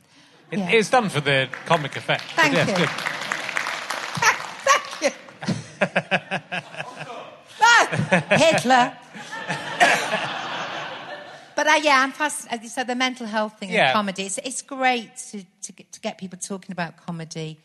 it- 0.51 0.59
Yeah. 0.59 0.69
It's 0.79 0.89
done 0.89 1.09
for 1.09 1.21
the 1.21 1.49
comic 1.65 1.95
effect. 1.95 2.23
Thank 2.35 2.53
yeah, 2.53 2.67
you. 2.69 2.75
Good. 2.77 2.89
Ah, 7.67 7.87
Hitler. 8.37 8.93
but 11.55 11.67
uh, 11.67 11.79
yeah, 11.81 12.01
I'm 12.03 12.11
fast. 12.11 12.47
As 12.51 12.61
you 12.61 12.69
said, 12.69 12.87
the 12.87 12.95
mental 12.95 13.25
health 13.27 13.59
thing 13.59 13.69
Yeah. 13.69 13.85
and 13.87 13.93
comedy. 13.93 14.23
It's, 14.23 14.37
it's 14.39 14.61
great 14.61 15.15
to, 15.31 15.43
to, 15.63 15.71
get, 15.71 15.91
to 15.93 15.99
get 15.99 16.17
people 16.17 16.37
talking 16.39 16.71
about 16.71 16.97
comedy, 16.97 17.57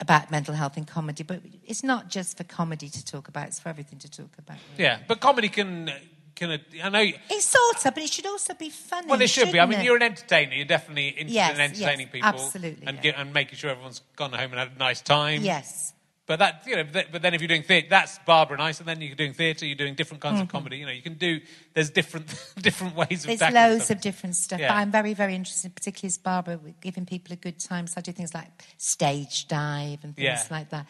about 0.00 0.30
mental 0.30 0.54
health 0.54 0.76
in 0.76 0.84
comedy. 0.84 1.22
But 1.24 1.40
it's 1.66 1.82
not 1.82 2.08
just 2.08 2.36
for 2.36 2.44
comedy 2.44 2.88
to 2.88 3.04
talk 3.04 3.28
about. 3.28 3.48
It's 3.48 3.58
for 3.58 3.68
everything 3.68 3.98
to 4.00 4.10
talk 4.10 4.30
about. 4.38 4.58
really. 4.72 4.84
Yeah, 4.84 4.98
but 5.08 5.20
comedy 5.20 5.48
can 5.48 5.90
can. 6.36 6.60
I 6.82 6.88
know. 6.88 7.12
It's 7.30 7.46
sort 7.46 7.84
of, 7.86 7.94
but 7.94 8.02
it 8.02 8.12
should 8.12 8.26
also 8.26 8.54
be 8.54 8.70
funny. 8.70 9.08
Well, 9.08 9.20
it 9.20 9.28
should 9.30 9.50
be. 9.50 9.58
I 9.58 9.66
mean, 9.66 9.80
it? 9.80 9.84
you're 9.84 9.96
an 9.96 10.02
entertainer. 10.02 10.54
You're 10.54 10.66
definitely 10.66 11.08
interested 11.08 11.34
Yes, 11.34 11.54
in 11.56 11.60
entertaining 11.60 12.06
yes, 12.06 12.12
people, 12.12 12.28
absolutely, 12.28 12.86
and 12.86 12.96
yeah. 12.98 13.02
get, 13.02 13.14
and 13.18 13.32
making 13.34 13.56
sure 13.58 13.70
everyone's 13.70 14.02
gone 14.14 14.32
home 14.32 14.50
and 14.52 14.54
had 14.58 14.70
a 14.76 14.78
nice 14.78 15.00
time. 15.00 15.42
Yes. 15.42 15.92
But 16.26 16.40
that 16.40 16.64
you 16.66 16.74
know, 16.74 16.84
but 17.12 17.22
then 17.22 17.34
if 17.34 17.40
you're 17.40 17.46
doing 17.46 17.62
theatre, 17.62 17.86
that's 17.88 18.18
Barbara 18.26 18.54
and 18.56 18.62
Ice, 18.64 18.80
and 18.80 18.88
then 18.88 19.00
you're 19.00 19.14
doing 19.14 19.32
theatre, 19.32 19.64
you're 19.64 19.76
doing 19.76 19.94
different 19.94 20.20
kinds 20.20 20.40
of 20.40 20.48
comedy. 20.48 20.78
You 20.78 20.86
know, 20.86 20.90
you 20.92 21.00
can 21.02 21.14
do. 21.14 21.38
There's 21.72 21.90
different 21.90 22.26
different 22.60 22.96
ways 22.96 23.24
of. 23.24 23.30
Mm-hmm. 23.30 23.38
There's 23.38 23.54
loads 23.54 23.84
stuff. 23.84 23.96
of 23.98 24.02
different 24.02 24.34
stuff. 24.34 24.58
Yeah. 24.58 24.68
But 24.68 24.74
I'm 24.74 24.90
very, 24.90 25.14
very 25.14 25.36
interested, 25.36 25.72
particularly 25.76 26.08
as 26.08 26.18
Barbara, 26.18 26.58
giving 26.80 27.06
people 27.06 27.32
a 27.32 27.36
good 27.36 27.60
time. 27.60 27.86
So 27.86 27.94
I 27.98 28.00
do 28.00 28.10
things 28.10 28.34
like 28.34 28.48
stage 28.76 29.46
dive 29.46 30.00
and 30.02 30.16
things 30.16 30.24
Yeah. 30.24 30.42
like 30.50 30.70
that. 30.70 30.86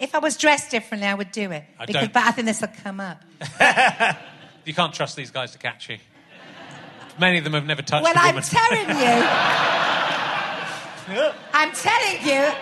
If 0.00 0.14
I 0.14 0.18
was 0.18 0.36
dressed 0.36 0.70
differently, 0.70 1.06
I 1.06 1.14
would 1.14 1.30
do 1.30 1.50
it. 1.52 1.64
I 1.78 1.86
because, 1.86 2.02
don't- 2.04 2.12
but 2.12 2.24
I 2.24 2.30
think 2.32 2.46
this 2.46 2.60
will 2.60 2.68
come 2.82 3.00
up. 3.00 3.22
You 4.64 4.74
can't 4.74 4.92
trust 4.92 5.16
these 5.16 5.30
guys 5.30 5.52
to 5.52 5.58
catch 5.58 5.88
you. 5.88 5.96
Many 7.18 7.38
of 7.38 7.44
them 7.44 7.54
have 7.54 7.64
never 7.66 7.80
touched 7.82 8.04
Well, 8.04 8.12
I'm 8.14 8.40
telling 8.42 8.88
you. 8.88 9.24
I'm 11.52 11.72
telling 11.72 12.26
you, 12.26 12.52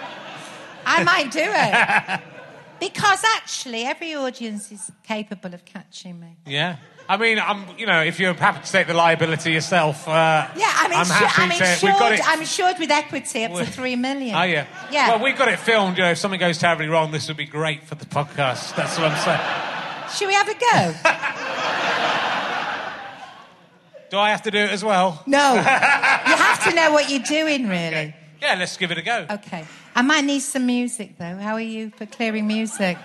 I 0.86 1.02
might 1.04 1.30
do 1.30 1.40
it. 1.42 2.20
Because 2.80 3.22
actually, 3.36 3.84
every 3.84 4.14
audience 4.14 4.70
is 4.72 4.90
capable 5.02 5.52
of 5.54 5.64
catching 5.64 6.20
me. 6.20 6.36
yeah. 6.46 6.76
I 7.10 7.16
mean, 7.16 7.38
I'm, 7.38 7.64
you 7.78 7.86
know, 7.86 8.02
if 8.02 8.20
you're 8.20 8.34
happy 8.34 8.62
to 8.66 8.70
take 8.70 8.86
the 8.86 8.92
liability 8.92 9.52
yourself, 9.52 10.06
uh, 10.06 10.46
Yeah, 10.54 10.70
I'm, 10.76 10.92
I'm 10.92 11.06
insu- 11.06 11.12
happy 11.24 11.42
I'm 11.42 11.48
to. 11.58 11.72
insured. 11.72 11.82
We've 11.82 11.98
got 11.98 12.12
it. 12.12 12.20
I'm 12.22 12.40
insured 12.40 12.78
with 12.78 12.90
equity 12.90 13.44
up 13.44 13.52
to 13.54 13.64
three 13.64 13.96
million. 13.96 14.34
Oh 14.36 14.42
yeah. 14.42 14.66
Yeah. 14.90 15.08
Well, 15.08 15.24
we've 15.24 15.38
got 15.38 15.48
it 15.48 15.58
filmed. 15.58 15.96
You 15.96 16.02
know, 16.04 16.10
if 16.10 16.18
something 16.18 16.38
goes 16.38 16.58
terribly 16.58 16.86
wrong, 16.86 17.10
this 17.10 17.26
would 17.28 17.38
be 17.38 17.46
great 17.46 17.82
for 17.84 17.94
the 17.94 18.04
podcast. 18.04 18.76
That's 18.76 18.98
what 18.98 19.10
I'm 19.10 19.16
saying. 19.24 19.40
Should 20.18 20.28
we 20.28 20.34
have 20.34 20.48
a 20.48 20.52
go? 20.52 20.94
Do 24.10 24.18
I 24.18 24.30
have 24.30 24.42
to 24.42 24.50
do 24.50 24.58
it 24.58 24.70
as 24.70 24.82
well? 24.84 25.22
No. 25.26 25.54
you 25.54 25.60
have 25.60 26.64
to 26.64 26.74
know 26.74 26.92
what 26.92 27.10
you're 27.10 27.20
doing, 27.20 27.68
really. 27.68 28.14
Yeah, 28.40 28.54
let's 28.58 28.76
give 28.76 28.90
it 28.90 28.98
a 28.98 29.02
go. 29.02 29.26
Okay. 29.30 29.64
I 29.94 30.02
might 30.02 30.24
need 30.24 30.40
some 30.40 30.66
music, 30.66 31.18
though. 31.18 31.36
How 31.36 31.54
are 31.54 31.60
you 31.60 31.90
for 31.90 32.06
clearing 32.06 32.46
music? 32.46 32.96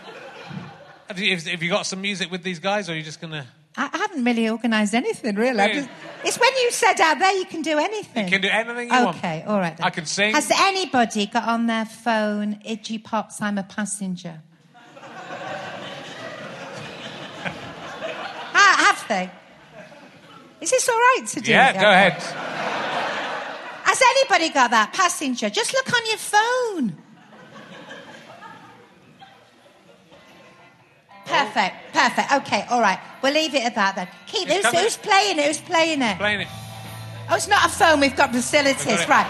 Have, 1.07 1.19
you, 1.19 1.35
have 1.35 1.63
you 1.63 1.69
got 1.69 1.85
some 1.85 2.01
music 2.01 2.29
with 2.31 2.43
these 2.43 2.59
guys, 2.59 2.89
or 2.89 2.93
are 2.93 2.95
you 2.95 3.03
just 3.03 3.19
gonna? 3.21 3.45
I 3.75 3.89
I 3.91 3.97
haven't 3.97 4.23
really 4.23 4.47
organised 4.49 4.93
anything, 4.93 5.35
really. 5.35 5.73
Just- 5.73 5.89
it's 6.23 6.39
when 6.39 6.53
you 6.57 6.71
said 6.71 7.01
out 7.01 7.19
there 7.19 7.33
you 7.37 7.45
can 7.45 7.61
do 7.63 7.77
anything. 7.77 8.25
You 8.25 8.31
can 8.31 8.41
do 8.41 8.47
anything 8.49 8.89
you 8.89 9.03
want. 9.05 9.17
Okay, 9.17 9.43
all 9.47 9.59
right. 9.59 9.75
Then. 9.75 9.85
I 9.85 9.89
can 9.89 10.05
sing. 10.05 10.33
Has 10.33 10.49
anybody 10.51 11.25
got 11.25 11.47
on 11.47 11.65
their 11.67 11.85
phone, 11.85 12.59
Iggy 12.65 13.03
Pop's 13.03 13.41
I'm 13.41 13.57
a 13.57 13.63
Passenger? 13.63 14.41
ah, 18.55 18.95
have 18.95 19.05
they? 19.09 19.29
Is 20.61 20.71
this 20.71 20.87
all 20.87 20.95
right 20.95 21.23
to 21.27 21.41
do? 21.41 21.51
Yeah, 21.51 21.73
go 21.73 21.79
Okay. 21.79 22.07
ahead. 22.07 22.52
Has 23.93 24.01
anybody 24.01 24.49
got 24.49 24.71
that 24.71 24.91
passenger? 24.91 25.51
Just 25.51 25.71
look 25.71 25.85
on 25.93 26.01
your 26.07 26.17
phone. 26.17 26.97
Perfect, 31.27 31.75
perfect. 31.93 32.31
Okay, 32.41 32.65
all 32.71 32.81
right. 32.81 32.97
We'll 33.21 33.33
leave 33.33 33.53
it 33.53 33.63
at 33.63 33.75
that 33.75 33.95
then. 33.95 34.07
Keep 34.25 34.49
who's, 34.49 34.65
who's 34.65 34.97
playing 34.97 35.37
it? 35.37 35.45
Who's 35.45 35.61
playing 35.61 36.01
it? 36.01 36.17
Playing 36.17 36.41
it. 36.41 36.47
Oh, 37.29 37.35
it's 37.35 37.47
not 37.47 37.67
a 37.67 37.69
phone. 37.69 37.99
We've 37.99 38.15
got 38.15 38.31
facilities, 38.33 38.83
We've 38.83 38.97
got 39.05 39.29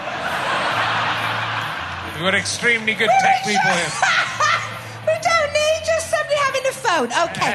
We've 2.14 2.24
got 2.24 2.34
extremely 2.34 2.94
good 2.94 3.10
tech 3.20 3.44
people 3.44 3.68
here. 3.68 3.92
we 5.12 5.12
don't 5.12 5.52
need 5.52 5.80
just 5.84 6.08
somebody 6.08 6.40
having 6.40 6.64
a 6.64 6.72
phone. 6.72 7.12
Okay. 7.28 7.52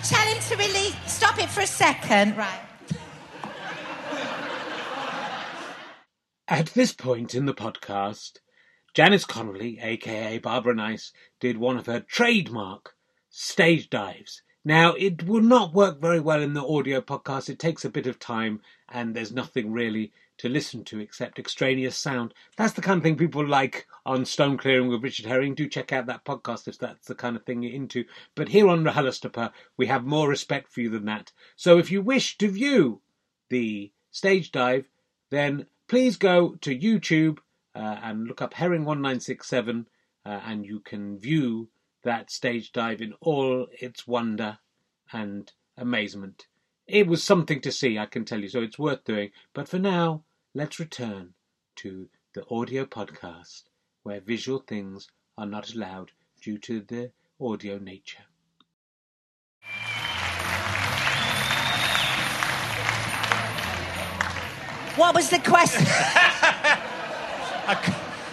Tell 0.08 0.24
him 0.24 0.40
to 0.40 0.56
release. 0.56 0.96
Stop 1.04 1.38
it 1.38 1.50
for 1.50 1.60
a 1.60 1.66
second. 1.66 2.34
Right. 2.34 2.65
At 6.48 6.66
this 6.66 6.92
point 6.92 7.34
in 7.34 7.46
the 7.46 7.54
podcast, 7.54 8.38
Janice 8.94 9.24
Connolly, 9.24 9.80
aka 9.82 10.38
Barbara 10.38 10.76
Nice, 10.76 11.12
did 11.40 11.58
one 11.58 11.76
of 11.76 11.86
her 11.86 11.98
trademark 11.98 12.94
stage 13.28 13.90
dives. 13.90 14.42
Now, 14.64 14.92
it 14.92 15.24
will 15.24 15.42
not 15.42 15.74
work 15.74 16.00
very 16.00 16.20
well 16.20 16.40
in 16.40 16.54
the 16.54 16.64
audio 16.64 17.00
podcast. 17.00 17.48
It 17.48 17.58
takes 17.58 17.84
a 17.84 17.90
bit 17.90 18.06
of 18.06 18.20
time, 18.20 18.60
and 18.88 19.12
there's 19.12 19.32
nothing 19.32 19.72
really 19.72 20.12
to 20.38 20.48
listen 20.48 20.84
to 20.84 21.00
except 21.00 21.40
extraneous 21.40 21.96
sound. 21.96 22.32
That's 22.56 22.74
the 22.74 22.80
kind 22.80 22.98
of 22.98 23.02
thing 23.02 23.16
people 23.16 23.44
like 23.44 23.88
on 24.04 24.24
Stone 24.24 24.58
Clearing 24.58 24.86
with 24.86 25.02
Richard 25.02 25.26
Herring. 25.26 25.56
Do 25.56 25.68
check 25.68 25.92
out 25.92 26.06
that 26.06 26.24
podcast 26.24 26.68
if 26.68 26.78
that's 26.78 27.08
the 27.08 27.16
kind 27.16 27.34
of 27.34 27.44
thing 27.44 27.64
you're 27.64 27.74
into. 27.74 28.04
But 28.36 28.50
here 28.50 28.68
on 28.68 28.84
RHLSTP, 28.84 29.50
we 29.76 29.86
have 29.86 30.04
more 30.04 30.28
respect 30.28 30.72
for 30.72 30.80
you 30.80 30.90
than 30.90 31.06
that. 31.06 31.32
So 31.56 31.78
if 31.78 31.90
you 31.90 32.02
wish 32.02 32.38
to 32.38 32.48
view 32.48 33.00
the 33.48 33.90
stage 34.12 34.52
dive, 34.52 34.88
then 35.30 35.66
please 35.88 36.16
go 36.16 36.54
to 36.60 36.76
YouTube 36.76 37.38
uh, 37.74 37.98
and 38.02 38.26
look 38.26 38.42
up 38.42 38.54
Herring1967 38.54 39.86
uh, 40.24 40.28
and 40.28 40.66
you 40.66 40.80
can 40.80 41.18
view 41.18 41.68
that 42.02 42.30
stage 42.30 42.72
dive 42.72 43.00
in 43.00 43.12
all 43.20 43.66
its 43.80 44.06
wonder 44.06 44.58
and 45.12 45.52
amazement. 45.76 46.46
It 46.86 47.06
was 47.06 47.22
something 47.22 47.60
to 47.62 47.72
see, 47.72 47.98
I 47.98 48.06
can 48.06 48.24
tell 48.24 48.40
you, 48.40 48.48
so 48.48 48.62
it's 48.62 48.78
worth 48.78 49.04
doing. 49.04 49.30
But 49.52 49.68
for 49.68 49.78
now, 49.78 50.22
let's 50.54 50.78
return 50.78 51.34
to 51.76 52.08
the 52.32 52.44
audio 52.48 52.84
podcast 52.84 53.64
where 54.02 54.20
visual 54.20 54.60
things 54.60 55.08
are 55.36 55.46
not 55.46 55.74
allowed 55.74 56.12
due 56.40 56.58
to 56.58 56.80
the 56.80 57.10
audio 57.40 57.78
nature. 57.78 58.24
What 64.96 65.14
was 65.14 65.30
the 65.30 65.38
question? 65.38 65.84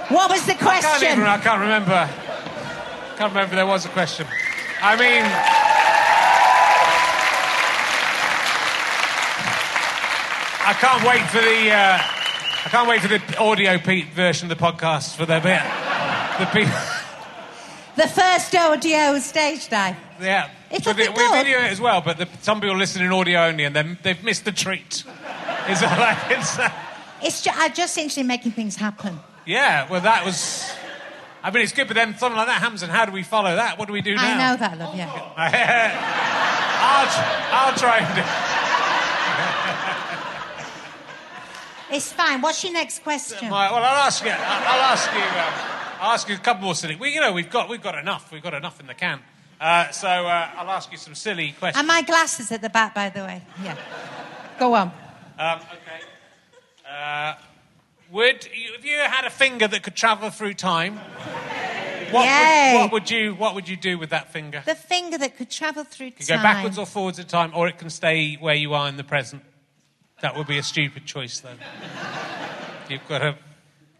What 0.10 0.30
was 0.30 0.46
the 0.46 0.54
question? 0.54 0.90
I 0.92 1.00
can't 1.00 1.18
even. 1.18 1.24
I 1.28 1.38
can't 1.40 1.62
remember. 1.62 2.10
Can't 3.18 3.32
remember 3.34 3.56
there 3.56 3.66
was 3.66 3.86
a 3.86 3.90
question. 3.90 4.28
I 4.82 4.96
mean. 4.96 5.24
I 10.66 10.74
can't 10.74 11.04
wait 11.08 11.26
for 11.30 11.42
the. 11.42 11.72
Uh, 11.72 11.98
I 12.66 12.70
can't 12.70 12.88
wait 12.88 13.02
for 13.02 13.08
the 13.08 13.38
audio 13.40 13.78
pe- 13.78 14.04
version 14.04 14.50
of 14.52 14.58
the 14.58 14.64
podcast 14.64 15.16
for 15.16 15.26
the 15.26 15.40
bit. 15.40 15.62
The 16.40 16.46
people. 16.54 16.80
The 17.96 18.08
first 18.08 18.56
audio 18.56 19.20
stage 19.20 19.70
dive. 19.70 19.96
Yeah. 20.20 20.50
It 20.72 20.84
So 20.84 20.94
the- 20.94 21.12
we 21.16 21.32
video 21.32 21.60
it 21.60 21.72
as 21.72 21.80
well, 21.80 22.02
but 22.02 22.18
the, 22.18 22.28
some 22.42 22.60
people 22.60 22.76
listen 22.76 23.04
in 23.04 23.12
audio 23.12 23.44
only, 23.46 23.66
and 23.66 23.76
then 23.76 24.00
they've 24.02 24.24
missed 24.24 24.46
the 24.46 24.52
treat. 24.52 25.04
Is 25.70 25.82
all 25.84 25.90
I 25.90 26.14
can 26.28 26.44
say. 26.44 26.68
It's 27.22 27.42
ju- 27.42 27.52
I'm 27.54 27.74
just 27.74 27.98
interested 27.98 28.22
in 28.22 28.28
making 28.28 28.52
things 28.52 28.76
happen. 28.76 29.20
Yeah. 29.46 29.90
Well, 29.90 30.02
that 30.02 30.26
was. 30.26 30.70
I 31.42 31.52
mean, 31.52 31.64
it's 31.64 31.74
good, 31.74 31.88
but 31.88 31.96
then 31.96 32.18
something 32.18 32.38
like 32.38 32.48
that 32.48 32.62
happens, 32.62 32.84
and 32.84 32.92
how 32.92 33.06
do 33.06 33.12
we 33.12 33.24
follow 33.24 33.56
that? 33.56 33.78
What 33.78 33.88
do 33.88 33.94
we 33.94 34.02
do 34.02 34.16
now? 34.16 34.24
I 34.24 34.38
know 34.52 34.58
that, 34.58 34.78
love, 34.80 34.96
yeah. 34.96 35.12
I'll, 36.86 37.06
tr- 37.06 37.52
I'll 37.52 37.76
try 37.78 37.98
and 38.00 38.16
do. 38.16 38.24
It's 41.96 42.12
fine. 42.12 42.42
What's 42.42 42.64
your 42.64 42.74
next 42.74 43.04
question? 43.04 43.52
Right, 43.52 43.70
well, 43.72 43.84
I'll 43.84 44.06
ask 44.08 44.24
you. 44.24 44.32
I'll 44.32 44.38
I'll 44.38 44.82
ask 44.92 45.12
you. 45.14 45.20
Um, 45.20 46.00
I'll 46.02 46.12
ask 46.14 46.28
you 46.28 46.36
a 46.36 46.40
couple 46.40 46.64
more 46.64 46.76
silly. 46.76 46.96
We, 46.96 47.14
you 47.14 47.20
know, 47.22 47.34
we've 47.34 47.50
got 47.50 47.70
we've 47.70 47.84
got 47.84 47.98
enough. 47.98 48.32
We've 48.32 48.42
got 48.42 48.54
enough 48.54 48.80
in 48.80 48.88
the 48.88 48.94
can. 48.94 49.20
Uh, 49.62 49.92
so 49.92 50.08
uh, 50.08 50.50
I'll 50.58 50.70
ask 50.72 50.92
you 50.92 50.98
some 50.98 51.14
silly 51.14 51.52
questions. 51.60 51.80
And 51.80 51.88
my 51.88 52.02
glasses 52.02 52.52
at 52.52 52.62
the 52.62 52.70
back, 52.70 52.96
by 52.96 53.10
the 53.10 53.20
way. 53.22 53.42
Yeah. 53.64 53.78
Go 54.60 54.74
on. 54.74 54.92
Um, 55.40 55.60
okay. 55.60 56.02
Uh, 56.90 57.34
would 58.12 58.46
you, 58.46 58.74
if 58.78 58.86
you 58.86 58.98
had 58.98 59.26
a 59.26 59.30
finger 59.30 59.68
that 59.68 59.84
could 59.84 59.96
travel 59.96 60.30
through 60.30 60.54
time? 60.54 60.98
What 62.12 62.26
Yay. 62.26 62.74
would, 62.74 62.82
what 62.82 62.92
would 62.92 63.10
you 63.10 63.34
What 63.34 63.56
would 63.56 63.68
you 63.68 63.76
do 63.76 63.98
with 63.98 64.12
that 64.12 64.32
finger? 64.32 64.62
The 64.66 64.76
finger 64.76 65.18
that 65.18 65.36
could 65.36 65.50
travel 65.50 65.84
through 65.84 66.08
You 66.08 66.12
time. 66.26 66.38
go 66.38 66.44
backwards 66.44 66.78
or 66.78 66.86
forwards 66.86 67.18
in 67.18 67.26
time, 67.26 67.52
or 67.56 67.68
it 67.68 67.80
can 67.80 67.90
stay 67.90 68.36
where 68.36 68.54
you 68.54 68.74
are 68.76 68.88
in 68.88 68.98
the 68.98 69.04
present. 69.04 69.42
That 70.22 70.38
would 70.38 70.46
be 70.48 70.58
a 70.60 70.64
stupid 70.64 71.06
choice, 71.06 71.40
though. 71.40 71.56
You've 72.90 73.08
got 73.08 73.20
to. 73.20 73.36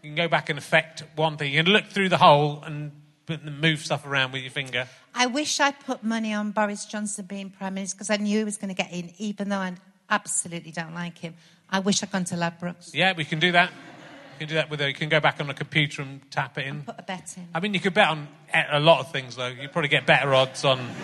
You 0.02 0.10
can 0.10 0.14
go 0.14 0.28
back 0.28 0.48
and 0.50 0.58
affect 0.58 1.02
one 1.16 1.36
thing. 1.38 1.52
You 1.52 1.64
can 1.64 1.72
look 1.72 1.86
through 1.86 2.10
the 2.10 2.18
hole 2.18 2.62
and 2.64 2.92
put- 3.26 3.42
move 3.44 3.80
stuff 3.80 4.06
around 4.06 4.32
with 4.32 4.42
your 4.42 4.50
finger. 4.50 4.86
I 5.14 5.26
wish 5.26 5.58
I 5.60 5.70
put 5.72 6.04
money 6.04 6.32
on 6.34 6.50
Boris 6.50 6.84
Johnson 6.84 7.24
being 7.26 7.50
Prime 7.50 7.74
Minister 7.74 7.96
because 7.96 8.10
I 8.10 8.16
knew 8.16 8.38
he 8.38 8.44
was 8.44 8.58
going 8.58 8.68
to 8.68 8.80
get 8.80 8.92
in, 8.92 9.12
even 9.18 9.48
though 9.48 9.58
I 9.58 9.72
absolutely 10.14 10.70
don't 10.70 10.94
like 10.94 11.18
him. 11.18 11.34
I 11.68 11.80
wish 11.80 12.02
I'd 12.02 12.12
gone 12.12 12.24
to 12.24 12.36
Ladbrokes. 12.36 12.94
Yeah, 12.94 13.14
we 13.16 13.24
can 13.24 13.40
do 13.40 13.52
that. 13.52 13.70
You 13.70 14.38
can 14.38 14.48
do 14.48 14.54
that 14.54 14.70
with 14.70 14.80
a. 14.80 14.88
You 14.88 14.94
can 14.94 15.08
go 15.08 15.20
back 15.20 15.40
on 15.40 15.50
a 15.50 15.54
computer 15.54 16.02
and 16.02 16.20
tap 16.30 16.58
it 16.58 16.66
in. 16.66 16.82
Put 16.82 16.98
a 16.98 17.02
bet 17.02 17.34
in. 17.36 17.48
I 17.54 17.60
mean, 17.60 17.74
you 17.74 17.80
could 17.80 17.94
bet 17.94 18.08
on 18.08 18.28
a 18.52 18.80
lot 18.80 19.00
of 19.00 19.12
things, 19.12 19.36
though. 19.36 19.48
You'd 19.48 19.72
probably 19.72 19.88
get 19.88 20.06
better 20.06 20.34
odds 20.34 20.64
on. 20.64 20.78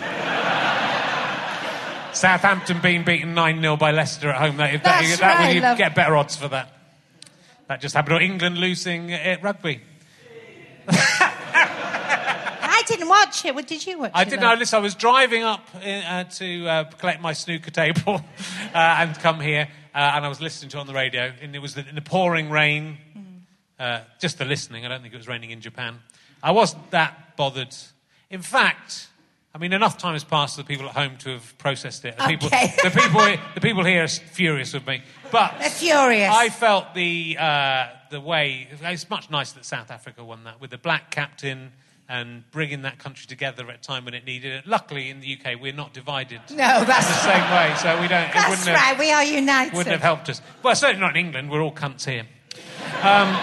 Southampton 2.13 2.81
being 2.81 3.05
beaten 3.05 3.33
9 3.33 3.61
0 3.61 3.77
by 3.77 3.91
Leicester 3.91 4.29
at 4.29 4.35
home. 4.41 4.57
That, 4.57 4.71
that, 4.71 4.83
That's 4.83 5.19
that, 5.19 5.39
right, 5.39 5.55
you 5.55 5.61
get 5.61 5.95
better 5.95 6.15
odds 6.15 6.35
for 6.35 6.49
that. 6.49 6.73
That 7.67 7.79
just 7.79 7.95
happened. 7.95 8.17
Or 8.17 8.21
England 8.21 8.57
losing 8.57 9.13
at 9.13 9.41
rugby. 9.41 9.81
I 13.31 13.33
watch 13.33 13.45
it. 13.45 13.55
What 13.55 13.67
did 13.67 13.87
you 13.87 13.97
watch? 13.97 14.11
I 14.13 14.25
didn't 14.25 14.41
know. 14.41 14.53
Listen, 14.55 14.77
I 14.77 14.81
was 14.81 14.93
driving 14.93 15.43
up 15.43 15.65
uh, 15.73 16.25
to 16.25 16.67
uh, 16.67 16.83
collect 16.83 17.21
my 17.21 17.31
snooker 17.31 17.71
table 17.71 18.15
uh, 18.73 18.77
and 18.99 19.17
come 19.19 19.39
here, 19.39 19.69
uh, 19.95 20.11
and 20.15 20.25
I 20.25 20.27
was 20.27 20.41
listening 20.41 20.69
to 20.71 20.77
it 20.77 20.81
on 20.81 20.87
the 20.87 20.93
radio, 20.93 21.31
and 21.41 21.55
it 21.55 21.59
was 21.59 21.75
the, 21.75 21.87
in 21.87 21.95
the 21.95 22.01
pouring 22.01 22.49
rain. 22.49 22.97
Uh, 23.79 24.01
just 24.19 24.37
the 24.37 24.43
listening. 24.43 24.85
I 24.85 24.89
don't 24.89 25.01
think 25.01 25.13
it 25.13 25.17
was 25.17 25.29
raining 25.29 25.51
in 25.51 25.61
Japan. 25.61 25.99
I 26.43 26.51
wasn't 26.51 26.91
that 26.91 27.37
bothered. 27.37 27.73
In 28.29 28.41
fact, 28.41 29.07
I 29.55 29.57
mean, 29.57 29.71
enough 29.71 29.97
time 29.97 30.13
has 30.13 30.25
passed 30.25 30.57
for 30.57 30.63
the 30.63 30.67
people 30.67 30.87
at 30.87 30.93
home 30.93 31.15
to 31.19 31.29
have 31.31 31.57
processed 31.57 32.03
it. 32.03 32.17
The 32.17 32.27
people, 32.27 32.49
the 32.49 32.91
people, 32.93 33.37
the 33.55 33.61
people 33.61 33.83
here 33.85 34.03
are 34.03 34.07
furious 34.07 34.73
with 34.73 34.85
me. 34.85 35.03
But 35.31 35.55
They're 35.57 35.69
furious. 35.69 36.31
I 36.31 36.49
felt 36.49 36.93
the 36.93 37.37
uh, 37.39 37.87
the 38.09 38.19
way 38.19 38.67
it's 38.69 39.09
much 39.09 39.29
nicer 39.29 39.55
that 39.55 39.65
South 39.65 39.89
Africa 39.89 40.21
won 40.21 40.43
that 40.43 40.59
with 40.59 40.69
the 40.69 40.77
black 40.77 41.11
captain 41.11 41.71
and 42.11 42.43
bringing 42.51 42.81
that 42.81 42.99
country 42.99 43.25
together 43.25 43.69
at 43.69 43.75
a 43.75 43.81
time 43.81 44.03
when 44.05 44.13
it 44.13 44.25
needed 44.25 44.51
it. 44.51 44.67
Luckily, 44.67 45.09
in 45.09 45.21
the 45.21 45.37
UK, 45.39 45.59
we're 45.61 45.71
not 45.71 45.93
divided 45.93 46.41
No, 46.49 46.83
that's 46.83 47.07
the 47.07 47.13
same 47.13 47.49
way, 47.51 47.73
so 47.77 48.01
we 48.01 48.07
don't. 48.09 48.23
it 48.29 48.33
That's 48.33 48.49
wouldn't 48.49 48.67
right. 48.67 48.77
have, 48.77 48.99
We 48.99 49.11
are 49.11 49.23
united. 49.23 49.73
wouldn't 49.73 49.91
have 49.93 50.01
helped 50.01 50.29
us. 50.29 50.41
Well, 50.61 50.75
certainly 50.75 50.99
not 51.01 51.15
in 51.15 51.25
England. 51.25 51.49
We're 51.49 51.61
all 51.61 51.71
cunts 51.73 52.05
here. 52.05 52.27
Um, 53.01 53.35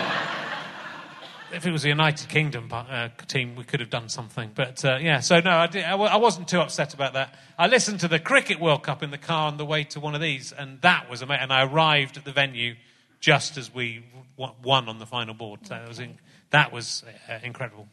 if 1.51 1.67
it 1.67 1.73
was 1.73 1.83
the 1.83 1.89
United 1.89 2.29
Kingdom 2.29 2.69
uh, 2.71 3.09
team, 3.27 3.57
we 3.57 3.65
could 3.65 3.81
have 3.81 3.89
done 3.89 4.09
something. 4.11 4.51
But 4.55 4.85
uh, 4.85 4.99
yeah, 5.01 5.21
so 5.21 5.41
no, 5.41 5.51
I, 5.51 5.67
did, 5.67 5.85
I, 5.85 5.97
I 5.97 6.17
wasn't 6.17 6.47
too 6.49 6.61
upset 6.61 6.93
about 6.93 7.15
that. 7.15 7.35
I 7.59 7.69
listened 7.69 8.01
to 8.01 8.09
the 8.09 8.19
Cricket 8.19 8.61
World 8.61 8.83
Cup 8.83 9.03
in 9.03 9.11
the 9.11 9.19
car 9.19 9.49
on 9.49 9.57
the 9.57 9.65
way 9.65 9.85
to 9.85 10.01
one 10.01 10.15
of 10.15 10.21
these, 10.21 10.53
and 10.53 10.81
that 10.83 11.09
was 11.09 11.23
amazing. 11.23 11.45
And 11.45 11.53
I 11.53 11.65
arrived 11.65 12.19
at 12.19 12.25
the 12.27 12.33
venue 12.33 12.75
just 13.21 13.57
as 13.57 13.73
we 13.75 14.05
w- 14.37 14.55
won 14.63 14.89
on 14.91 14.99
the 14.99 15.07
final 15.07 15.33
board. 15.35 15.61
So 15.67 15.75
that 15.75 15.89
was, 15.89 15.99
in, 15.99 16.19
that 16.51 16.71
was 16.71 17.03
uh, 17.31 17.39
incredible. 17.43 17.89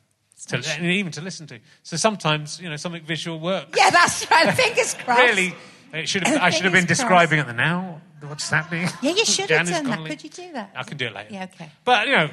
To, 0.48 0.58
and 0.58 0.86
even 0.86 1.12
to 1.14 1.22
listen 1.22 1.48
to. 1.48 1.60
So 1.84 1.98
sometimes, 1.98 2.62
you 2.62 2.70
know, 2.70 2.76
something 2.76 3.04
visual 3.04 3.40
works. 3.40 3.72
Yeah, 3.76 3.90
that's 3.90 4.30
right. 4.30 4.54
Fingers 4.54 4.94
crossed. 5.04 5.22
Really, 5.22 5.56
it 5.94 6.08
should 6.08 6.28
have, 6.28 6.42
I 6.42 6.52
should 6.52 6.66
have 6.66 6.74
been 6.74 6.82
Fingers 6.82 7.00
describing 7.00 7.40
it 7.40 7.56
now. 7.56 8.02
What's 8.22 8.50
happening? 8.50 8.88
Yeah, 9.02 9.12
you 9.12 9.26
should 9.26 9.50
have 9.50 9.68
done 9.68 9.86
that. 9.86 10.06
Could 10.06 10.24
you 10.24 10.30
do 10.30 10.52
that? 10.54 10.72
I 10.76 10.84
can 10.84 10.98
do 10.98 11.08
it 11.08 11.14
later. 11.14 11.30
Yeah, 11.32 11.44
okay. 11.44 11.70
But 11.84 12.08
you 12.08 12.16
know, 12.16 12.30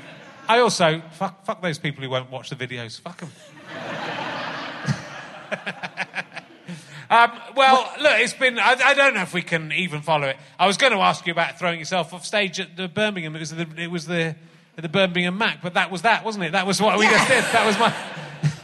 I 0.49 0.61
also 0.61 1.03
fuck, 1.13 1.45
fuck 1.45 1.63
those 1.63 1.79
people 1.79 2.03
who 2.03 2.11
won't 2.11 2.31
watch 2.31 2.51
the 2.51 2.57
videos. 2.57 3.01
Fuck 3.01 3.21
them. 3.21 3.31
um, 7.11 7.33
well, 7.57 7.93
look, 8.01 8.21
it's 8.21 8.35
been. 8.35 8.59
I, 8.59 8.77
I 8.85 8.95
don't 8.95 9.15
know 9.15 9.23
if 9.23 9.35
we 9.35 9.43
can 9.43 9.73
even 9.73 10.03
follow 10.03 10.29
it. 10.29 10.37
I 10.59 10.67
was 10.67 10.77
going 10.77 10.93
to 10.93 10.99
ask 10.99 11.27
you 11.27 11.33
about 11.33 11.59
throwing 11.59 11.79
yourself 11.79 12.13
off 12.13 12.25
stage 12.25 12.61
at 12.61 12.77
the 12.77 12.89
Birmingham. 12.89 13.37
It 13.37 13.41
was 13.41 13.51
the. 13.51 13.67
It 13.77 13.91
was 13.91 14.07
the. 14.07 14.37
The 14.77 14.89
Birmingham 14.89 15.37
Mac, 15.37 15.61
but 15.63 15.75
that 15.75 15.91
was 15.91 16.03
that, 16.03 16.25
wasn't 16.25 16.45
it? 16.45 16.53
That 16.53 16.67
was 16.67 16.81
what 16.81 16.99
we 16.99 17.07
just 17.07 17.29
did. 17.29 17.45
That 17.45 17.67
was 17.67 17.79
my. 17.79 17.95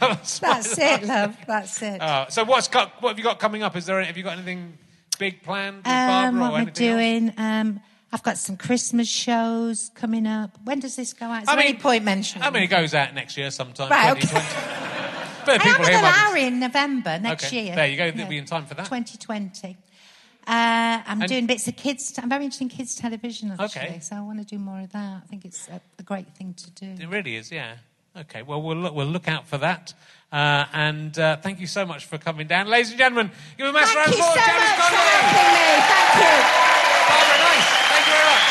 That 0.01 0.19
was 0.21 0.41
my 0.41 0.47
That's 0.49 0.77
it, 0.77 1.03
love. 1.03 1.37
That's 1.47 1.81
it. 1.81 1.99
Oh, 2.01 2.25
so 2.29 2.43
what's 2.43 2.67
got, 2.67 3.01
what 3.01 3.09
have 3.09 3.17
you 3.17 3.23
got 3.23 3.39
coming 3.39 3.63
up? 3.63 3.75
Is 3.77 3.85
there 3.85 3.97
any, 3.97 4.07
have 4.07 4.17
you 4.17 4.23
got 4.23 4.33
anything 4.33 4.77
big 5.17 5.41
planned 5.41 5.77
um, 5.77 5.83
Barbara 5.83 6.41
what 6.41 6.53
we're 6.53 6.71
doing? 6.71 7.33
Um, 7.37 7.79
I've 8.11 8.23
got 8.23 8.37
some 8.37 8.57
Christmas 8.57 9.07
shows 9.07 9.91
coming 9.95 10.25
up. 10.25 10.57
When 10.63 10.79
does 10.79 10.95
this 10.95 11.13
go 11.13 11.27
out? 11.27 11.43
Is 11.43 11.49
I 11.49 11.55
mean- 11.55 11.67
any 11.67 11.77
point 11.77 12.03
mentioning? 12.03 12.45
I 12.45 12.49
mean, 12.49 12.63
it 12.63 12.67
goes 12.67 12.93
out 12.93 13.13
next 13.13 13.37
year 13.37 13.51
sometime. 13.51 13.89
Right, 13.89 14.11
okay. 14.11 14.21
2020. 14.21 14.85
But 15.45 15.61
I 15.61 15.63
people 15.63 15.85
am 15.85 16.05
at 16.05 16.37
in 16.37 16.59
November 16.59 17.17
next 17.17 17.45
Okay, 17.45 17.65
year. 17.65 17.75
there 17.75 17.87
you 17.87 17.97
go. 17.97 18.11
They'll 18.11 18.27
be 18.27 18.37
in 18.37 18.45
time 18.45 18.65
for 18.65 18.73
that. 18.75 18.85
2020. 18.85 19.77
Uh, 20.47 21.01
I'm 21.05 21.21
And- 21.21 21.29
doing 21.29 21.45
bits 21.45 21.67
of 21.67 21.75
kids. 21.75 22.17
I'm 22.17 22.29
very 22.29 22.43
interested 22.45 22.63
in 22.65 22.69
kids 22.69 22.95
television 22.95 23.51
actually, 23.51 23.65
Okay. 23.81 23.99
so 23.99 24.15
I 24.15 24.21
want 24.21 24.39
to 24.39 24.45
do 24.45 24.57
more 24.57 24.79
of 24.79 24.91
that. 24.93 25.21
I 25.23 25.27
think 25.29 25.45
it's 25.45 25.67
a, 25.69 25.79
a 25.99 26.03
great 26.03 26.27
thing 26.35 26.53
to 26.55 26.71
do. 26.71 27.03
It 27.03 27.07
really 27.07 27.35
is, 27.35 27.51
yeah. 27.51 27.75
Okay, 28.17 28.41
well, 28.41 28.59
we'll 28.61 28.75
look, 28.77 28.93
we'll 28.95 29.05
look 29.07 29.27
out 29.27 29.47
for 29.47 29.59
that. 29.59 29.93
Uh, 30.31 30.65
and 30.73 31.17
uh, 31.19 31.37
thank 31.37 31.59
you 31.59 31.67
so 31.67 31.85
much 31.85 32.05
for 32.05 32.17
coming 32.17 32.47
down. 32.47 32.67
Ladies 32.67 32.89
and 32.89 32.97
gentlemen, 32.99 33.31
give 33.57 33.67
a 33.67 33.71
massive 33.73 33.93
Thank 33.93 34.07
round 34.07 34.17
you 34.17 34.23
of 34.23 34.25
so 34.25 34.31
applause. 34.31 34.47
Janice 34.47 34.77
much 34.77 34.89
for 34.89 34.95
having 34.97 35.53
me. 35.53 35.69
Thank 35.89 36.09
you. 36.17 36.33
Barbara, 37.09 37.37
nice. 37.45 37.69
Thank 37.93 38.05
you 38.09 38.13
very 38.17 38.27
much. 38.33 38.47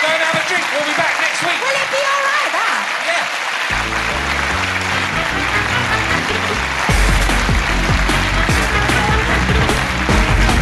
Go 0.00 0.06
and 0.12 0.22
have 0.22 0.36
a 0.36 0.48
drink. 0.48 0.64
We'll 0.72 0.84
be 0.84 0.96
back 1.00 1.13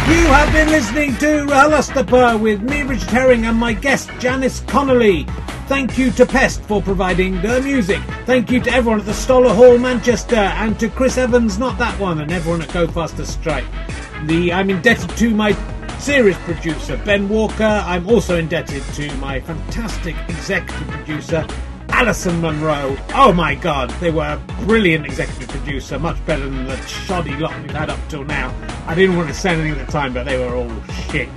You 0.05 0.25
have 0.27 0.51
been 0.51 0.69
listening 0.69 1.15
to 1.17 2.03
Bar 2.03 2.37
with 2.37 2.61
me, 2.61 2.81
Richard 2.83 3.09
Herring, 3.09 3.45
and 3.45 3.57
my 3.57 3.71
guest, 3.71 4.09
Janice 4.19 4.59
Connolly. 4.67 5.23
Thank 5.67 5.97
you 5.97 6.11
to 6.11 6.25
Pest 6.25 6.61
for 6.63 6.81
providing 6.81 7.41
the 7.41 7.61
music. 7.61 8.01
Thank 8.25 8.51
you 8.51 8.59
to 8.59 8.71
everyone 8.73 8.99
at 8.99 9.05
the 9.05 9.13
Stoller 9.13 9.53
Hall, 9.53 9.77
Manchester, 9.77 10.35
and 10.35 10.77
to 10.81 10.89
Chris 10.89 11.17
Evans, 11.17 11.57
not 11.57 11.77
that 11.77 11.97
one, 12.01 12.19
and 12.19 12.33
everyone 12.33 12.61
at 12.61 12.73
Go 12.73 12.85
Faster 12.85 13.23
Stripe. 13.23 13.63
The, 14.25 14.51
I'm 14.51 14.69
indebted 14.69 15.09
to 15.11 15.29
my 15.29 15.53
series 15.99 16.35
producer, 16.39 16.97
Ben 17.05 17.29
Walker. 17.29 17.63
I'm 17.63 18.05
also 18.09 18.37
indebted 18.37 18.83
to 18.95 19.15
my 19.17 19.39
fantastic 19.39 20.17
executive 20.27 20.87
producer, 20.89 21.47
Alison 22.03 22.41
Monroe. 22.41 22.97
Oh 23.15 23.31
my 23.31 23.55
god, 23.55 23.89
they 24.01 24.11
were 24.11 24.25
a 24.25 24.63
brilliant 24.65 25.05
executive 25.05 25.47
producer, 25.47 25.97
much 25.97 26.23
better 26.25 26.43
than 26.43 26.65
the 26.65 26.75
shoddy 26.85 27.33
lot 27.37 27.57
we've 27.61 27.71
had 27.71 27.89
up 27.89 27.99
till 28.09 28.25
now. 28.25 28.53
I 28.87 28.93
didn't 28.93 29.15
want 29.15 29.29
to 29.29 29.33
say 29.33 29.53
anything 29.53 29.71
at 29.79 29.85
the 29.85 29.89
time, 29.89 30.13
but 30.13 30.25
they 30.25 30.37
were 30.37 30.53
all 30.53 30.69
shit. 31.09 31.29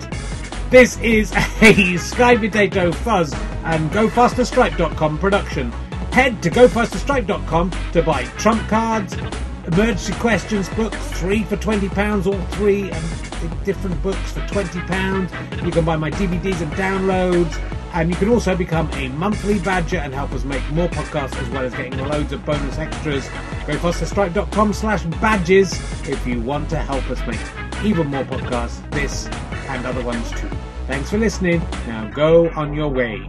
This 0.69 0.99
is 0.99 1.33
a 1.63 1.97
Sky 1.99 2.37
Potato 2.37 2.91
Fuzz 2.91 3.33
and 3.63 3.89
GoFasterStripe.com 3.93 5.19
production. 5.19 5.71
Head 6.11 6.43
to 6.43 6.51
GoFasterStripe.com 6.51 7.71
to 7.93 8.03
buy 8.03 8.25
trump 8.25 8.69
cards, 8.69 9.15
emergency 9.69 10.15
questions 10.15 10.69
books, 10.71 10.97
three 11.13 11.45
for 11.45 11.57
£20, 11.57 12.27
all 12.27 12.41
three 12.57 12.91
and 12.91 13.65
different 13.65 14.03
books 14.03 14.33
for 14.33 14.41
£20. 14.41 15.65
You 15.65 15.71
can 15.71 15.85
buy 15.85 15.95
my 15.95 16.11
DVDs 16.11 16.61
and 16.61 16.73
downloads. 16.73 17.76
And 17.93 18.11
you 18.11 18.17
can 18.17 18.29
also 18.29 18.55
become 18.55 18.91
a 18.93 19.09
monthly 19.09 19.59
badger 19.59 19.99
and 19.99 20.13
help 20.13 20.33
us 20.33 20.45
make 20.45 20.63
more 20.71 20.89
podcasts 20.89 21.41
as 21.41 21.49
well 21.51 21.65
as 21.65 21.75
getting 21.75 21.99
loads 22.09 22.33
of 22.33 22.45
bonus 22.45 22.79
extras. 22.79 23.29
Go 23.67 23.77
fasterstripe.com 23.77 24.73
slash 24.73 25.05
badges 25.05 25.73
if 26.09 26.27
you 26.27 26.41
want 26.41 26.69
to 26.71 26.77
help 26.77 27.09
us 27.11 27.21
make 27.27 27.41
even 27.85 28.09
more 28.09 28.25
podcasts, 28.25 28.89
this 28.91 29.27
and 29.69 29.87
other 29.87 30.05
ones 30.05 30.31
too. 30.33 30.51
Thanks 30.87 31.11
for 31.11 31.19
listening. 31.19 31.61
Now 31.87 32.09
go 32.11 32.51
on 32.51 32.75
your 32.75 32.89
way. 32.89 33.29